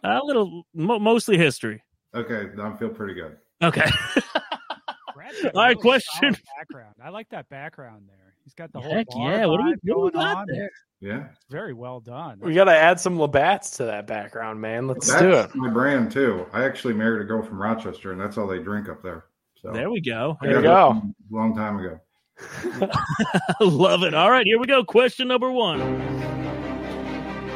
A 0.03 0.19
little, 0.21 0.65
mo- 0.73 0.99
mostly 0.99 1.37
history. 1.37 1.81
Okay, 2.13 2.49
I 2.61 2.75
feel 2.75 2.89
pretty 2.89 3.13
good. 3.13 3.37
Okay. 3.63 3.85
Brad's 5.15 5.41
got 5.41 5.53
a 5.53 5.53
All 5.55 5.61
right, 5.63 5.69
really 5.69 5.75
question. 5.75 6.37
Background. 6.57 6.95
I 7.03 7.09
like 7.09 7.29
that 7.29 7.49
background 7.49 8.03
there. 8.07 8.33
He's 8.43 8.53
got 8.53 8.71
the 8.71 8.79
whole 8.79 8.93
Heck 8.93 9.07
bar 9.09 9.31
yeah. 9.31 9.45
What 9.45 9.57
do 9.57 9.65
we, 9.65 9.71
vibe 9.73 9.77
what 9.83 9.95
do 9.95 10.01
we 10.05 10.11
got 10.11 10.37
on. 10.37 10.47
there? 10.47 10.69
Yeah, 10.99 11.25
It's 11.31 11.45
very 11.49 11.73
well 11.73 11.99
done. 11.99 12.39
We 12.41 12.53
got 12.53 12.63
to 12.65 12.75
add 12.75 12.99
some 12.99 13.17
Labatts 13.17 13.75
to 13.77 13.83
that 13.85 14.07
background, 14.07 14.59
man. 14.61 14.87
Let's 14.87 15.13
do 15.19 15.31
it. 15.31 15.53
my 15.53 15.69
brand 15.69 16.11
too. 16.11 16.45
I 16.53 16.63
actually 16.63 16.93
married 16.95 17.21
a 17.21 17.25
girl 17.25 17.43
from 17.43 17.61
Rochester, 17.61 18.13
and 18.13 18.19
that's 18.21 18.37
all 18.37 18.47
they 18.47 18.59
drink 18.59 18.89
up 18.89 19.03
there. 19.03 19.25
So 19.61 19.71
There 19.71 19.89
we 19.91 20.01
go. 20.01 20.37
I 20.41 20.47
There 20.47 20.55
you 20.57 20.63
got 20.63 20.93
go. 20.93 21.01
Long 21.29 21.55
time 21.55 21.79
ago. 21.79 21.99
Love 23.61 24.03
it. 24.03 24.13
All 24.13 24.31
right, 24.31 24.45
here 24.45 24.59
we 24.59 24.65
go. 24.65 24.83
Question 24.83 25.27
number 25.27 25.51
one. 25.51 25.81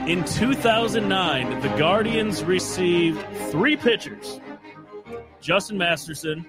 In 0.07 0.25
2009, 0.25 1.61
the 1.61 1.69
Guardians 1.77 2.43
received 2.43 3.23
three 3.51 3.75
pitchers 3.77 4.39
Justin 5.41 5.77
Masterson, 5.77 6.45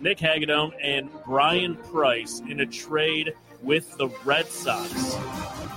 Nick 0.00 0.18
Hagadone, 0.18 0.72
and 0.82 1.08
Bryan 1.24 1.76
Price 1.76 2.42
in 2.48 2.60
a 2.60 2.66
trade 2.66 3.34
with 3.62 3.96
the 3.96 4.08
Red 4.24 4.46
Sox. 4.46 5.14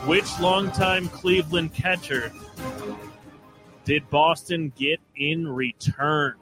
Which 0.07 0.28
longtime 0.39 1.07
Cleveland 1.09 1.74
catcher 1.74 2.32
did 3.86 4.09
Boston 4.09 4.74
get 4.76 4.99
in 5.16 5.47
return? 5.47 6.36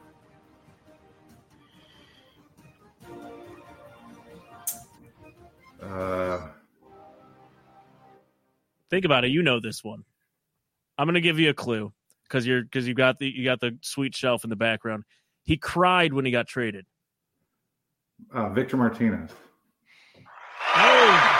Uh, 5.82 6.47
Think 8.93 9.05
about 9.05 9.26
it. 9.26 9.32
You 9.32 9.41
know 9.41 9.59
this 9.59 9.84
one. 9.84 10.03
I'm 10.99 11.07
going 11.07 11.15
to 11.15 11.21
give 11.21 11.39
you 11.39 11.49
a 11.49 11.53
clue 11.55 11.91
because 12.26 12.45
you're 12.45 12.61
because 12.61 12.88
you 12.88 12.93
got 12.93 13.17
the 13.17 13.28
you 13.28 13.43
got 13.43 13.59
the 13.59 13.76
sweet 13.82 14.15
shelf 14.15 14.43
in 14.43 14.51
the 14.51 14.55
background. 14.55 15.03
He 15.43 15.57
cried 15.57 16.13
when 16.13 16.25
he 16.25 16.31
got 16.31 16.47
traded. 16.47 16.85
uh, 18.33 18.49
Victor 18.49 18.77
Martinez. 18.77 19.31
Oh, 20.75 21.39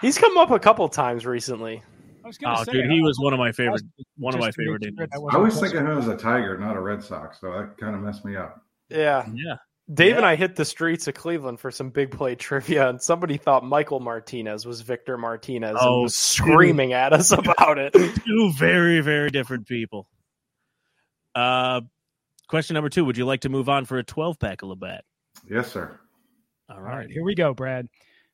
He's 0.00 0.16
come 0.16 0.38
up 0.38 0.50
a 0.50 0.58
couple 0.58 0.88
times 0.88 1.26
recently. 1.26 1.82
I 2.24 2.26
was 2.26 2.38
gonna 2.38 2.58
oh 2.58 2.64
say, 2.64 2.72
dude, 2.72 2.90
he 2.90 3.00
uh, 3.00 3.04
was 3.04 3.18
one 3.18 3.32
of 3.32 3.38
my 3.38 3.52
favorite 3.52 3.82
one 4.16 4.34
of 4.34 4.40
my 4.40 4.50
favorite 4.50 4.82
sure 4.82 4.88
Indians. 4.88 5.10
I 5.12 5.36
wasn't 5.36 5.62
thinking 5.62 5.86
of 5.86 5.92
him 5.92 5.98
as 5.98 6.08
a 6.08 6.16
Tiger, 6.16 6.56
not 6.58 6.76
a 6.76 6.80
Red 6.80 7.02
Sox, 7.02 7.40
so 7.40 7.50
that 7.52 7.76
kind 7.78 7.94
of 7.94 8.00
messed 8.00 8.24
me 8.24 8.36
up. 8.36 8.62
Yeah. 8.88 9.26
Yeah, 9.32 9.56
Dave 9.92 10.16
and 10.16 10.24
I 10.26 10.36
hit 10.36 10.54
the 10.56 10.64
streets 10.64 11.08
of 11.08 11.14
Cleveland 11.14 11.58
for 11.58 11.70
some 11.70 11.90
big 11.90 12.12
play 12.12 12.34
trivia, 12.36 12.88
and 12.88 13.02
somebody 13.02 13.36
thought 13.36 13.64
Michael 13.64 13.98
Martinez 14.00 14.64
was 14.64 14.82
Victor 14.82 15.18
Martinez 15.18 15.76
Oh, 15.80 15.94
and 15.94 16.02
was 16.04 16.16
screaming 16.16 16.92
at 16.92 17.12
us 17.12 17.32
about 17.36 17.78
it. 17.78 17.92
two 17.92 18.52
very 18.56 19.00
very 19.00 19.30
different 19.30 19.66
people. 19.66 20.08
Uh, 21.34 21.80
question 22.48 22.74
number 22.74 22.88
two: 22.88 23.04
Would 23.04 23.16
you 23.16 23.24
like 23.24 23.40
to 23.40 23.48
move 23.48 23.68
on 23.68 23.84
for 23.84 23.98
a 23.98 24.04
12 24.04 24.38
pack 24.38 24.62
of 24.62 24.68
Labatt? 24.68 25.04
Yes, 25.48 25.72
sir. 25.72 25.98
All 26.68 26.76
All 26.76 26.82
right. 26.82 26.98
right, 26.98 27.10
here 27.10 27.24
we 27.24 27.34
go, 27.34 27.52
Brad. 27.54 27.86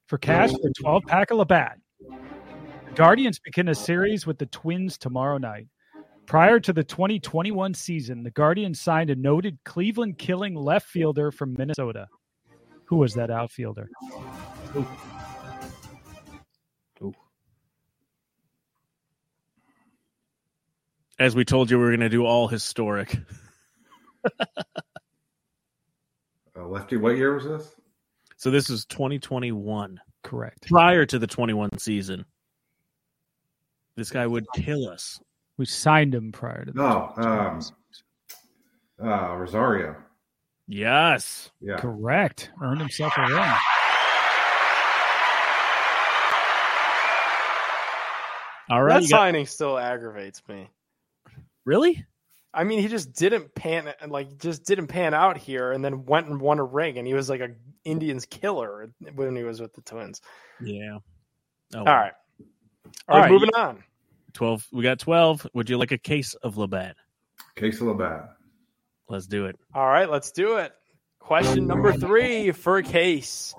For 0.08 0.18
cash 0.18 0.50
for 0.50 0.70
12 0.80 1.04
pack 1.06 1.30
of 1.30 1.38
Labatt. 1.38 1.78
The 2.00 2.92
Guardians 2.94 3.38
begin 3.38 3.68
a 3.68 3.74
series 3.74 4.26
with 4.26 4.38
the 4.38 4.46
Twins 4.46 4.98
tomorrow 4.98 5.38
night. 5.38 5.68
Prior 6.26 6.58
to 6.60 6.72
the 6.72 6.82
2021 6.82 7.74
season, 7.74 8.22
the 8.22 8.30
Guardians 8.30 8.80
signed 8.80 9.10
a 9.10 9.14
noted 9.14 9.58
Cleveland 9.64 10.18
killing 10.18 10.54
left 10.54 10.88
fielder 10.88 11.30
from 11.30 11.54
Minnesota. 11.54 12.08
Who 12.86 12.96
was 12.96 13.14
that 13.14 13.30
outfielder? 13.30 13.88
As 21.18 21.34
we 21.34 21.44
told 21.44 21.70
you, 21.70 21.78
we 21.78 21.84
were 21.84 21.90
going 21.90 22.00
to 22.00 22.08
do 22.08 22.24
all 22.24 22.48
historic. 22.48 23.18
Uh, 26.58 26.66
lefty, 26.66 26.96
what 26.96 27.18
year 27.18 27.34
was 27.34 27.44
this? 27.44 27.74
So 28.38 28.50
this 28.50 28.70
is 28.70 28.86
2021. 28.86 30.00
Correct. 30.22 30.66
prior 30.66 31.04
to 31.04 31.18
the 31.18 31.26
21 31.26 31.78
season. 31.78 32.24
This 33.94 34.10
guy 34.10 34.26
would 34.26 34.46
kill 34.54 34.88
us. 34.88 35.20
We 35.58 35.64
signed 35.66 36.14
him 36.14 36.32
prior 36.32 36.64
to 36.64 36.72
that. 36.72 36.80
Oh, 36.82 37.12
um, 37.16 37.60
uh, 39.02 39.36
Rosario. 39.36 39.96
Yes. 40.68 41.50
Yeah. 41.60 41.76
Correct. 41.76 42.50
Earned 42.62 42.80
himself 42.80 43.12
a 43.16 43.22
ring. 43.22 43.54
All 48.68 48.82
right. 48.82 48.94
that 48.94 49.02
you 49.04 49.08
got- 49.10 49.18
signing 49.18 49.46
still 49.46 49.78
aggravates 49.78 50.42
me. 50.48 50.68
really? 51.64 52.04
I 52.52 52.64
mean, 52.64 52.80
he 52.80 52.88
just 52.88 53.12
didn't 53.12 53.54
pan 53.54 53.92
like 54.08 54.38
just 54.38 54.64
didn't 54.64 54.86
pan 54.86 55.12
out 55.12 55.36
here, 55.36 55.72
and 55.72 55.84
then 55.84 56.06
went 56.06 56.26
and 56.28 56.40
won 56.40 56.58
a 56.58 56.64
ring, 56.64 56.96
and 56.96 57.06
he 57.06 57.12
was 57.12 57.28
like 57.28 57.40
a 57.42 57.50
Indians 57.84 58.24
killer 58.24 58.90
when 59.14 59.36
he 59.36 59.42
was 59.42 59.60
with 59.60 59.74
the 59.74 59.82
Twins. 59.82 60.22
Yeah. 60.62 60.98
Oh, 61.74 61.80
All 61.80 61.84
right, 61.84 62.12
All 63.08 63.16
all 63.16 63.16
right, 63.18 63.22
right, 63.24 63.30
moving 63.30 63.50
on. 63.54 63.84
12. 64.36 64.68
We 64.72 64.82
got 64.82 64.98
12. 64.98 65.48
Would 65.54 65.68
you 65.68 65.78
like 65.78 65.92
a 65.92 65.98
case 65.98 66.34
of 66.34 66.56
Labatt? 66.56 66.96
Case 67.56 67.80
of 67.80 67.88
Labatt. 67.88 68.36
Let's 69.08 69.26
do 69.26 69.46
it. 69.46 69.56
All 69.74 69.86
right, 69.86 70.10
let's 70.10 70.30
do 70.30 70.58
it. 70.58 70.72
Question 71.18 71.66
number 71.66 71.92
three 71.92 72.52
for 72.52 72.76
a 72.76 72.84
case 72.84 73.52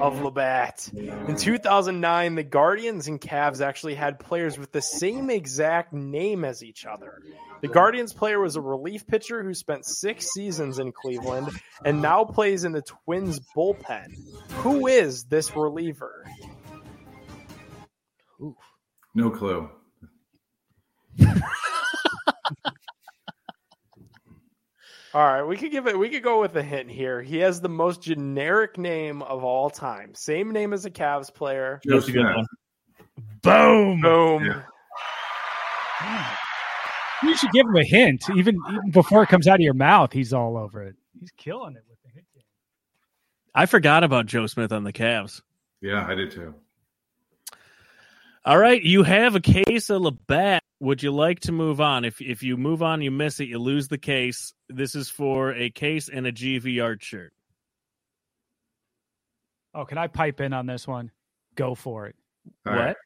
of 0.00 0.22
Labatt. 0.22 0.90
In 0.94 1.36
2009, 1.36 2.34
the 2.34 2.42
Guardians 2.42 3.08
and 3.08 3.20
Cavs 3.20 3.60
actually 3.60 3.94
had 3.94 4.18
players 4.18 4.58
with 4.58 4.72
the 4.72 4.80
same 4.80 5.28
exact 5.28 5.92
name 5.92 6.46
as 6.46 6.62
each 6.62 6.86
other. 6.86 7.20
The 7.60 7.68
Guardians 7.68 8.14
player 8.14 8.40
was 8.40 8.56
a 8.56 8.62
relief 8.62 9.06
pitcher 9.06 9.42
who 9.42 9.52
spent 9.52 9.84
six 9.84 10.28
seasons 10.32 10.78
in 10.78 10.92
Cleveland 10.92 11.50
and 11.84 12.00
now 12.00 12.24
plays 12.24 12.64
in 12.64 12.72
the 12.72 12.80
Twins 12.80 13.38
bullpen. 13.54 14.14
Who 14.62 14.86
is 14.86 15.24
this 15.24 15.54
reliever? 15.54 16.24
No 19.14 19.28
clue. 19.28 19.68
All 25.12 25.24
right, 25.24 25.42
we 25.42 25.56
could 25.56 25.72
give 25.72 25.88
it. 25.88 25.98
We 25.98 26.08
could 26.08 26.22
go 26.22 26.40
with 26.40 26.54
a 26.54 26.62
hint 26.62 26.88
here. 26.88 27.20
He 27.20 27.38
has 27.38 27.60
the 27.60 27.68
most 27.68 28.00
generic 28.00 28.78
name 28.78 29.22
of 29.22 29.42
all 29.42 29.68
time. 29.68 30.14
Same 30.14 30.52
name 30.52 30.72
as 30.72 30.84
a 30.84 30.90
Cavs 30.90 31.34
player. 31.34 31.80
Joe 31.84 31.96
a 31.96 32.00
good 32.00 32.12
Smith. 32.12 32.24
one. 32.24 32.46
Boom. 33.42 34.00
Boom. 34.00 34.44
Yeah. 36.00 36.26
You 37.22 37.36
should 37.36 37.50
give 37.52 37.66
him 37.66 37.76
a 37.76 37.84
hint, 37.84 38.24
even, 38.34 38.56
even 38.72 38.90
before 38.92 39.22
it 39.22 39.26
comes 39.28 39.46
out 39.46 39.56
of 39.56 39.60
your 39.60 39.74
mouth. 39.74 40.10
He's 40.10 40.32
all 40.32 40.56
over 40.56 40.82
it. 40.82 40.96
He's 41.18 41.30
killing 41.36 41.76
it 41.76 41.82
with 41.86 41.98
the 42.02 42.08
hint 42.14 42.24
game. 42.32 42.42
I 43.54 43.66
forgot 43.66 44.04
about 44.04 44.24
Joe 44.24 44.46
Smith 44.46 44.72
on 44.72 44.84
the 44.84 44.92
Cavs. 44.94 45.42
Yeah, 45.82 46.06
I 46.06 46.14
did 46.14 46.30
too. 46.30 46.54
All 48.42 48.56
right, 48.56 48.82
you 48.82 49.02
have 49.02 49.34
a 49.34 49.40
case 49.40 49.90
of 49.90 50.00
the 50.00 50.00
Labatt. 50.00 50.62
Would 50.80 51.02
you 51.02 51.10
like 51.12 51.40
to 51.40 51.52
move 51.52 51.80
on? 51.80 52.04
If 52.04 52.20
if 52.20 52.42
you 52.42 52.56
move 52.56 52.82
on, 52.82 53.02
you 53.02 53.10
miss 53.10 53.38
it, 53.40 53.48
you 53.48 53.58
lose 53.58 53.88
the 53.88 53.98
case. 53.98 54.54
This 54.68 54.94
is 54.94 55.10
for 55.10 55.52
a 55.52 55.70
case 55.70 56.08
and 56.08 56.26
a 56.26 56.32
GV 56.32 56.82
art 56.82 57.02
shirt. 57.02 57.32
Oh, 59.74 59.84
can 59.84 59.98
I 59.98 60.06
pipe 60.06 60.40
in 60.40 60.52
on 60.52 60.66
this 60.66 60.88
one? 60.88 61.10
Go 61.54 61.74
for 61.74 62.06
it. 62.06 62.16
All 62.66 62.74
what? 62.74 62.80
right. 62.80 62.96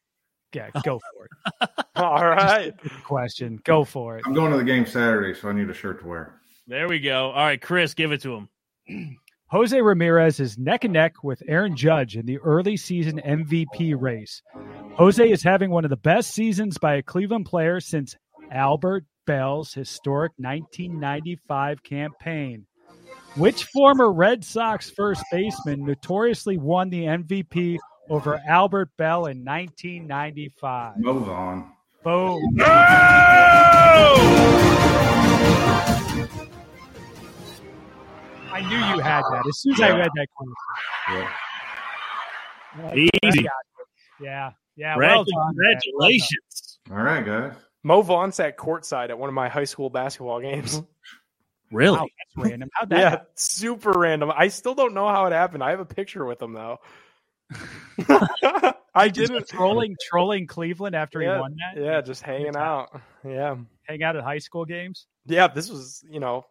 Yeah, 0.55 0.71
go 0.85 1.01
for 1.01 1.25
it. 1.27 1.71
All 1.97 2.25
right. 2.25 2.73
Question. 3.05 3.61
Go 3.65 3.85
for 3.85 4.19
it. 4.19 4.25
I'm 4.25 4.35
going 4.35 4.53
to 4.53 4.59
the 4.59 4.65
game 4.65 4.87
Saturday, 4.87 5.35
so 5.35 5.49
I 5.49 5.53
need 5.53 5.69
a 5.69 5.75
shirt 5.75 6.01
to 6.01 6.07
wear. 6.07 6.41
There 6.69 6.89
we 6.89 7.01
go. 7.01 7.33
All 7.33 7.45
right, 7.45 7.61
Chris, 7.61 7.95
give 7.95 8.13
it 8.13 8.23
to 8.23 8.47
him. 8.89 9.19
Jose 9.49 9.81
Ramirez 9.81 10.41
is 10.41 10.59
neck 10.59 10.85
and 10.85 10.95
neck 10.95 11.23
with 11.23 11.43
Aaron 11.47 11.77
Judge 11.77 12.17
in 12.17 12.27
the 12.27 12.39
early 12.39 12.77
season 12.77 13.21
MVP 13.25 13.95
race. 13.97 14.43
Jose 14.95 15.31
is 15.31 15.43
having 15.43 15.71
one 15.71 15.85
of 15.85 15.91
the 15.91 15.97
best 15.97 16.31
seasons 16.33 16.79
by 16.79 16.95
a 16.95 17.03
Cleveland 17.03 17.47
player 17.47 17.79
since 17.79 18.17
Albert 18.51 19.05
Belle's 19.27 19.73
historic 19.75 20.33
1995 20.39 21.83
campaign. 21.83 22.67
Which 23.37 23.65
former 23.65 24.13
Red 24.13 24.45
Sox 24.45 24.91
first 24.91 25.23
baseman 25.31 25.85
notoriously 25.85 26.57
won 26.57 26.89
the 26.89 27.05
MVP 27.05 27.79
over 28.09 28.41
Albert 28.49 28.91
Belle 28.97 29.27
in 29.27 29.45
1995? 29.45 30.97
Move 30.99 31.29
on. 31.29 31.71
Boom. 32.03 32.41
I 38.55 38.61
knew 38.61 38.77
you 38.77 39.01
had 39.03 39.23
that. 39.23 39.45
As 39.49 39.59
soon 39.59 39.73
as 39.75 39.81
I 39.81 39.91
read 39.91 40.11
that 40.15 40.29
question. 40.37 40.55
Yeah. 41.11 41.33
Oh, 42.83 42.95
Easy. 43.25 43.47
Yeah. 44.21 44.51
Yeah. 44.77 44.97
Well 44.97 45.25
done, 45.25 45.55
man. 45.57 45.81
congratulations. 45.83 46.79
All 46.91 46.97
right, 46.99 47.25
guys. 47.25 47.53
Mo 47.83 48.03
Vaughn 48.03 48.33
sat 48.33 48.57
courtside 48.57 49.11
at 49.11 49.19
one 49.19 49.29
of 49.29 49.35
my 49.35 49.49
high 49.49 49.65
school 49.65 49.91
basketball 49.91 50.41
games. 50.41 50.81
Really? 51.73 51.97
Wow, 51.99 52.07
that's 52.37 52.51
random. 52.51 52.69
How'd 52.75 52.91
that 52.91 52.99
yeah, 53.01 53.11
happen? 53.11 53.27
super 53.35 53.91
random. 53.93 54.31
I 54.37 54.47
still 54.47 54.77
don't 54.77 54.95
know 54.95 55.09
how 55.09 55.27
it 55.27 55.33
happened. 55.33 55.65
I 55.65 55.71
have 55.71 55.81
a 55.81 55.85
picture 55.85 56.25
with 56.25 56.41
him 56.41 56.53
though. 56.53 56.79
I 58.95 59.09
Just 59.09 59.33
didn't. 59.33 59.49
trolling 59.49 59.97
trolling 60.01 60.47
Cleveland 60.47 60.95
after 60.95 61.21
Yeah, 61.21 61.35
he 61.37 61.41
won 61.41 61.57
that? 61.75 61.83
Yeah, 61.83 62.01
just 62.01 62.23
hanging 62.23 62.55
out. 62.55 63.01
Yeah, 63.27 63.57
Hang 63.89 64.03
out 64.05 64.15
at 64.15 64.23
high 64.23 64.39
school 64.39 64.65
games? 64.65 65.07
yeah. 65.27 65.49
This 65.49 65.69
was 65.69 66.05
you 66.09 66.21
know 66.21 66.45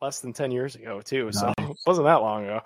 less 0.00 0.20
than 0.20 0.32
ten 0.32 0.50
years 0.50 0.74
ago 0.74 1.00
too, 1.00 1.30
so 1.32 1.52
it 1.58 1.76
wasn't 1.86 2.06
that 2.06 2.22
long 2.22 2.44
ago. 2.44 2.60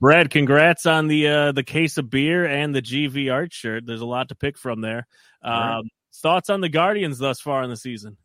Brad, 0.00 0.30
congrats 0.30 0.86
on 0.86 1.08
the 1.08 1.26
uh, 1.26 1.52
the 1.52 1.64
case 1.64 1.98
of 1.98 2.08
beer 2.08 2.46
and 2.46 2.74
the 2.74 2.82
GV 2.82 3.32
art 3.32 3.52
shirt. 3.52 3.84
There's 3.86 4.00
a 4.00 4.06
lot 4.06 4.28
to 4.28 4.34
pick 4.34 4.56
from 4.56 4.80
there. 4.80 5.06
Um, 5.42 5.52
All 5.52 5.60
right. 5.60 5.84
Thoughts 6.20 6.50
on 6.50 6.60
the 6.60 6.68
Guardians 6.68 7.18
thus 7.18 7.40
far 7.40 7.62
in 7.62 7.70
the 7.70 7.76
season? 7.76 8.16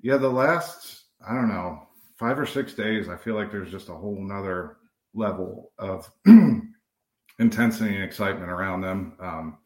Yeah, 0.00 0.16
the 0.16 0.28
last, 0.28 1.04
I 1.26 1.34
don't 1.34 1.48
know, 1.48 1.88
five 2.18 2.38
or 2.38 2.46
six 2.46 2.74
days, 2.74 3.08
I 3.08 3.16
feel 3.16 3.34
like 3.34 3.50
there's 3.50 3.70
just 3.70 3.88
a 3.88 3.94
whole 3.94 4.18
nother 4.18 4.78
level 5.14 5.72
of 5.78 6.10
intensity 7.38 7.94
and 7.94 8.04
excitement 8.04 8.50
around 8.50 8.80
them. 8.80 9.16
Um, 9.20 9.58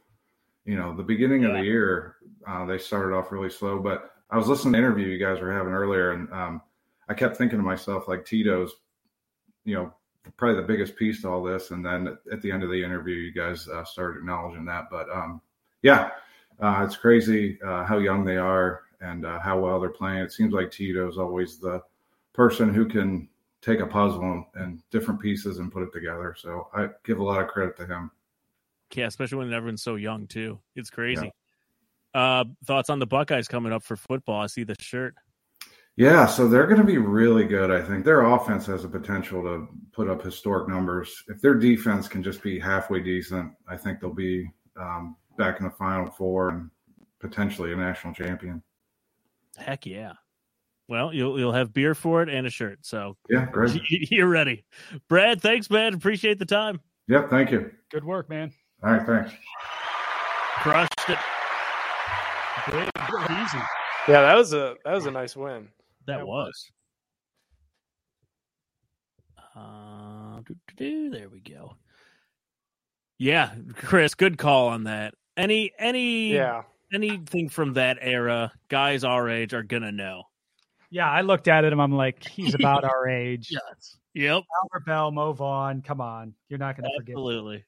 you 0.65 0.77
know, 0.77 0.95
the 0.95 1.03
beginning 1.03 1.45
of 1.45 1.53
the 1.53 1.63
year, 1.63 2.17
uh, 2.47 2.67
they 2.67 2.79
started 2.79 3.15
off 3.15 3.33
really 3.33 3.51
slow, 3.51 3.79
but 3.79 4.11
I 4.31 4.37
was 4.37 4.49
listening 4.49 4.73
to 4.75 4.79
an 4.79 4.85
interview 4.85 5.07
you 5.07 5.25
guys 5.25 5.41
were 5.41 5.53
having 5.53 5.73
earlier, 5.73 6.13
and 6.13 6.31
um, 6.33 6.63
I 7.09 7.15
kept 7.15 7.37
thinking 7.37 7.59
to 7.59 7.65
myself, 7.65 8.09
like 8.09 8.25
Tito's, 8.25 8.75
you 9.65 9.75
know, 9.75 9.93
probably 10.37 10.61
the 10.61 10.67
biggest 10.67 10.97
piece 10.97 11.23
to 11.23 11.29
all 11.29 11.43
this. 11.43 11.71
And 11.71 11.85
then 11.85 12.19
at 12.31 12.43
the 12.43 12.51
end 12.51 12.63
of 12.63 12.71
the 12.71 12.83
interview, 12.83 13.15
you 13.15 13.33
guys 13.33 13.67
uh, 13.69 13.85
started 13.85 14.19
acknowledging 14.19 14.65
that. 14.67 14.89
But 14.91 15.09
um, 15.11 15.41
yeah, 15.83 16.11
uh, 16.61 16.83
it's 16.85 16.97
crazy 16.97 17.59
uh, 17.63 17.85
how 17.85 17.99
young 17.99 18.25
they 18.25 18.37
are 18.37 18.83
and 19.01 19.25
uh, 19.25 19.39
how 19.41 19.59
well 19.59 19.81
they're 19.81 19.91
playing. 19.91 20.19
It 20.19 20.33
seems 20.33 20.53
like 20.53 20.71
Tito's 20.71 21.19
always 21.19 21.59
the 21.59 21.83
person 22.33 22.73
who 22.73 22.87
can 22.87 23.29
take 23.63 23.81
a 23.81 23.87
puzzle 23.87 24.45
and 24.55 24.83
different 24.91 25.21
pieces 25.21 25.59
and 25.59 25.73
put 25.73 25.83
it 25.83 25.93
together. 25.93 26.35
So 26.37 26.69
I 26.75 26.89
give 27.05 27.19
a 27.19 27.25
lot 27.25 27.41
of 27.41 27.49
credit 27.49 27.77
to 27.79 27.87
him. 27.87 28.11
Yeah, 28.95 29.07
especially 29.07 29.39
when 29.39 29.53
everyone's 29.53 29.83
so 29.83 29.97
young 29.97 30.27
too. 30.27 30.59
It's 30.75 30.91
crazy. 30.91 31.31
Uh, 32.15 32.45
thoughts 32.65 32.91
on 32.91 32.99
the 32.99 33.07
Buckeyes 33.07 33.49
coming 33.49 33.73
up 33.73 33.83
for 33.83 33.97
football? 33.97 34.41
I 34.41 34.47
see 34.47 34.65
the 34.65 34.77
shirt. 34.81 35.15
Yeah, 35.99 36.27
so 36.27 36.47
they're 36.47 36.69
going 36.69 36.79
to 36.79 36.87
be 36.87 36.99
really 36.99 37.45
good. 37.45 37.73
I 37.73 37.83
think 37.83 38.05
their 38.05 38.21
offense 38.21 38.67
has 38.67 38.83
the 38.83 38.89
potential 38.89 39.43
to 39.43 39.67
put 39.91 40.09
up 40.09 40.23
historic 40.23 40.69
numbers. 40.69 41.25
If 41.27 41.41
their 41.41 41.55
defense 41.55 42.07
can 42.07 42.23
just 42.23 42.41
be 42.41 42.57
halfway 42.57 43.01
decent, 43.01 43.53
I 43.67 43.77
think 43.77 43.99
they'll 43.99 44.15
be 44.15 44.49
um, 44.77 45.17
back 45.37 45.59
in 45.59 45.65
the 45.65 45.73
Final 45.73 46.09
Four 46.09 46.51
and 46.51 46.71
potentially 47.19 47.73
a 47.73 47.77
national 47.77 48.15
champion. 48.15 48.63
Heck 49.57 49.87
yeah. 49.87 50.13
Well, 50.87 51.13
you'll 51.13 51.37
you'll 51.37 51.53
have 51.53 51.73
beer 51.73 51.97
for 51.97 52.23
it 52.23 52.29
and 52.29 52.47
a 52.47 52.51
shirt. 52.51 52.79
So 52.83 53.17
Yeah, 53.29 53.47
great. 53.47 53.81
you're 53.91 54.29
ready. 54.29 54.65
Brad, 55.09 55.43
thanks, 55.43 55.69
man. 55.69 55.95
Appreciate 55.95 56.39
the 56.39 56.47
time. 56.47 56.79
Yeah, 57.09 57.27
thank 57.27 57.51
you. 57.51 57.73
Good 57.91 58.05
work, 58.05 58.29
man. 58.29 58.53
All 58.85 58.93
right, 58.93 59.05
thanks. 59.05 59.33
Crushed 60.59 60.93
it. 61.09 61.19
Big, 62.71 62.89
easy. 63.33 63.59
Yeah, 64.07 64.23
that 64.23 64.37
was 64.37 64.53
a 64.53 64.77
that 64.85 64.95
was 64.95 65.07
a 65.07 65.11
nice 65.11 65.35
win. 65.35 65.69
That 66.09 66.27
was. 66.27 66.71
Uh, 69.55 70.41
there 70.79 71.29
we 71.29 71.41
go. 71.41 71.77
Yeah, 73.19 73.53
Chris, 73.75 74.15
good 74.15 74.39
call 74.39 74.69
on 74.69 74.85
that. 74.85 75.15
Any 75.37 75.73
any 75.79 76.33
Yeah, 76.33 76.63
anything 76.93 77.49
from 77.49 77.75
that 77.75 77.99
era, 78.01 78.53
guys 78.69 79.05
our 79.05 79.29
age 79.29 79.55
are 79.55 79.63
gonna 79.63 79.93
know. 79.93 80.25
Yeah, 80.91 81.11
I 81.11 81.21
looked 81.21 81.49
at 81.49 81.65
it 81.65 81.73
and 81.73 81.83
I'm 81.83 81.93
like, 81.93 82.27
he's 82.27 82.55
about 82.55 82.85
our 82.85 83.09
age. 83.11 83.49
Yes. 83.51 83.99
Yep. 84.15 84.45
Albert 84.63 84.87
Belle, 84.87 85.11
Mo 85.11 85.33
Vaughn. 85.33 85.83
Come 85.83 86.01
on. 86.01 86.35
You're 86.49 86.59
not 86.59 86.77
going 86.77 86.91
to 86.91 86.99
forget. 86.99 87.13
Absolutely. 87.13 87.65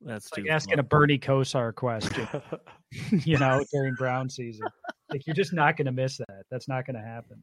That's 0.00 0.26
It's 0.26 0.36
like 0.36 0.44
too 0.44 0.50
asking 0.50 0.78
a 0.78 0.84
Bernie 0.84 1.18
Kosar 1.18 1.74
question, 1.74 2.28
you 3.24 3.36
know, 3.36 3.64
during 3.72 3.94
Brown 3.94 4.30
season. 4.30 4.68
Like, 5.10 5.26
you're 5.26 5.36
just 5.36 5.52
not 5.52 5.76
going 5.76 5.86
to 5.86 5.92
miss 5.92 6.18
that. 6.18 6.44
That's 6.50 6.68
not 6.68 6.86
going 6.86 6.96
to 6.96 7.02
happen. 7.02 7.42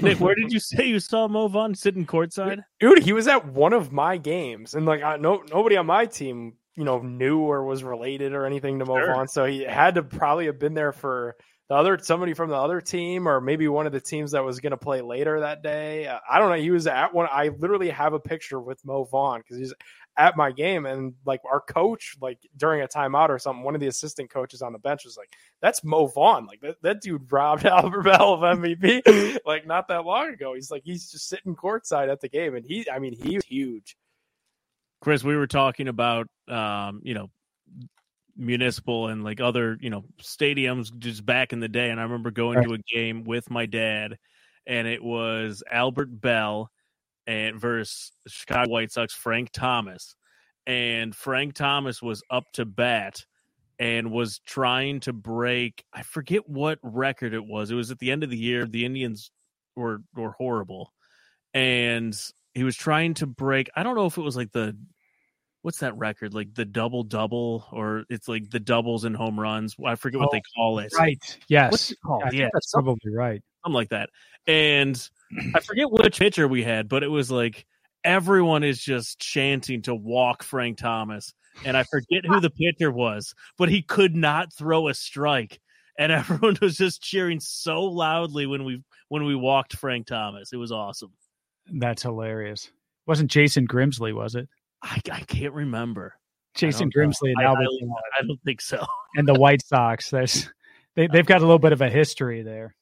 Nick, 0.00 0.20
where 0.20 0.36
did 0.36 0.52
you 0.52 0.60
say 0.60 0.86
you 0.86 1.00
saw 1.00 1.26
Mo 1.26 1.48
Vaughn 1.48 1.74
sitting 1.74 2.06
courtside? 2.06 2.62
dude, 2.80 3.02
he 3.02 3.12
was 3.12 3.26
at 3.26 3.46
one 3.46 3.72
of 3.72 3.90
my 3.90 4.16
games, 4.16 4.74
and 4.74 4.86
like 4.86 5.02
I, 5.02 5.16
no 5.16 5.42
nobody 5.50 5.76
on 5.76 5.86
my 5.86 6.06
team 6.06 6.54
you 6.76 6.84
know, 6.84 6.98
knew 6.98 7.40
or 7.40 7.64
was 7.64 7.84
related 7.84 8.32
or 8.32 8.46
anything 8.46 8.78
to 8.78 8.86
Mo 8.86 8.96
Sure. 8.96 9.14
Vaughn. 9.14 9.28
So 9.28 9.44
he 9.44 9.62
had 9.62 9.96
to 9.96 10.02
probably 10.02 10.46
have 10.46 10.58
been 10.58 10.74
there 10.74 10.92
for 10.92 11.36
the 11.68 11.74
other 11.74 11.98
somebody 12.00 12.32
from 12.32 12.48
the 12.48 12.56
other 12.56 12.80
team 12.80 13.28
or 13.28 13.40
maybe 13.40 13.68
one 13.68 13.86
of 13.86 13.92
the 13.92 14.00
teams 14.00 14.32
that 14.32 14.44
was 14.44 14.60
going 14.60 14.70
to 14.70 14.76
play 14.76 15.02
later 15.02 15.40
that 15.40 15.62
day. 15.62 16.06
Uh, 16.06 16.18
I 16.28 16.38
don't 16.38 16.48
know. 16.48 16.56
He 16.56 16.70
was 16.70 16.86
at 16.86 17.12
one. 17.12 17.28
I 17.30 17.48
literally 17.58 17.90
have 17.90 18.12
a 18.12 18.18
picture 18.18 18.60
with 18.60 18.84
Mo 18.84 19.04
Vaughn 19.04 19.40
because 19.40 19.58
he's 19.58 19.74
at 20.16 20.36
my 20.36 20.52
game 20.52 20.86
and 20.86 21.14
like 21.24 21.40
our 21.50 21.60
coach, 21.60 22.16
like 22.20 22.38
during 22.56 22.82
a 22.82 22.88
timeout 22.88 23.28
or 23.28 23.38
something, 23.38 23.64
one 23.64 23.74
of 23.74 23.80
the 23.80 23.86
assistant 23.86 24.30
coaches 24.30 24.62
on 24.62 24.72
the 24.72 24.78
bench 24.78 25.04
was 25.04 25.16
like, 25.16 25.30
"That's 25.62 25.82
Mo 25.84 26.06
Vaughn. 26.06 26.46
Like 26.46 26.60
that, 26.60 26.76
that 26.82 27.00
dude 27.00 27.30
robbed 27.30 27.64
Albert 27.66 28.02
Belle 28.02 28.34
of 28.34 28.40
MVP 28.40 29.38
like 29.46 29.66
not 29.66 29.88
that 29.88 30.04
long 30.04 30.32
ago. 30.32 30.54
He's 30.54 30.70
like 30.70 30.82
he's 30.84 31.10
just 31.10 31.28
sitting 31.28 31.56
courtside 31.56 32.10
at 32.10 32.20
the 32.20 32.28
game 32.28 32.54
and 32.54 32.64
he, 32.64 32.88
I 32.90 32.98
mean, 32.98 33.14
he's 33.14 33.44
huge. 33.44 33.96
Chris, 35.00 35.24
we 35.24 35.36
were 35.36 35.46
talking 35.46 35.88
about 35.88 36.28
um, 36.48 37.00
you 37.04 37.14
know, 37.14 37.30
municipal 38.36 39.08
and 39.08 39.22
like 39.22 39.40
other, 39.40 39.78
you 39.80 39.90
know, 39.90 40.04
stadiums 40.20 40.96
just 40.98 41.24
back 41.24 41.52
in 41.52 41.60
the 41.60 41.68
day. 41.68 41.90
And 41.90 42.00
I 42.00 42.04
remember 42.04 42.30
going 42.30 42.62
to 42.62 42.74
a 42.74 42.78
game 42.78 43.24
with 43.24 43.50
my 43.50 43.66
dad, 43.66 44.18
and 44.66 44.88
it 44.88 45.02
was 45.02 45.62
Albert 45.70 46.20
Belle 46.20 46.70
and 47.30 47.60
versus 47.60 48.10
Chicago 48.26 48.68
White 48.70 48.90
Sox 48.90 49.14
Frank 49.14 49.50
Thomas. 49.52 50.16
And 50.66 51.14
Frank 51.14 51.54
Thomas 51.54 52.02
was 52.02 52.22
up 52.28 52.44
to 52.54 52.64
bat 52.64 53.24
and 53.78 54.10
was 54.10 54.40
trying 54.40 54.98
to 55.00 55.12
break 55.12 55.84
I 55.92 56.02
forget 56.02 56.48
what 56.48 56.78
record 56.82 57.32
it 57.32 57.44
was. 57.46 57.70
It 57.70 57.76
was 57.76 57.92
at 57.92 58.00
the 58.00 58.10
end 58.10 58.24
of 58.24 58.30
the 58.30 58.36
year. 58.36 58.66
The 58.66 58.84
Indians 58.84 59.30
were 59.76 60.02
were 60.16 60.32
horrible. 60.32 60.92
And 61.54 62.18
he 62.52 62.64
was 62.64 62.76
trying 62.76 63.14
to 63.14 63.26
break 63.26 63.70
I 63.76 63.84
don't 63.84 63.94
know 63.94 64.06
if 64.06 64.18
it 64.18 64.22
was 64.22 64.36
like 64.36 64.50
the 64.50 64.76
what's 65.62 65.78
that 65.78 65.96
record 65.96 66.34
like 66.34 66.52
the 66.54 66.64
double 66.64 67.04
double 67.04 67.66
or 67.70 68.04
it's 68.08 68.26
like 68.26 68.50
the 68.50 68.58
doubles 68.58 69.04
and 69.04 69.14
home 69.14 69.38
runs 69.38 69.76
i 69.84 69.94
forget 69.94 70.18
what 70.18 70.30
Oh, 70.30 70.32
they 70.32 70.42
call 70.56 70.78
it 70.78 70.90
Right. 70.98 71.38
Yes. 71.48 71.70
What's 71.70 71.90
it 71.92 71.98
called? 72.04 72.22
I 72.24 72.30
think 72.30 72.40
Yeah, 72.40 72.48
that's 72.52 72.72
probably 72.72 73.12
right. 73.12 73.42
something 73.62 73.74
like 73.74 73.90
that 73.90 74.08
and 74.46 75.10
i 75.54 75.60
forget 75.60 75.90
which 75.90 76.18
pitcher 76.18 76.48
we 76.48 76.62
had 76.62 76.88
but 76.88 77.02
it 77.02 77.08
was 77.08 77.30
like 77.30 77.66
everyone 78.04 78.62
is 78.64 78.80
just 78.82 79.18
chanting 79.20 79.82
to 79.82 79.94
walk 79.94 80.42
frank 80.42 80.76
thomas 80.78 81.32
and 81.64 81.76
i 81.76 81.82
forget 81.84 82.24
who 82.26 82.40
the 82.40 82.50
pitcher 82.50 82.90
was 82.90 83.34
but 83.58 83.68
he 83.68 83.82
could 83.82 84.16
not 84.16 84.52
throw 84.52 84.88
a 84.88 84.94
strike 84.94 85.60
and 85.98 86.10
everyone 86.12 86.56
was 86.62 86.76
just 86.76 87.02
cheering 87.02 87.38
so 87.40 87.82
loudly 87.84 88.46
when 88.46 88.64
we 88.64 88.82
when 89.08 89.24
we 89.24 89.34
walked 89.36 89.76
frank 89.76 90.06
thomas 90.06 90.52
it 90.52 90.56
was 90.56 90.72
awesome 90.72 91.12
That's 91.72 92.02
hilarious. 92.02 92.70
Wasn't 93.06 93.30
Jason 93.30 93.66
Grimsley, 93.66 94.12
was 94.14 94.34
it? 94.34 94.48
i, 94.82 95.00
I 95.12 95.20
can't 95.20 95.52
remember 95.54 96.14
Jason. 96.54 96.90
Grimsley 96.90 97.30
and 97.36 97.40
I- 97.40 97.44
Albert 97.44 97.66
I- 97.82 98.20
i 98.20 98.22
don't 98.26 98.40
think 98.44 98.60
so 98.60 98.84
and 99.16 99.28
the 99.28 99.34
White 99.34 99.62
Sox. 99.64 100.10
They, 100.96 101.06
they've 101.06 101.26
got 101.26 101.38
a 101.38 101.44
little 101.44 101.58
bit 101.60 101.72
of 101.72 101.80
a 101.82 101.88
history 101.88 102.42
there. 102.42 102.74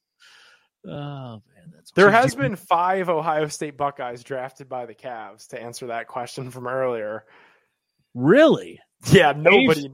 oh 0.86 1.42
man 1.55 1.57
There 1.95 2.11
has 2.11 2.35
you- 2.35 2.41
been 2.41 2.57
five 2.57 3.09
Ohio 3.09 3.49
State 3.49 3.77
Buckeyes 3.77 4.23
drafted 4.23 4.69
by 4.69 4.87
the 4.87 4.95
Cavs 4.95 5.49
to 5.49 5.61
answer 5.61 5.89
that 5.89 6.07
question 6.09 6.51
from 6.51 6.66
earlier. 6.66 7.25
really 8.14 8.81
Yeah, 9.11 9.33
nobody. 9.37 9.93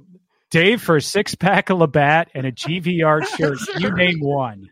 Dave 0.51 0.81
for 0.83 0.97
a 0.97 1.03
six 1.03 1.35
pack 1.35 1.71
of 1.71 1.79
Labatt 1.79 2.31
and 2.35 2.47
a 2.47 2.53
GV 2.53 3.05
art 3.05 3.27
shirt. 3.29 3.59
You 3.79 3.91
name 3.91 4.21
one. 4.21 4.71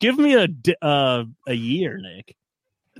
give 0.00 0.18
me 0.18 0.34
a 0.34 0.46
d- 0.48 0.74
uh, 0.82 1.24
a 1.46 1.54
year 1.54 1.98
nick 1.98 2.34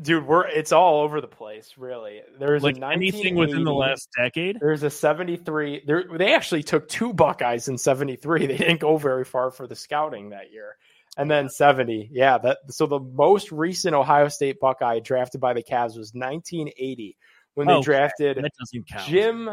Dude, 0.01 0.25
we're 0.29 0.47
it's 0.47 0.71
all 0.71 1.01
over 1.01 1.21
the 1.21 1.27
place, 1.27 1.75
really. 1.77 2.21
There's 2.39 2.63
like 2.63 2.79
a 2.79 2.87
anything 2.87 3.35
within 3.35 3.65
the 3.65 3.75
last 3.75 4.09
decade 4.17 4.59
There's 4.61 4.85
a 4.85 4.91
73. 4.91 5.83
They 6.17 6.35
actually 6.35 6.63
took 6.63 6.89
two 6.89 7.13
Buckeyes 7.13 7.67
in 7.67 7.77
73. 7.79 8.47
They 8.47 8.57
didn't 8.57 8.79
go 8.79 8.97
very 8.97 9.25
far 9.25 9.51
for 9.51 9.67
the 9.67 9.75
scouting 9.75 10.31
that 10.31 10.53
year. 10.53 10.77
And 11.19 11.29
then 11.31 11.49
70. 11.49 12.09
Yeah, 12.13 12.39
that 12.39 12.59
so 12.71 12.87
the 12.87 13.01
most 13.01 13.51
recent 13.53 13.95
Ohio 13.95 14.29
State 14.29 14.61
Buckeye 14.61 15.01
drafted 15.01 15.41
by 15.41 15.53
the 15.53 15.63
Cavs 15.65 15.99
was 15.99 16.13
1980 16.15 17.17
when 17.55 17.67
they 17.67 17.75
Oh, 17.75 17.83
drafted 17.83 18.37
that 18.37 18.53
doesn't 18.59 18.87
count 18.89 19.09
Jim 19.09 19.51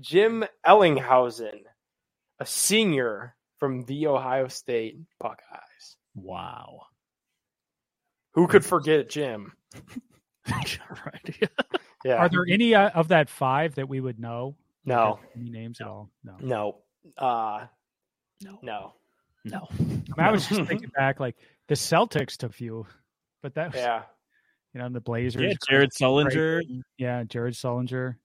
Jim 0.00 0.44
Ellinghausen, 0.66 1.60
a 2.40 2.46
senior 2.46 3.36
from 3.58 3.84
the 3.84 4.06
Ohio 4.06 4.48
State 4.48 4.96
Buckeyes. 5.20 5.96
wow 6.14 6.80
Who 8.32 8.46
could 8.48 8.64
forget 8.64 9.10
Jim? 9.10 9.52
right 10.48 11.38
Yeah. 12.04 12.16
Are 12.16 12.28
there 12.28 12.44
any 12.48 12.74
uh, 12.74 12.90
of 12.90 13.08
that 13.08 13.30
five 13.30 13.76
that 13.76 13.88
we 13.88 13.98
would 14.00 14.18
know? 14.18 14.56
no. 14.84 15.18
Any 15.36 15.48
names 15.50 15.80
at 15.80 15.86
all? 15.86 16.10
No. 16.22 16.36
No. 16.40 16.76
Uh 17.18 17.66
No. 18.42 18.58
no. 18.62 18.94
No 19.44 19.66
I, 19.80 19.82
mean, 19.82 20.02
I 20.18 20.30
was 20.30 20.46
just 20.48 20.62
thinking 20.68 20.90
back, 20.96 21.20
like 21.20 21.36
the 21.68 21.74
Celtics 21.74 22.36
took 22.36 22.52
few, 22.52 22.86
but 23.42 23.54
that 23.54 23.72
was, 23.72 23.80
Yeah. 23.80 24.02
you 24.74 24.80
know, 24.80 24.88
the 24.88 25.00
Blazers. 25.00 25.42
yeah 25.42 25.54
jared 25.68 25.90
sullinger 25.92 26.62
Yeah, 26.98 27.24
Jared 27.24 27.54
Sullinger, 27.54 28.16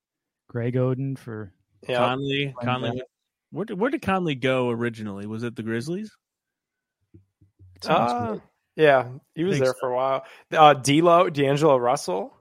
Greg 0.49 0.75
Oden 0.75 1.17
for 1.17 1.51
Yeah. 1.87 1.97
conley 1.99 2.53
conley 2.61 2.91
Bell. 2.91 3.01
where 3.51 3.65
did, 3.65 3.79
where 3.79 3.89
did 3.89 4.01
conley 4.01 4.35
go 4.35 4.69
originally 4.69 5.25
was 5.27 5.43
it 5.43 5.55
the 5.55 5.63
grizzlies 5.63 6.11
Uh, 7.87 8.37
yeah, 8.75 9.09
he 9.35 9.43
was 9.43 9.57
there 9.59 9.67
so. 9.67 9.73
for 9.79 9.91
a 9.91 9.95
while. 9.95 10.25
Uh, 10.51 10.73
D'Lo, 10.73 11.29
D'Angelo 11.29 11.77
Russell, 11.77 12.33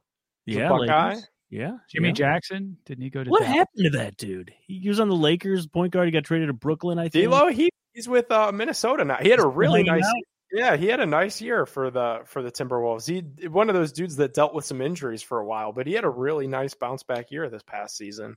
yeah 0.47 0.69
Buckeye. 0.69 1.11
Lakers. 1.15 1.29
Yeah 1.51 1.79
Jimmy 1.91 2.09
yeah. 2.09 2.15
Jackson. 2.15 2.77
Didn't 2.85 3.05
he 3.05 3.11
go 3.11 3.25
to 3.25 3.31
what 3.31 3.41
Dallas? 3.41 3.57
happened 3.57 3.85
to 3.85 3.99
that 3.99 4.17
dude 4.17 4.53
he 4.67 4.89
was 4.89 5.01
on 5.01 5.09
the 5.09 5.17
lakers 5.17 5.67
point 5.67 5.93
guard 5.93 6.07
he 6.07 6.13
got 6.13 6.25
traded 6.25 6.49
to 6.49 6.53
brooklyn 6.53 6.99
i 6.99 7.09
think 7.09 7.31
D'Lo, 7.31 7.49
he 7.49 7.71
he's 7.99 8.09
with 8.09 8.31
uh, 8.31 8.53
Minnesota 8.53 9.05
now. 9.05 9.19
He 9.21 9.29
had 9.29 9.41
a 9.41 9.47
really 9.47 9.83
nice, 9.83 10.05
out? 10.05 10.15
yeah, 10.53 10.77
he 10.77 10.87
had 10.87 11.01
a 11.01 11.07
nice 11.07 11.41
year 11.41 11.67
for 11.67 11.91
the 11.91 12.21
for 12.27 12.43
the 12.43 12.53
Timberwolves. 12.53 13.09
He 13.09 13.49
one 13.49 13.69
of 13.69 13.75
those 13.75 13.93
dudes 13.93 14.17
that 14.17 14.35
dealt 14.35 14.55
with 14.55 14.65
some 14.65 14.81
injuries 14.81 15.23
for 15.23 15.39
a 15.39 15.45
while, 15.45 15.73
but 15.73 15.87
he 15.87 15.95
had 15.95 16.05
a 16.05 16.11
really 16.11 16.47
nice 16.47 16.75
bounce 16.75 17.03
back 17.03 17.33
year 17.33 17.49
this 17.51 17.65
past 17.65 17.97
season. 17.97 18.37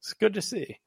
It's 0.00 0.12
good 0.14 0.34
to 0.34 0.42
see. 0.42 0.78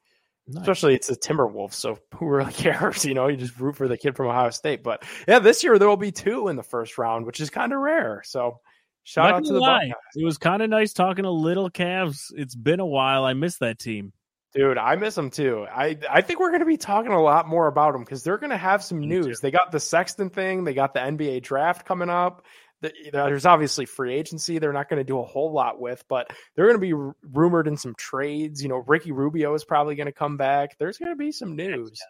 Nice. 0.46 0.62
Especially 0.62 0.94
it's 0.94 1.06
the 1.06 1.16
Timberwolves, 1.16 1.74
so 1.74 1.98
who 2.16 2.28
really 2.28 2.52
cares? 2.52 3.04
You 3.06 3.14
know, 3.14 3.28
you 3.28 3.38
just 3.38 3.58
root 3.58 3.76
for 3.76 3.88
the 3.88 3.96
kid 3.96 4.16
from 4.16 4.26
Ohio 4.26 4.50
State. 4.50 4.82
But 4.82 5.02
yeah, 5.26 5.38
this 5.38 5.64
year 5.64 5.78
there 5.78 5.88
will 5.88 5.96
be 5.96 6.12
two 6.12 6.48
in 6.48 6.56
the 6.56 6.62
first 6.62 6.98
round, 6.98 7.24
which 7.24 7.40
is 7.40 7.48
kind 7.48 7.72
of 7.72 7.78
rare. 7.78 8.22
So 8.26 8.60
shout 9.04 9.30
Not 9.30 9.34
out 9.36 9.44
to 9.46 9.52
the 9.52 9.60
lie, 9.60 9.88
Buckeyes. 9.88 9.94
it 10.16 10.24
was 10.24 10.38
kind 10.38 10.62
of 10.62 10.70
nice 10.70 10.92
talking 10.92 11.24
to 11.24 11.30
little 11.30 11.70
Cavs. 11.70 12.26
It's 12.36 12.54
been 12.54 12.80
a 12.80 12.86
while. 12.86 13.24
I 13.24 13.34
miss 13.34 13.58
that 13.58 13.78
team. 13.78 14.12
Dude, 14.52 14.78
I 14.78 14.96
miss 14.96 15.14
them 15.14 15.30
too. 15.30 15.64
I 15.70 15.96
I 16.10 16.22
think 16.22 16.40
we're 16.40 16.50
going 16.50 16.60
to 16.60 16.66
be 16.66 16.76
talking 16.76 17.12
a 17.12 17.22
lot 17.22 17.46
more 17.46 17.68
about 17.68 17.92
them 17.92 18.02
because 18.02 18.24
they're 18.24 18.38
going 18.38 18.50
to 18.50 18.56
have 18.56 18.82
some 18.82 18.98
Me 19.00 19.06
news. 19.06 19.38
They 19.40 19.50
got 19.52 19.70
the 19.70 19.78
Sexton 19.80 20.28
thing. 20.30 20.64
They 20.64 20.74
got 20.74 20.92
the 20.94 21.00
NBA 21.00 21.42
draft 21.42 21.86
coming 21.86 22.10
up. 22.10 22.44
The- 22.80 22.92
There's 23.12 23.46
obviously 23.46 23.84
free 23.86 24.14
agency. 24.14 24.58
They're 24.58 24.72
not 24.72 24.88
going 24.88 24.98
to 24.98 25.04
do 25.04 25.20
a 25.20 25.24
whole 25.24 25.52
lot 25.52 25.80
with, 25.80 26.02
but 26.08 26.30
they're 26.56 26.66
going 26.66 26.80
to 26.80 26.84
be 26.84 26.92
r- 26.94 27.14
rumored 27.22 27.68
in 27.68 27.76
some 27.76 27.94
trades. 27.94 28.60
You 28.62 28.70
know, 28.70 28.82
Ricky 28.88 29.12
Rubio 29.12 29.54
is 29.54 29.64
probably 29.64 29.94
going 29.94 30.06
to 30.06 30.12
come 30.12 30.36
back. 30.36 30.76
There's 30.78 30.98
going 30.98 31.12
to 31.12 31.16
be 31.16 31.30
some 31.30 31.54
news. 31.54 32.00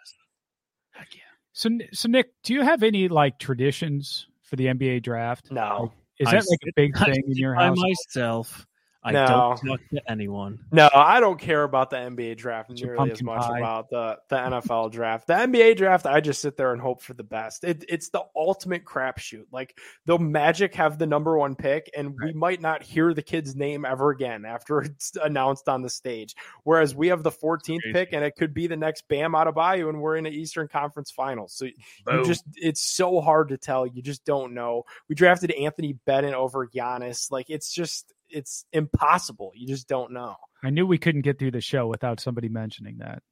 Heck 0.93 1.15
yeah. 1.15 1.21
So, 1.53 1.69
so 1.93 2.09
Nick, 2.09 2.31
do 2.45 2.55
you 2.55 2.63
have 2.63 2.83
any 2.83 3.09
like 3.09 3.39
traditions 3.39 4.29
for 4.45 4.57
the 4.57 4.67
NBA 4.67 5.03
draft? 5.03 5.51
No, 5.51 5.93
Is 6.21 6.29
I 6.29 6.33
that 6.33 6.45
like 6.49 6.61
a 6.69 6.73
big 6.77 6.97
thing 7.05 7.23
in 7.27 7.37
your 7.37 7.55
by 7.57 7.67
house? 7.67 7.79
myself. 7.79 8.67
I 9.03 9.13
No. 9.13 9.27
don't 9.27 9.67
talk 9.67 9.81
to 9.95 10.11
anyone. 10.11 10.59
no, 10.71 10.91
I 10.95 11.21
don't 11.21 11.39
care 11.41 11.63
about 11.63 11.89
the 11.89 11.97
NBA 11.97 12.37
draft 12.37 12.71
It's 12.71 12.83
nearly 12.83 13.11
as 13.11 13.23
much 13.23 13.41
pie. 13.41 13.57
about 13.59 13.89
the 13.89 14.19
the 14.29 14.37
NFL 14.37 14.91
draft. 14.93 15.27
The 15.27 15.33
NBA 15.35 15.77
draft, 15.79 16.05
I 16.05 16.21
just 16.21 16.43
sit 16.43 16.59
there 16.59 16.73
and 16.75 16.83
hope 16.83 17.01
for 17.01 17.15
the 17.15 17.25
best. 17.25 17.65
It, 17.65 17.83
it's 17.89 18.11
the 18.11 18.23
ultimate 18.37 18.85
crapshoot. 18.85 19.47
Like 19.51 19.79
the 20.05 20.19
Magic 20.19 20.75
have 20.75 20.99
the 20.99 21.07
number 21.07 21.39
one 21.39 21.55
pick, 21.57 21.91
and 21.97 22.15
we 22.23 22.35
might 22.35 22.61
not 22.61 22.83
hear 22.83 23.15
the 23.15 23.23
kid's 23.23 23.57
name 23.57 23.87
ever 23.87 24.11
again 24.11 24.45
after 24.45 24.81
it's 24.83 25.17
announced 25.17 25.67
on 25.71 25.81
the 25.81 25.89
stage. 25.91 26.37
Whereas 26.65 26.95
we 26.95 27.09
have 27.09 27.23
the 27.23 27.31
14th 27.33 27.81
pick, 27.95 28.13
and 28.13 28.23
it 28.23 28.37
could 28.37 28.53
be 28.53 28.67
the 28.67 28.77
next 28.77 29.09
Bam 29.09 29.33
Adebayo, 29.33 29.89
and 29.89 30.03
we're 30.03 30.17
in 30.17 30.27
an 30.27 30.35
Eastern 30.35 30.69
Conference 30.69 31.11
Finals. 31.11 31.55
So 31.55 31.65
you 31.65 32.25
just 32.27 32.45
it's 32.55 32.83
so 32.83 33.23
hard 33.23 33.49
to 33.49 33.57
tell. 33.57 33.87
You 33.87 34.03
just 34.03 34.27
don't 34.27 34.53
know. 34.53 34.85
We 35.09 35.15
drafted 35.15 35.53
Anthony 35.53 35.95
Bennett 35.95 36.35
over 36.35 36.67
Giannis. 36.67 37.31
Like 37.31 37.49
it's 37.49 37.73
just 37.73 38.13
it's 38.31 38.65
impossible. 38.73 39.53
You 39.55 39.67
just 39.67 39.89
don't 39.89 40.13
know. 40.13 40.37
I 40.63 40.71
knew 40.71 40.87
we 40.87 40.99
couldn't 40.99 41.23
get 41.23 41.39
through 41.39 41.53
the 41.53 41.61
show 41.61 41.87
without 41.87 42.21
somebody 42.21 42.49
mentioning 42.49 42.99
that. 42.99 43.23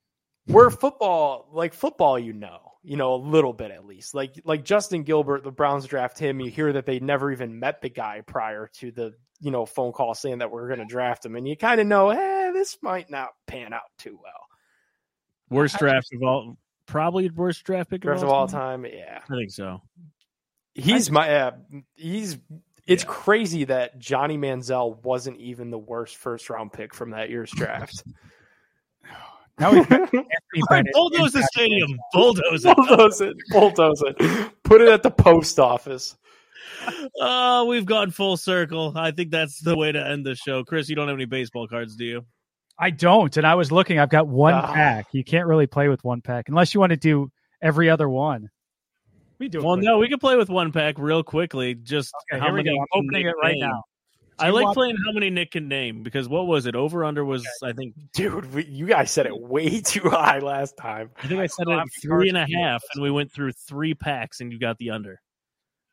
Where 0.47 0.71
football, 0.71 1.49
like 1.53 1.75
football, 1.75 2.19
you 2.19 2.33
know, 2.33 2.73
you 2.83 2.97
know 2.97 3.15
a 3.15 3.17
little 3.17 3.53
bit 3.53 3.71
at 3.71 3.85
least. 3.85 4.15
Like 4.15 4.41
like 4.45 4.65
Justin 4.65 5.03
Gilbert, 5.03 5.45
the 5.45 5.51
Browns 5.51 5.87
draft 5.87 6.19
him. 6.19 6.41
You 6.41 6.51
hear 6.51 6.73
that 6.73 6.87
they 6.87 7.01
never 7.01 7.31
even 7.31 7.61
met 7.61 7.83
the 7.83 7.91
guy 7.91 8.23
prior 8.27 8.71
to 8.77 8.91
the 8.91 9.15
you 9.41 9.51
know 9.51 9.67
phone 9.67 9.93
call 9.93 10.15
saying 10.15 10.39
that 10.39 10.51
we're 10.51 10.69
going 10.69 10.81
to 10.81 10.87
draft 10.87 11.25
him, 11.27 11.37
and 11.37 11.47
you 11.47 11.57
kind 11.57 11.81
of 11.81 11.87
know, 11.87 12.09
eh, 12.11 12.51
this 12.53 12.79
might 12.83 13.11
not 13.11 13.29
pan 13.47 13.75
out 13.75 13.83
too 13.99 14.19
well. 14.23 14.47
Worst 15.51 15.79
draft 15.79 16.09
of 16.15 16.23
all, 16.23 16.57
probably 16.87 17.29
worst 17.29 17.63
draft 17.65 17.91
pick 17.91 18.01
Draft 18.01 18.23
of 18.23 18.29
of 18.29 18.31
all 18.31 18.41
all 18.41 18.49
time. 18.49 18.85
time, 18.85 18.93
yeah. 18.93 19.21
I 19.29 19.35
think 19.35 19.51
so. 19.51 19.83
He's 20.75 21.11
my 21.11 21.29
uh, 21.31 21.51
he's 21.95 22.39
it's 22.89 23.05
Yeah. 23.05 23.09
crazy 23.11 23.65
that 23.65 23.99
Johnny 23.99 24.37
Manziel 24.37 25.01
wasn't 25.05 25.39
even 25.39 25.71
the 25.71 25.79
worst 25.79 26.17
first 26.17 26.51
round 26.51 26.73
pick 26.73 26.93
from 26.95 27.11
that 27.11 27.31
year's 27.31 27.51
draft. 27.53 28.03
Now 29.61 29.73
we 29.73 29.85
got 29.85 29.91
Anthony 30.03 30.23
All 30.23 30.25
right, 30.71 30.85
Bennett 30.85 30.93
bulldoze 30.95 31.33
the 31.33 31.43
stadium. 31.53 31.99
Bulldoze 32.13 32.65
it. 32.65 32.77
bulldoze 32.77 33.21
it. 33.21 33.37
Bulldoze 33.51 34.03
it. 34.07 34.53
Put 34.63 34.81
it 34.81 34.89
at 34.89 35.03
the 35.03 35.11
post 35.11 35.59
office. 35.59 36.17
Oh, 37.21 37.65
we've 37.65 37.85
gone 37.85 38.13
full 38.13 38.37
circle. 38.37 38.93
I 38.95 39.11
think 39.11 39.31
that's 39.33 39.61
the 39.61 39.77
way 39.77 39.91
to 39.91 40.07
end 40.07 40.25
the 40.25 40.37
show. 40.37 40.63
Chris, 40.63 40.89
you 40.89 40.95
don't 40.95 41.09
have 41.09 41.17
any 41.17 41.25
baseball 41.25 41.67
cards, 41.67 41.97
do 41.97 42.05
you? 42.05 42.25
I 42.79 42.91
don't, 42.91 43.37
and 43.37 43.45
I 43.47 43.57
was 43.57 43.73
looking. 43.73 43.99
I've 43.99 44.11
got 44.11 44.29
one 44.29 44.55
Ah. 44.55 44.73
pack. 44.73 45.07
You 45.13 45.25
can't 45.25 45.47
really 45.49 45.67
play 45.67 45.89
with 45.89 46.05
one 46.05 46.21
pack 46.21 46.49
unless 46.49 46.73
you 46.75 46.81
want 46.81 46.91
to 46.91 46.97
do 46.97 47.31
every 47.61 47.91
other 47.91 48.09
one. 48.09 48.49
We 49.39 49.49
do. 49.49 49.63
Well, 49.63 49.77
quick. 49.77 49.85
no, 49.85 49.99
we 49.99 50.09
can 50.09 50.19
play 50.19 50.37
with 50.37 50.49
one 50.49 50.73
pack 50.73 50.97
real 50.99 51.23
quickly. 51.23 51.75
Just 51.75 52.13
Okay, 52.33 52.41
how 52.41 52.47
here 52.47 52.55
we 52.55 52.63
many 52.65 52.77
go. 52.77 52.83
I'm 52.83 52.89
opening 53.05 53.27
it 53.27 53.35
right 53.43 53.53
name. 53.53 53.61
now. 53.69 53.83
I 54.41 54.51
like 54.51 54.65
want- 54.67 54.75
playing 54.77 54.97
how 55.07 55.13
many 55.13 55.31
Nick 55.31 55.51
can 55.53 55.67
name 55.69 56.03
because 56.05 56.29
what 56.29 56.47
was 56.47 56.67
it? 56.67 56.77
Over 56.77 57.05
under 57.05 57.25
was 57.25 57.45
I 57.63 57.73
think 57.73 57.95
Dude, 58.15 58.53
we, 58.55 58.65
you 58.67 58.87
guys 58.87 59.11
said 59.11 59.27
it 59.27 59.37
way 59.39 59.81
too 59.85 60.09
high 60.11 60.39
last 60.39 60.77
time. 60.77 61.11
I 61.23 61.27
think 61.27 61.41
I 61.41 61.47
said 61.47 61.67
it 61.67 61.71
have 61.73 61.81
at 61.81 61.87
the 62.03 62.09
three 62.09 62.29
and 62.29 62.37
a 62.39 62.41
cards 62.43 62.51
to 62.51 62.57
do 62.57 62.63
half, 62.63 62.81
this. 62.83 62.91
and 62.95 63.03
we 63.03 63.11
went 63.11 63.33
through 63.33 63.53
three 63.53 63.95
packs, 63.95 64.41
and 64.41 64.53
you 64.53 64.59
got 64.59 64.79
the 64.79 64.91
under. 64.91 65.21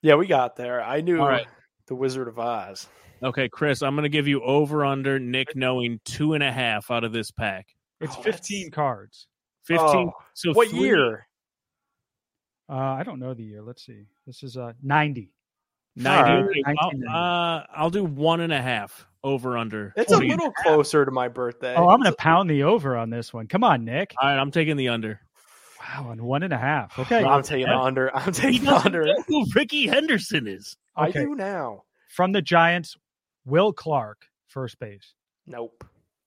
Yeah, 0.04 0.16
we 0.16 0.28
got 0.28 0.56
there. 0.56 0.84
I 0.84 1.02
knew 1.02 1.20
All 1.20 1.28
right. 1.28 1.48
the 1.88 1.96
Wizard 1.96 2.28
of 2.28 2.38
Oz. 2.38 2.88
Okay, 3.24 3.50
Chris, 3.50 3.82
I'm 3.82 3.96
going 3.96 4.04
to 4.04 4.10
give 4.10 4.28
you 4.28 4.44
over 4.44 4.86
under 4.86 5.18
Nick 5.18 5.56
knowing 5.56 6.00
two 6.06 6.34
and 6.34 6.44
a 6.44 6.52
half 6.52 6.92
out 6.92 7.04
of 7.04 7.12
this 7.14 7.32
pack. 7.32 7.66
It's 8.00 8.14
Oh, 8.16 8.22
that's- 8.22 8.36
15 8.48 8.70
cards. 8.72 9.28
Fifteen. 9.64 10.10
Oh, 10.10 10.12
so 10.36 10.54
what 10.54 10.68
three- 10.70 10.80
year? 10.82 11.28
Uh, 12.70 12.74
I 12.74 13.04
don't 13.04 13.20
know 13.20 13.34
the 13.34 13.44
year. 13.44 13.62
Let's 13.62 13.86
see. 13.86 14.06
This 14.26 14.44
is 14.44 14.58
uh 14.58 14.74
90. 14.82 15.32
Ninety. 15.98 16.32
Alright. 16.32 16.50
Okay, 16.58 17.04
I'll, 17.10 17.16
uh, 17.16 17.64
I'll 17.74 17.90
do 17.90 18.04
one 18.04 18.42
and 18.42 18.52
a 18.52 18.62
half 18.62 19.06
over 19.24 19.58
under. 19.58 19.94
It's 19.96 20.12
a 20.12 20.18
little 20.18 20.52
closer 20.52 21.06
to 21.06 21.12
my 21.12 21.30
birthday. 21.30 21.74
Oh, 21.78 21.88
I'm 21.90 22.02
going 22.02 22.12
to 22.12 22.18
pound 22.18 22.50
the 22.50 22.64
over 22.64 22.98
on 22.98 23.10
this 23.10 23.34
one. 23.34 23.48
Come 23.48 23.64
on, 23.64 23.86
Nick. 23.86 24.14
All 24.22 24.28
right, 24.28 24.38
I'm 24.38 24.52
taking 24.52 24.76
the 24.76 24.90
under. 24.90 25.22
Wow, 25.80 26.10
on 26.10 26.22
one 26.24 26.44
and 26.44 26.52
a 26.52 26.58
half. 26.58 27.00
Okay. 27.00 27.24
I'm 27.24 27.44
taking 27.44 27.68
the 27.68 27.78
under. 27.78 28.14
I'm 28.16 28.34
He 28.34 28.42
taking 28.42 28.66
the 28.66 28.76
under. 28.76 29.06
know 29.06 29.16
who 29.28 29.46
Rickey 29.56 29.88
Henderson 29.88 30.48
is. 30.48 30.76
I 30.98 31.08
Okay. 31.10 31.22
do 31.24 31.34
now. 31.36 31.84
From 32.10 32.34
the 32.34 32.42
Giants, 32.42 32.98
Will 33.46 33.72
Clark, 33.72 34.26
first 34.48 34.78
base. 34.80 35.14
Nope. 35.48 35.84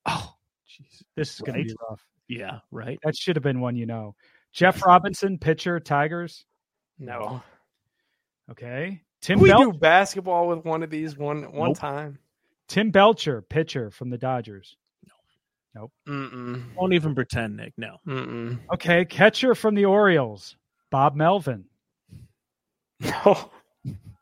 Oh, 0.06 0.32
jeez. 0.66 1.02
This 1.14 1.34
is 1.34 1.40
going 1.40 1.58
to 1.58 1.64
be 1.64 1.74
rough. 1.90 2.02
Yeah, 2.28 2.60
right. 2.70 2.98
That 3.04 3.16
should 3.16 3.36
have 3.36 3.42
been 3.42 3.60
one 3.60 3.76
you 3.76 3.84
know. 3.86 4.14
Jeff 4.58 4.84
Robinson, 4.84 5.38
pitcher, 5.38 5.78
Tigers. 5.80 6.44
No. 6.98 7.42
Okay. 8.50 9.00
Tim 9.20 9.36
Can 9.36 9.42
we 9.42 9.50
Bel- 9.50 9.70
do 9.70 9.78
basketball 9.78 10.48
with 10.48 10.64
one 10.64 10.82
of 10.82 10.90
these 10.90 11.16
one 11.16 11.44
one 11.52 11.70
Nope. 11.70 11.78
time? 11.78 12.18
Tim 12.68 12.90
Belcher, 12.90 13.40
pitcher 13.42 13.90
from 13.90 14.10
the 14.10 14.18
Dodgers. 14.18 14.76
No. 15.06 15.82
Nope. 15.82 15.92
Mm-mm. 16.08 16.74
Won't 16.74 16.92
even 16.92 17.14
pretend, 17.14 17.56
Nick. 17.56 17.72
No. 17.76 17.96
Mm-mm. 18.06 18.58
Okay, 18.74 19.04
catcher 19.04 19.54
from 19.54 19.74
the 19.74 19.84
Orioles, 19.84 20.56
Bob 20.90 21.14
Melvin. 21.14 21.64
No. 23.00 23.50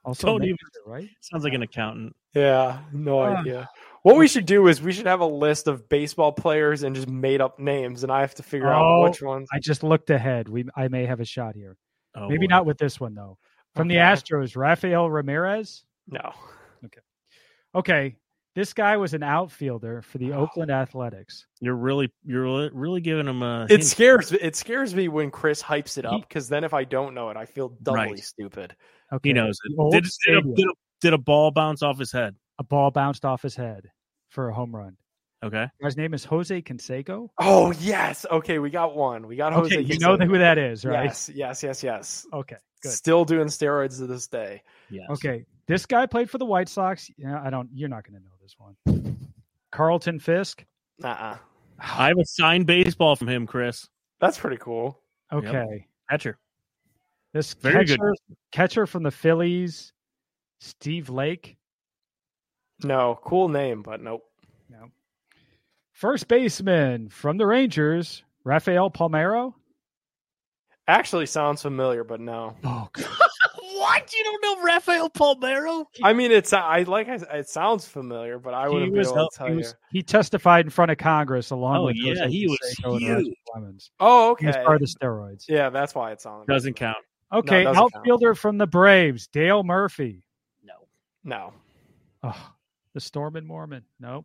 Also, 0.05 0.27
Don't 0.29 0.43
a 0.43 0.47
even- 0.47 0.57
right? 0.87 1.09
Sounds 1.21 1.43
like 1.45 1.55
an 1.55 1.63
accountant. 1.63 2.15
Yeah, 2.35 2.81
no 2.93 3.21
Ah. 3.21 3.41
idea. 3.41 3.69
What 4.07 4.19
we 4.19 4.29
should 4.29 4.47
do 4.47 4.69
is 4.69 4.81
we 4.81 4.93
should 4.93 5.07
have 5.07 5.19
a 5.19 5.27
list 5.27 5.67
of 5.67 5.89
baseball 5.89 6.31
players 6.31 6.85
and 6.85 6.95
just 6.95 7.09
made 7.09 7.41
up 7.41 7.59
names, 7.59 8.05
and 8.05 8.13
I 8.13 8.21
have 8.21 8.37
to 8.37 8.45
figure 8.45 8.69
out 8.69 8.81
Oh, 8.85 9.03
which 9.03 9.21
ones. 9.21 9.49
I 9.53 9.59
just 9.59 9.83
looked 9.83 10.11
ahead. 10.11 10.49
We 10.49 10.65
I 10.77 10.87
may 10.87 11.07
have 11.07 11.19
a 11.19 11.25
shot 11.25 11.57
here. 11.57 11.77
Oh, 12.15 12.29
Maybe 12.29 12.47
boy. 12.47 12.51
not 12.55 12.67
with 12.67 12.79
this 12.79 13.01
one 13.01 13.15
though. 13.17 13.37
From 13.75 13.89
the 13.89 13.97
Astros, 13.97 14.57
Rafael 14.57 15.11
Ramirez. 15.11 15.85
No. 16.09 16.33
Okay, 16.85 17.01
Okay. 17.75 18.17
this 18.55 18.73
guy 18.75 18.97
was 18.97 19.13
an 19.13 19.25
outfielder 19.25 20.03
for 20.03 20.19
the 20.19 20.33
Oakland 20.35 20.71
Athletics. 20.71 21.45
You're 21.61 21.75
really, 21.75 22.13
you're 22.25 22.45
really- 22.45 22.71
really 22.73 23.01
giving 23.01 23.27
him 23.27 23.43
a. 23.43 23.65
It 23.65 23.71
hint. 23.71 23.85
scares 23.87 24.31
it 24.31 24.55
scares 24.55 24.95
me 24.95 25.09
when 25.09 25.33
Chris 25.33 25.61
hypes 25.61 25.99
it 25.99 26.05
up 26.07 26.21
because 26.21 26.49
then 26.49 26.63
if 26.63 26.73
I 26.75 26.85
don't 26.85 27.13
know 27.13 27.31
it, 27.31 27.37
I 27.37 27.45
feel 27.45 27.71
doubly 27.83 28.01
Right. 28.03 28.19
stupid. 28.21 28.77
Okay, 29.13 29.31
He 29.31 29.33
knows 29.33 29.59
it. 29.65 29.91
Did, 29.91 30.05
did, 30.27 30.37
a, 30.39 30.43
did, 30.55 30.67
a, 30.69 30.73
did 31.01 31.13
a 31.13 31.19
ball 31.19 31.51
bounce 31.51 31.83
off 31.83 31.99
his 31.99 32.13
head? 32.13 32.37
a 32.59 32.65
ball 32.65 32.91
bounced 32.93 33.25
off 33.27 33.43
his 33.43 33.55
head 33.57 33.91
for 34.29 34.49
a 34.49 34.55
home 34.55 34.75
run. 34.75 34.97
Okay. 35.45 35.69
His 35.81 35.97
name 35.97 36.15
is 36.15 36.25
Jose 36.25 36.63
Canseco. 36.63 37.29
Oh 37.39 37.71
yes, 37.73 38.25
okay, 38.31 38.59
we 38.59 38.71
got 38.71 38.97
one. 38.97 39.27
We 39.27 39.37
got 39.37 39.53
Jose. 39.53 39.77
Okay, 39.77 39.85
you 39.85 39.99
know 39.99 40.17
who 40.17 40.39
that 40.39 40.59
is, 40.59 40.85
right? 40.85 41.05
Yes, 41.05 41.31
yes, 41.33 41.63
yes, 41.63 41.83
yes. 41.83 42.27
Okay, 42.33 42.57
good. 42.83 42.93
Still 42.93 43.25
doing 43.25 43.47
steroids 43.49 43.99
to 43.99 44.07
this 44.07 44.27
day. 44.27 44.63
Yes. 44.91 45.07
Okay, 45.11 45.45
this 45.69 45.85
guy 45.85 46.07
played 46.07 46.31
for 46.31 46.39
the 46.39 46.47
White 46.47 46.69
Sox. 46.69 47.11
Yeah, 47.19 47.41
I 47.45 47.51
don't. 47.51 47.69
You're 47.73 47.89
not 47.89 48.05
going 48.05 48.19
to 48.19 48.25
know 48.25 48.35
this 48.41 48.57
one. 48.59 49.29
Carlton 49.71 50.19
Fisk. 50.19 50.65
Uh-uh. 51.05 51.37
I 51.79 52.09
have 52.09 52.19
a 52.19 52.25
signed 52.25 52.67
baseball 52.67 53.15
from 53.15 53.29
him, 53.29 53.47
Chris. 53.47 53.87
That's 54.21 54.39
pretty 54.39 54.57
cool. 54.57 54.99
Okay, 55.31 55.87
Catcher. 56.09 56.39
this 57.35 57.53
Very 57.55 57.85
good. 57.85 57.99
catcher, 58.01 58.15
catcher 58.53 58.87
from 58.87 59.03
the 59.03 59.11
Phillies, 59.11 59.93
Steve 60.61 61.11
Lake. 61.11 61.59
No, 62.85 63.19
cool 63.25 63.49
name, 63.49 63.83
but 63.83 64.03
nope. 64.03 64.23
No. 64.69 64.91
First 65.93 66.29
baseman 66.29 67.09
from 67.09 67.39
the 67.39 67.47
Rangers, 67.47 68.23
Rafael 68.45 68.91
Palmeiro. 68.91 69.55
Actually 70.89 71.27
sounds 71.27 71.63
familiar, 71.63 72.05
but 72.05 72.21
no. 72.21 72.55
Oh, 72.63 72.89
what? 73.75 74.13
You 74.15 74.23
don't 74.25 74.43
know 74.43 74.63
Rafael 74.65 75.11
Palmeiro? 75.11 75.87
I 76.05 76.13
mean, 76.13 76.31
it's 76.31 76.53
I 76.53 76.83
like 76.83 77.09
it 77.09 77.49
sounds 77.49 77.89
familiar, 77.89 78.39
but 78.39 78.55
I 78.55 78.69
wouldn't 78.69 78.93
was, 78.93 79.09
be 79.09 79.15
able 79.15 79.29
to 79.31 79.37
tell 79.37 79.47
he, 79.49 79.55
you. 79.55 79.65
he 79.91 80.03
testified 80.03 80.65
in 80.67 80.71
front 80.71 80.93
of 80.93 80.99
Congress 80.99 81.51
along 81.51 81.79
Oh, 81.79 81.85
with 81.87 81.97
yeah, 81.97 82.15
Jose 82.15 82.31
he 82.31 82.47
was 82.47 82.59
Canseco 82.85 82.99
huge. 83.01 83.35
Clemens. 83.51 83.91
Oh, 83.99 84.37
He 84.39 84.47
was 84.47 84.55
okay. 84.55 84.65
part 84.65 84.81
of 84.83 84.89
the 84.89 84.95
steroids. 85.01 85.45
Yeah, 85.49 85.71
that's 85.71 85.95
why 85.95 86.13
it 86.13 86.21
sounded 86.21 86.47
Doesn't 86.47 86.75
count. 86.75 86.99
Okay, 87.33 87.65
doesn't 87.65 87.75
count. 87.81 87.95
outfielder 87.97 88.37
from 88.37 88.57
the 88.59 88.69
Braves, 88.69 89.27
Dale 89.27 89.65
Murphy. 89.65 90.23
No. 90.63 90.75
No. 91.25 91.53
Oh, 92.23 92.51
the 92.97 93.01
Storm 93.03 93.37
and 93.37 93.47
Mormon. 93.47 93.83
Nope. 94.01 94.25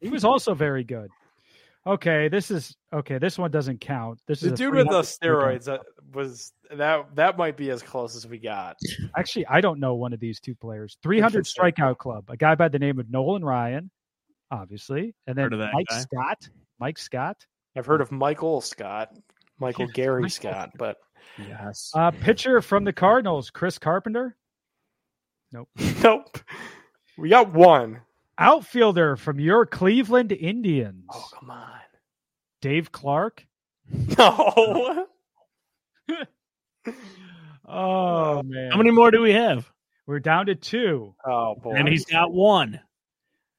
He 0.00 0.08
was 0.08 0.24
also 0.30 0.52
very 0.52 0.82
good. 0.82 1.08
Okay, 1.86 2.28
this 2.28 2.50
is 2.50 2.76
okay. 2.92 3.18
This 3.18 3.38
one 3.38 3.50
doesn't 3.52 3.80
count. 3.80 4.18
This 4.26 4.40
The 4.40 4.48
is 4.48 4.52
a 4.54 4.56
dude 4.56 4.74
with 4.74 4.88
the 4.88 5.00
steroids 5.00 5.64
that 5.64 5.80
was 6.12 6.52
that 6.76 7.06
that 7.14 7.38
might 7.38 7.56
be 7.56 7.70
as 7.70 7.82
close 7.82 8.16
as 8.16 8.26
we 8.26 8.38
got. 8.38 8.76
Actually, 9.16 9.46
I 9.46 9.60
don't 9.62 9.78
know 9.80 9.94
one 9.94 10.12
of 10.12 10.18
these 10.20 10.40
two 10.40 10.54
players. 10.56 10.98
300 11.04 11.38
Interesting. 11.38 11.64
strikeout 11.64 11.96
club. 11.98 12.24
A 12.28 12.36
guy 12.36 12.54
by 12.56 12.68
the 12.68 12.78
name 12.80 12.98
of 12.98 13.08
Nolan 13.08 13.44
Ryan, 13.44 13.90
obviously, 14.50 15.14
and 15.28 15.38
then 15.38 15.48
that 15.50 15.70
Mike 15.72 15.86
guy. 15.88 16.00
Scott. 16.00 16.48
Mike 16.80 16.98
Scott, 16.98 17.36
I've 17.76 17.86
heard 17.86 18.00
of 18.00 18.10
Michael 18.10 18.60
Scott, 18.60 19.14
Michael 19.58 19.86
Gary 19.86 20.22
Michael 20.22 20.30
Scott, 20.30 20.70
but 20.76 20.96
Yes. 21.38 21.92
uh, 21.94 22.10
pitcher 22.10 22.60
from 22.60 22.82
the 22.84 22.92
Cardinals, 22.92 23.50
Chris 23.50 23.78
Carpenter. 23.78 24.36
Nope. 25.52 25.68
nope. 26.02 26.38
We 27.20 27.28
got 27.28 27.52
one. 27.52 28.00
Outfielder 28.38 29.16
from 29.16 29.38
your 29.38 29.66
Cleveland 29.66 30.32
Indians, 30.32 31.04
Oh 31.12 31.28
come 31.38 31.50
on. 31.50 31.68
Dave 32.62 32.90
Clark. 32.90 33.46
No. 34.18 35.06
Oh 37.72 38.42
man, 38.42 38.70
How 38.72 38.78
many 38.78 38.90
more 38.90 39.12
do 39.12 39.20
we 39.20 39.32
have? 39.32 39.70
We're 40.04 40.18
down 40.18 40.46
to 40.46 40.56
two. 40.56 41.14
Oh 41.24 41.54
boy. 41.54 41.74
And 41.74 41.88
he's 41.88 42.04
got 42.04 42.32
one. 42.32 42.80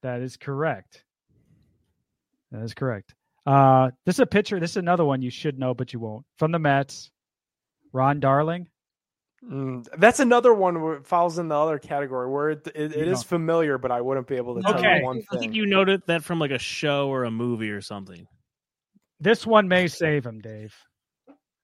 That 0.02 0.22
is 0.22 0.36
correct. 0.36 1.06
That 2.52 2.64
is 2.64 2.74
correct. 2.74 3.16
Uh, 3.46 3.92
this 4.06 4.16
is 4.16 4.20
a 4.20 4.26
pitcher. 4.26 4.60
This 4.60 4.72
is 4.72 4.78
another 4.78 5.06
one 5.06 5.22
you 5.22 5.30
should 5.30 5.58
know, 5.58 5.74
but 5.74 5.94
you 5.94 6.00
won't. 6.00 6.26
From 6.38 6.52
the 6.52 6.60
Mets, 6.60 7.10
Ron 7.94 8.20
Darling. 8.20 8.68
Mm, 9.44 9.88
that's 9.98 10.20
another 10.20 10.54
one 10.54 10.82
where 10.82 10.94
it 10.96 11.08
falls 11.08 11.40
in 11.40 11.48
the 11.48 11.56
other 11.56 11.80
category 11.80 12.30
where 12.30 12.52
it, 12.52 12.68
it, 12.76 12.92
it 12.94 12.98
You 13.08 13.12
is 13.12 13.20
don't- 13.22 13.28
familiar, 13.28 13.78
but 13.80 13.92
I 13.92 14.00
wouldn't 14.02 14.28
be 14.28 14.36
able 14.36 14.56
to 14.56 14.62
tell 14.62 14.78
Okay. 14.78 15.00
you 15.00 15.04
one 15.06 15.24
I 15.32 15.38
think 15.38 15.56
you 15.56 15.66
noted 15.66 16.04
that 16.06 16.24
from 16.24 16.38
like 16.40 16.52
a 16.52 16.60
show 16.60 17.10
or 17.10 17.24
a 17.24 17.32
movie 17.32 17.72
or 17.72 17.82
something. 17.82 18.28
This 19.20 19.46
one 19.46 19.68
may 19.68 19.88
save 19.88 20.26
him, 20.26 20.42
Dave. 20.42 20.76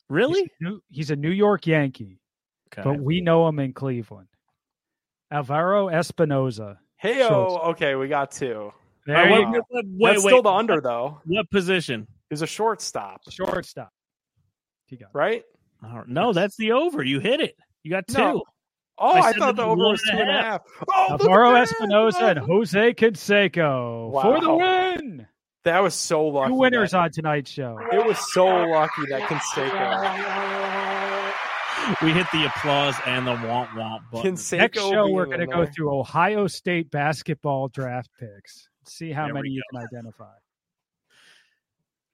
Really? 0.10 0.42
He's, 0.42 0.50
New- 0.60 0.82
he's 0.90 1.12
a 1.12 1.16
New 1.16 1.30
York 1.32 1.68
Yankee, 1.68 2.20
Okay. 2.72 2.82
but 2.84 3.00
we 3.00 3.22
know 3.22 3.48
him 3.48 3.60
in 3.60 3.74
Cleveland. 3.74 4.28
Alvaro 5.32 5.88
Espinoza. 5.88 6.78
Hey, 6.98 7.22
oh, 7.24 7.72
okay, 7.72 7.96
we 7.96 8.08
got 8.08 8.32
two. 8.32 8.72
There 9.06 9.16
Uh, 9.18 9.26
you 9.26 9.34
wait, 9.34 9.44
go. 9.46 9.52
wait, 9.52 9.86
wait, 9.86 10.12
That's 10.14 10.24
wait. 10.24 10.32
still 10.32 10.42
the 10.42 10.52
under 10.52 10.82
though. 10.82 11.22
What 11.26 11.50
position? 11.52 12.08
Is 12.32 12.42
a 12.42 12.48
shortstop, 12.48 13.22
Shortstop. 13.30 13.90
He 14.86 14.98
got 14.98 15.06
it. 15.08 15.12
right? 15.14 15.44
I 15.84 16.02
No, 16.08 16.34
that's 16.34 16.58
the 16.58 16.72
over. 16.74 17.04
You 17.04 17.20
hit 17.20 17.40
it. 17.40 17.56
You 17.88 17.94
got 17.94 18.06
two. 18.06 18.18
No. 18.18 18.44
Oh, 18.98 19.12
I 19.12 19.30
I, 19.30 19.32
thought 19.32 19.56
the 19.56 19.62
the 19.64 19.70
over 19.70 19.78
was 19.78 20.02
two 20.02 20.18
and 20.18 20.30
a 20.30 20.34
half. 20.34 20.36
and 20.36 20.40
a 20.40 20.44
half. 20.44 20.52
half. 20.52 20.62
Oh, 20.90 21.08
look 21.12 21.22
at 21.22 21.28
Alvaro 21.28 21.54
that. 21.54 21.68
Espinoza 21.70 22.22
and 22.32 22.40
Jose 22.40 22.94
Canseco 22.96 24.22
for 24.22 24.42
the 24.42 24.54
win. 24.54 25.26
That 25.64 25.80
was 25.82 25.94
so 25.94 26.28
lucky. 26.28 26.50
Two 26.52 26.56
winners 26.58 26.92
that- 26.92 26.98
on 26.98 27.12
tonight's 27.12 27.50
show. 27.50 27.80
It 27.94 28.06
was 28.06 28.18
so 28.34 28.46
lucky 28.46 29.04
that 29.10 29.22
Canseco. 29.22 31.34
We 32.06 32.12
hit 32.12 32.28
the 32.34 32.44
applause 32.48 32.96
and 33.06 33.26
the 33.26 33.36
womp 33.36 33.70
womp 33.70 34.02
button. 34.12 34.34
Canseco 34.36 34.58
Next 34.58 34.80
show, 34.80 35.10
we're 35.10 35.28
going 35.28 35.40
to 35.40 35.48
go 35.48 35.66
through 35.66 35.98
Ohio 35.98 36.46
State 36.48 36.92
basketball 36.92 37.70
draft 37.70 38.10
picks. 38.20 38.68
See 38.86 39.14
how 39.14 39.28
There 39.28 39.34
many 39.36 39.48
you 39.52 39.62
can 39.72 39.82
identify. 39.84 40.34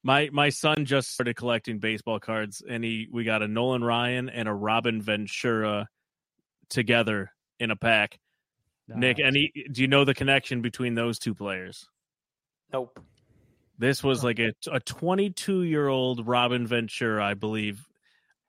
My 0.04 0.30
my 0.34 0.50
son 0.50 0.86
just 0.86 1.12
started 1.14 1.36
collecting 1.36 1.80
baseball 1.80 2.20
cards, 2.20 2.62
and 2.68 2.84
he 2.84 3.08
we 3.12 3.24
got 3.24 3.42
a 3.42 3.48
Nolan 3.48 3.84
Ryan 3.84 4.30
and 4.30 4.48
a 4.50 4.54
Robin 4.54 5.02
Ventura 5.02 5.88
together 6.70 7.32
in 7.60 7.72
a 7.72 7.76
pack. 7.76 8.20
Nick, 8.90 9.18
Nice. 9.20 9.28
any 9.28 9.52
do 9.72 9.82
you 9.82 9.88
know 9.88 10.04
the 10.04 10.14
connection 10.14 10.62
between 10.62 10.96
those 10.96 11.20
two 11.20 11.34
players? 11.34 11.88
Nope. 12.74 13.00
This 13.80 14.04
was 14.04 14.24
like 14.26 14.40
a 14.40 14.52
a 14.72 14.82
22 14.82 15.64
year 15.64 15.88
old 15.88 16.28
Robin 16.28 16.68
Ventura, 16.68 17.24
I 17.26 17.34
believe, 17.34 17.88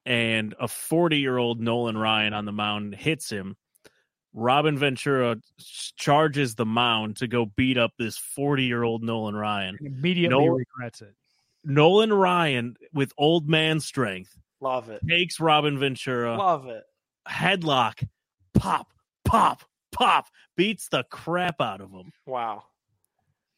and 0.05 0.55
a 0.59 0.67
40 0.67 1.19
year 1.19 1.39
old 1.39 1.61
Nolan 1.61 1.97
Ryan 1.97 2.33
on 2.35 2.47
the 2.47 2.53
mound 2.53 2.97
hits 2.97 3.31
him. 3.31 3.57
Robin 4.33 4.77
Ventura 4.77 5.37
charges 5.97 6.57
the 6.57 6.67
mound 6.67 7.19
to 7.19 7.29
go 7.29 7.47
beat 7.47 7.79
up 7.79 7.93
this 7.97 8.19
40 8.19 8.65
year 8.65 8.83
old 8.83 9.05
Nolan 9.05 9.37
Ryan. 9.37 9.79
immediately 9.81 10.37
No- 10.37 10.47
regrets 10.57 11.01
it. 11.01 11.15
Nolan 11.65 12.13
Ryan, 12.13 12.77
with 12.93 13.13
old 13.19 13.49
man 13.49 13.81
strength, 13.81 14.37
Love 14.61 14.91
it. 14.91 15.01
takes 15.09 15.41
Robin 15.41 15.79
Ventura, 15.79 16.37
Love 16.37 16.67
it. 16.67 16.85
headlock, 17.29 18.07
pop, 18.55 18.89
pop, 19.25 19.63
pop, 19.93 20.27
beats 20.57 20.89
the 20.89 21.05
crap 21.11 21.61
out 21.61 21.81
of 21.81 21.91
him. 21.91 22.13
Wow. 22.27 22.65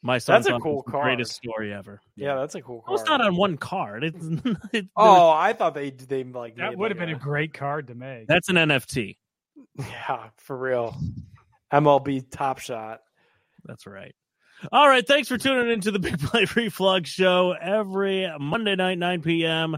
My 0.02 0.18
son 0.18 0.34
That's 0.36 0.46
a 0.46 0.61
cool 0.61 0.82
card. 0.82 1.04
greatest 1.04 1.32
story 1.32 1.72
ever. 1.72 2.00
Yeah, 2.14 2.36
that's 2.36 2.54
a 2.54 2.62
cool 2.62 2.84
Well, 2.86 2.96
card. 2.96 3.00
it's 3.00 3.09
not 3.09 3.20
on 3.22 3.34
one 3.36 3.57
card. 3.57 4.04
It's, 4.04 4.24
it, 4.72 4.86
oh, 4.96 5.30
I 5.30 5.52
thought 5.52 5.74
they 5.74 5.90
they 5.90 6.22
like 6.22 6.57
That 6.57 6.76
would 6.76 6.92
have 6.92 6.98
like, 6.98 7.09
been 7.09 7.16
a 7.16 7.18
great 7.18 7.52
card 7.52 7.88
to 7.88 7.94
make. 7.96 8.28
that's 8.28 8.48
an 8.48 8.54
NFT. 8.57 9.16
yeah 9.78 10.28
for 10.36 10.57
real. 10.57 10.96
MLB 11.72 12.24
Top 12.30 12.59
Shot. 12.61 13.00
That's 13.64 13.86
right. 13.86 14.14
All 14.72 14.88
right. 14.88 15.07
Thanks 15.07 15.28
for 15.28 15.38
tuning 15.38 15.70
into 15.70 15.90
the 15.90 15.98
Big 16.00 16.18
Play 16.18 16.46
Reflux 16.54 17.11
Show 17.11 17.52
every 17.52 18.30
Monday 18.38 18.74
night, 18.76 18.98
9 18.98 19.22
p.m. 19.22 19.76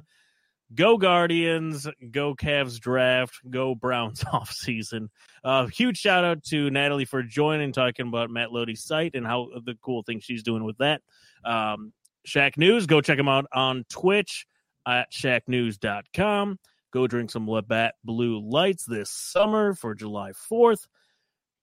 Go 0.74 0.98
Guardians, 0.98 1.88
go 2.10 2.34
Cavs 2.34 2.78
draft, 2.78 3.40
go 3.48 3.74
Browns 3.74 4.22
off 4.32 4.52
season. 4.52 5.08
Uh, 5.42 5.66
huge 5.66 5.96
shout 5.96 6.24
out 6.24 6.42
to 6.44 6.70
Natalie 6.70 7.06
for 7.06 7.22
joining, 7.22 7.72
talking 7.72 8.06
about 8.08 8.30
Matt 8.30 8.52
Loede's 8.52 8.84
site 8.84 9.14
and 9.14 9.26
how 9.26 9.48
the 9.64 9.76
cool 9.80 10.02
thing 10.02 10.20
she's 10.20 10.42
doing 10.42 10.64
with 10.64 10.76
that. 10.78 11.00
Um, 11.44 11.92
Shack 12.24 12.58
News, 12.58 12.86
go 12.86 13.00
check 13.00 13.18
him 13.18 13.28
out 13.28 13.46
on 13.52 13.84
Twitch 13.88 14.46
at 14.86 15.10
shacknews.com. 15.10 16.58
Go 16.90 17.06
drink 17.06 17.30
some 17.30 17.48
Labatt 17.48 17.94
Blue 18.04 18.40
Lights 18.40 18.84
this 18.84 19.10
summer 19.10 19.74
for 19.74 19.94
July 19.94 20.32
4th 20.50 20.86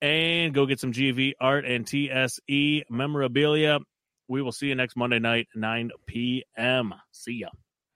and 0.02 0.54
go 0.54 0.66
get 0.66 0.80
some 0.80 0.91
GV 0.91 1.34
art 1.39 1.66
and 1.66 1.86
TSC 1.86 2.84
memorabilia. 2.89 3.80
We 4.28 4.41
will 4.41 4.52
see 4.52 4.68
you 4.68 4.76
next 4.76 4.96
Monday 4.96 5.20
night, 5.20 5.48
9 5.56 5.91
p.m. 6.08 6.93
See 7.12 7.39
ya. 7.39 7.50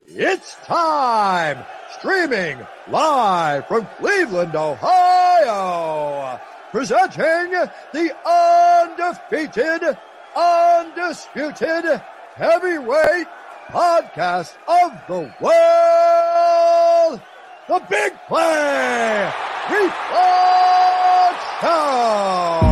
It's 0.06 0.56
time! 0.66 1.64
Streaming 1.92 2.58
live 2.90 3.68
from 3.68 3.88
Cleveland, 3.98 4.56
Ohio! 4.56 6.40
Presenting 6.72 7.52
the 7.94 8.16
undefeated, 8.26 9.98
undisputed 10.36 12.02
heavyweight 12.36 13.28
podcast 13.68 14.56
of 14.68 15.00
the 15.08 15.34
world! 15.42 17.22
The 17.68 17.80
Big 17.88 18.14
Play 18.28 19.32
Show! 21.62 22.69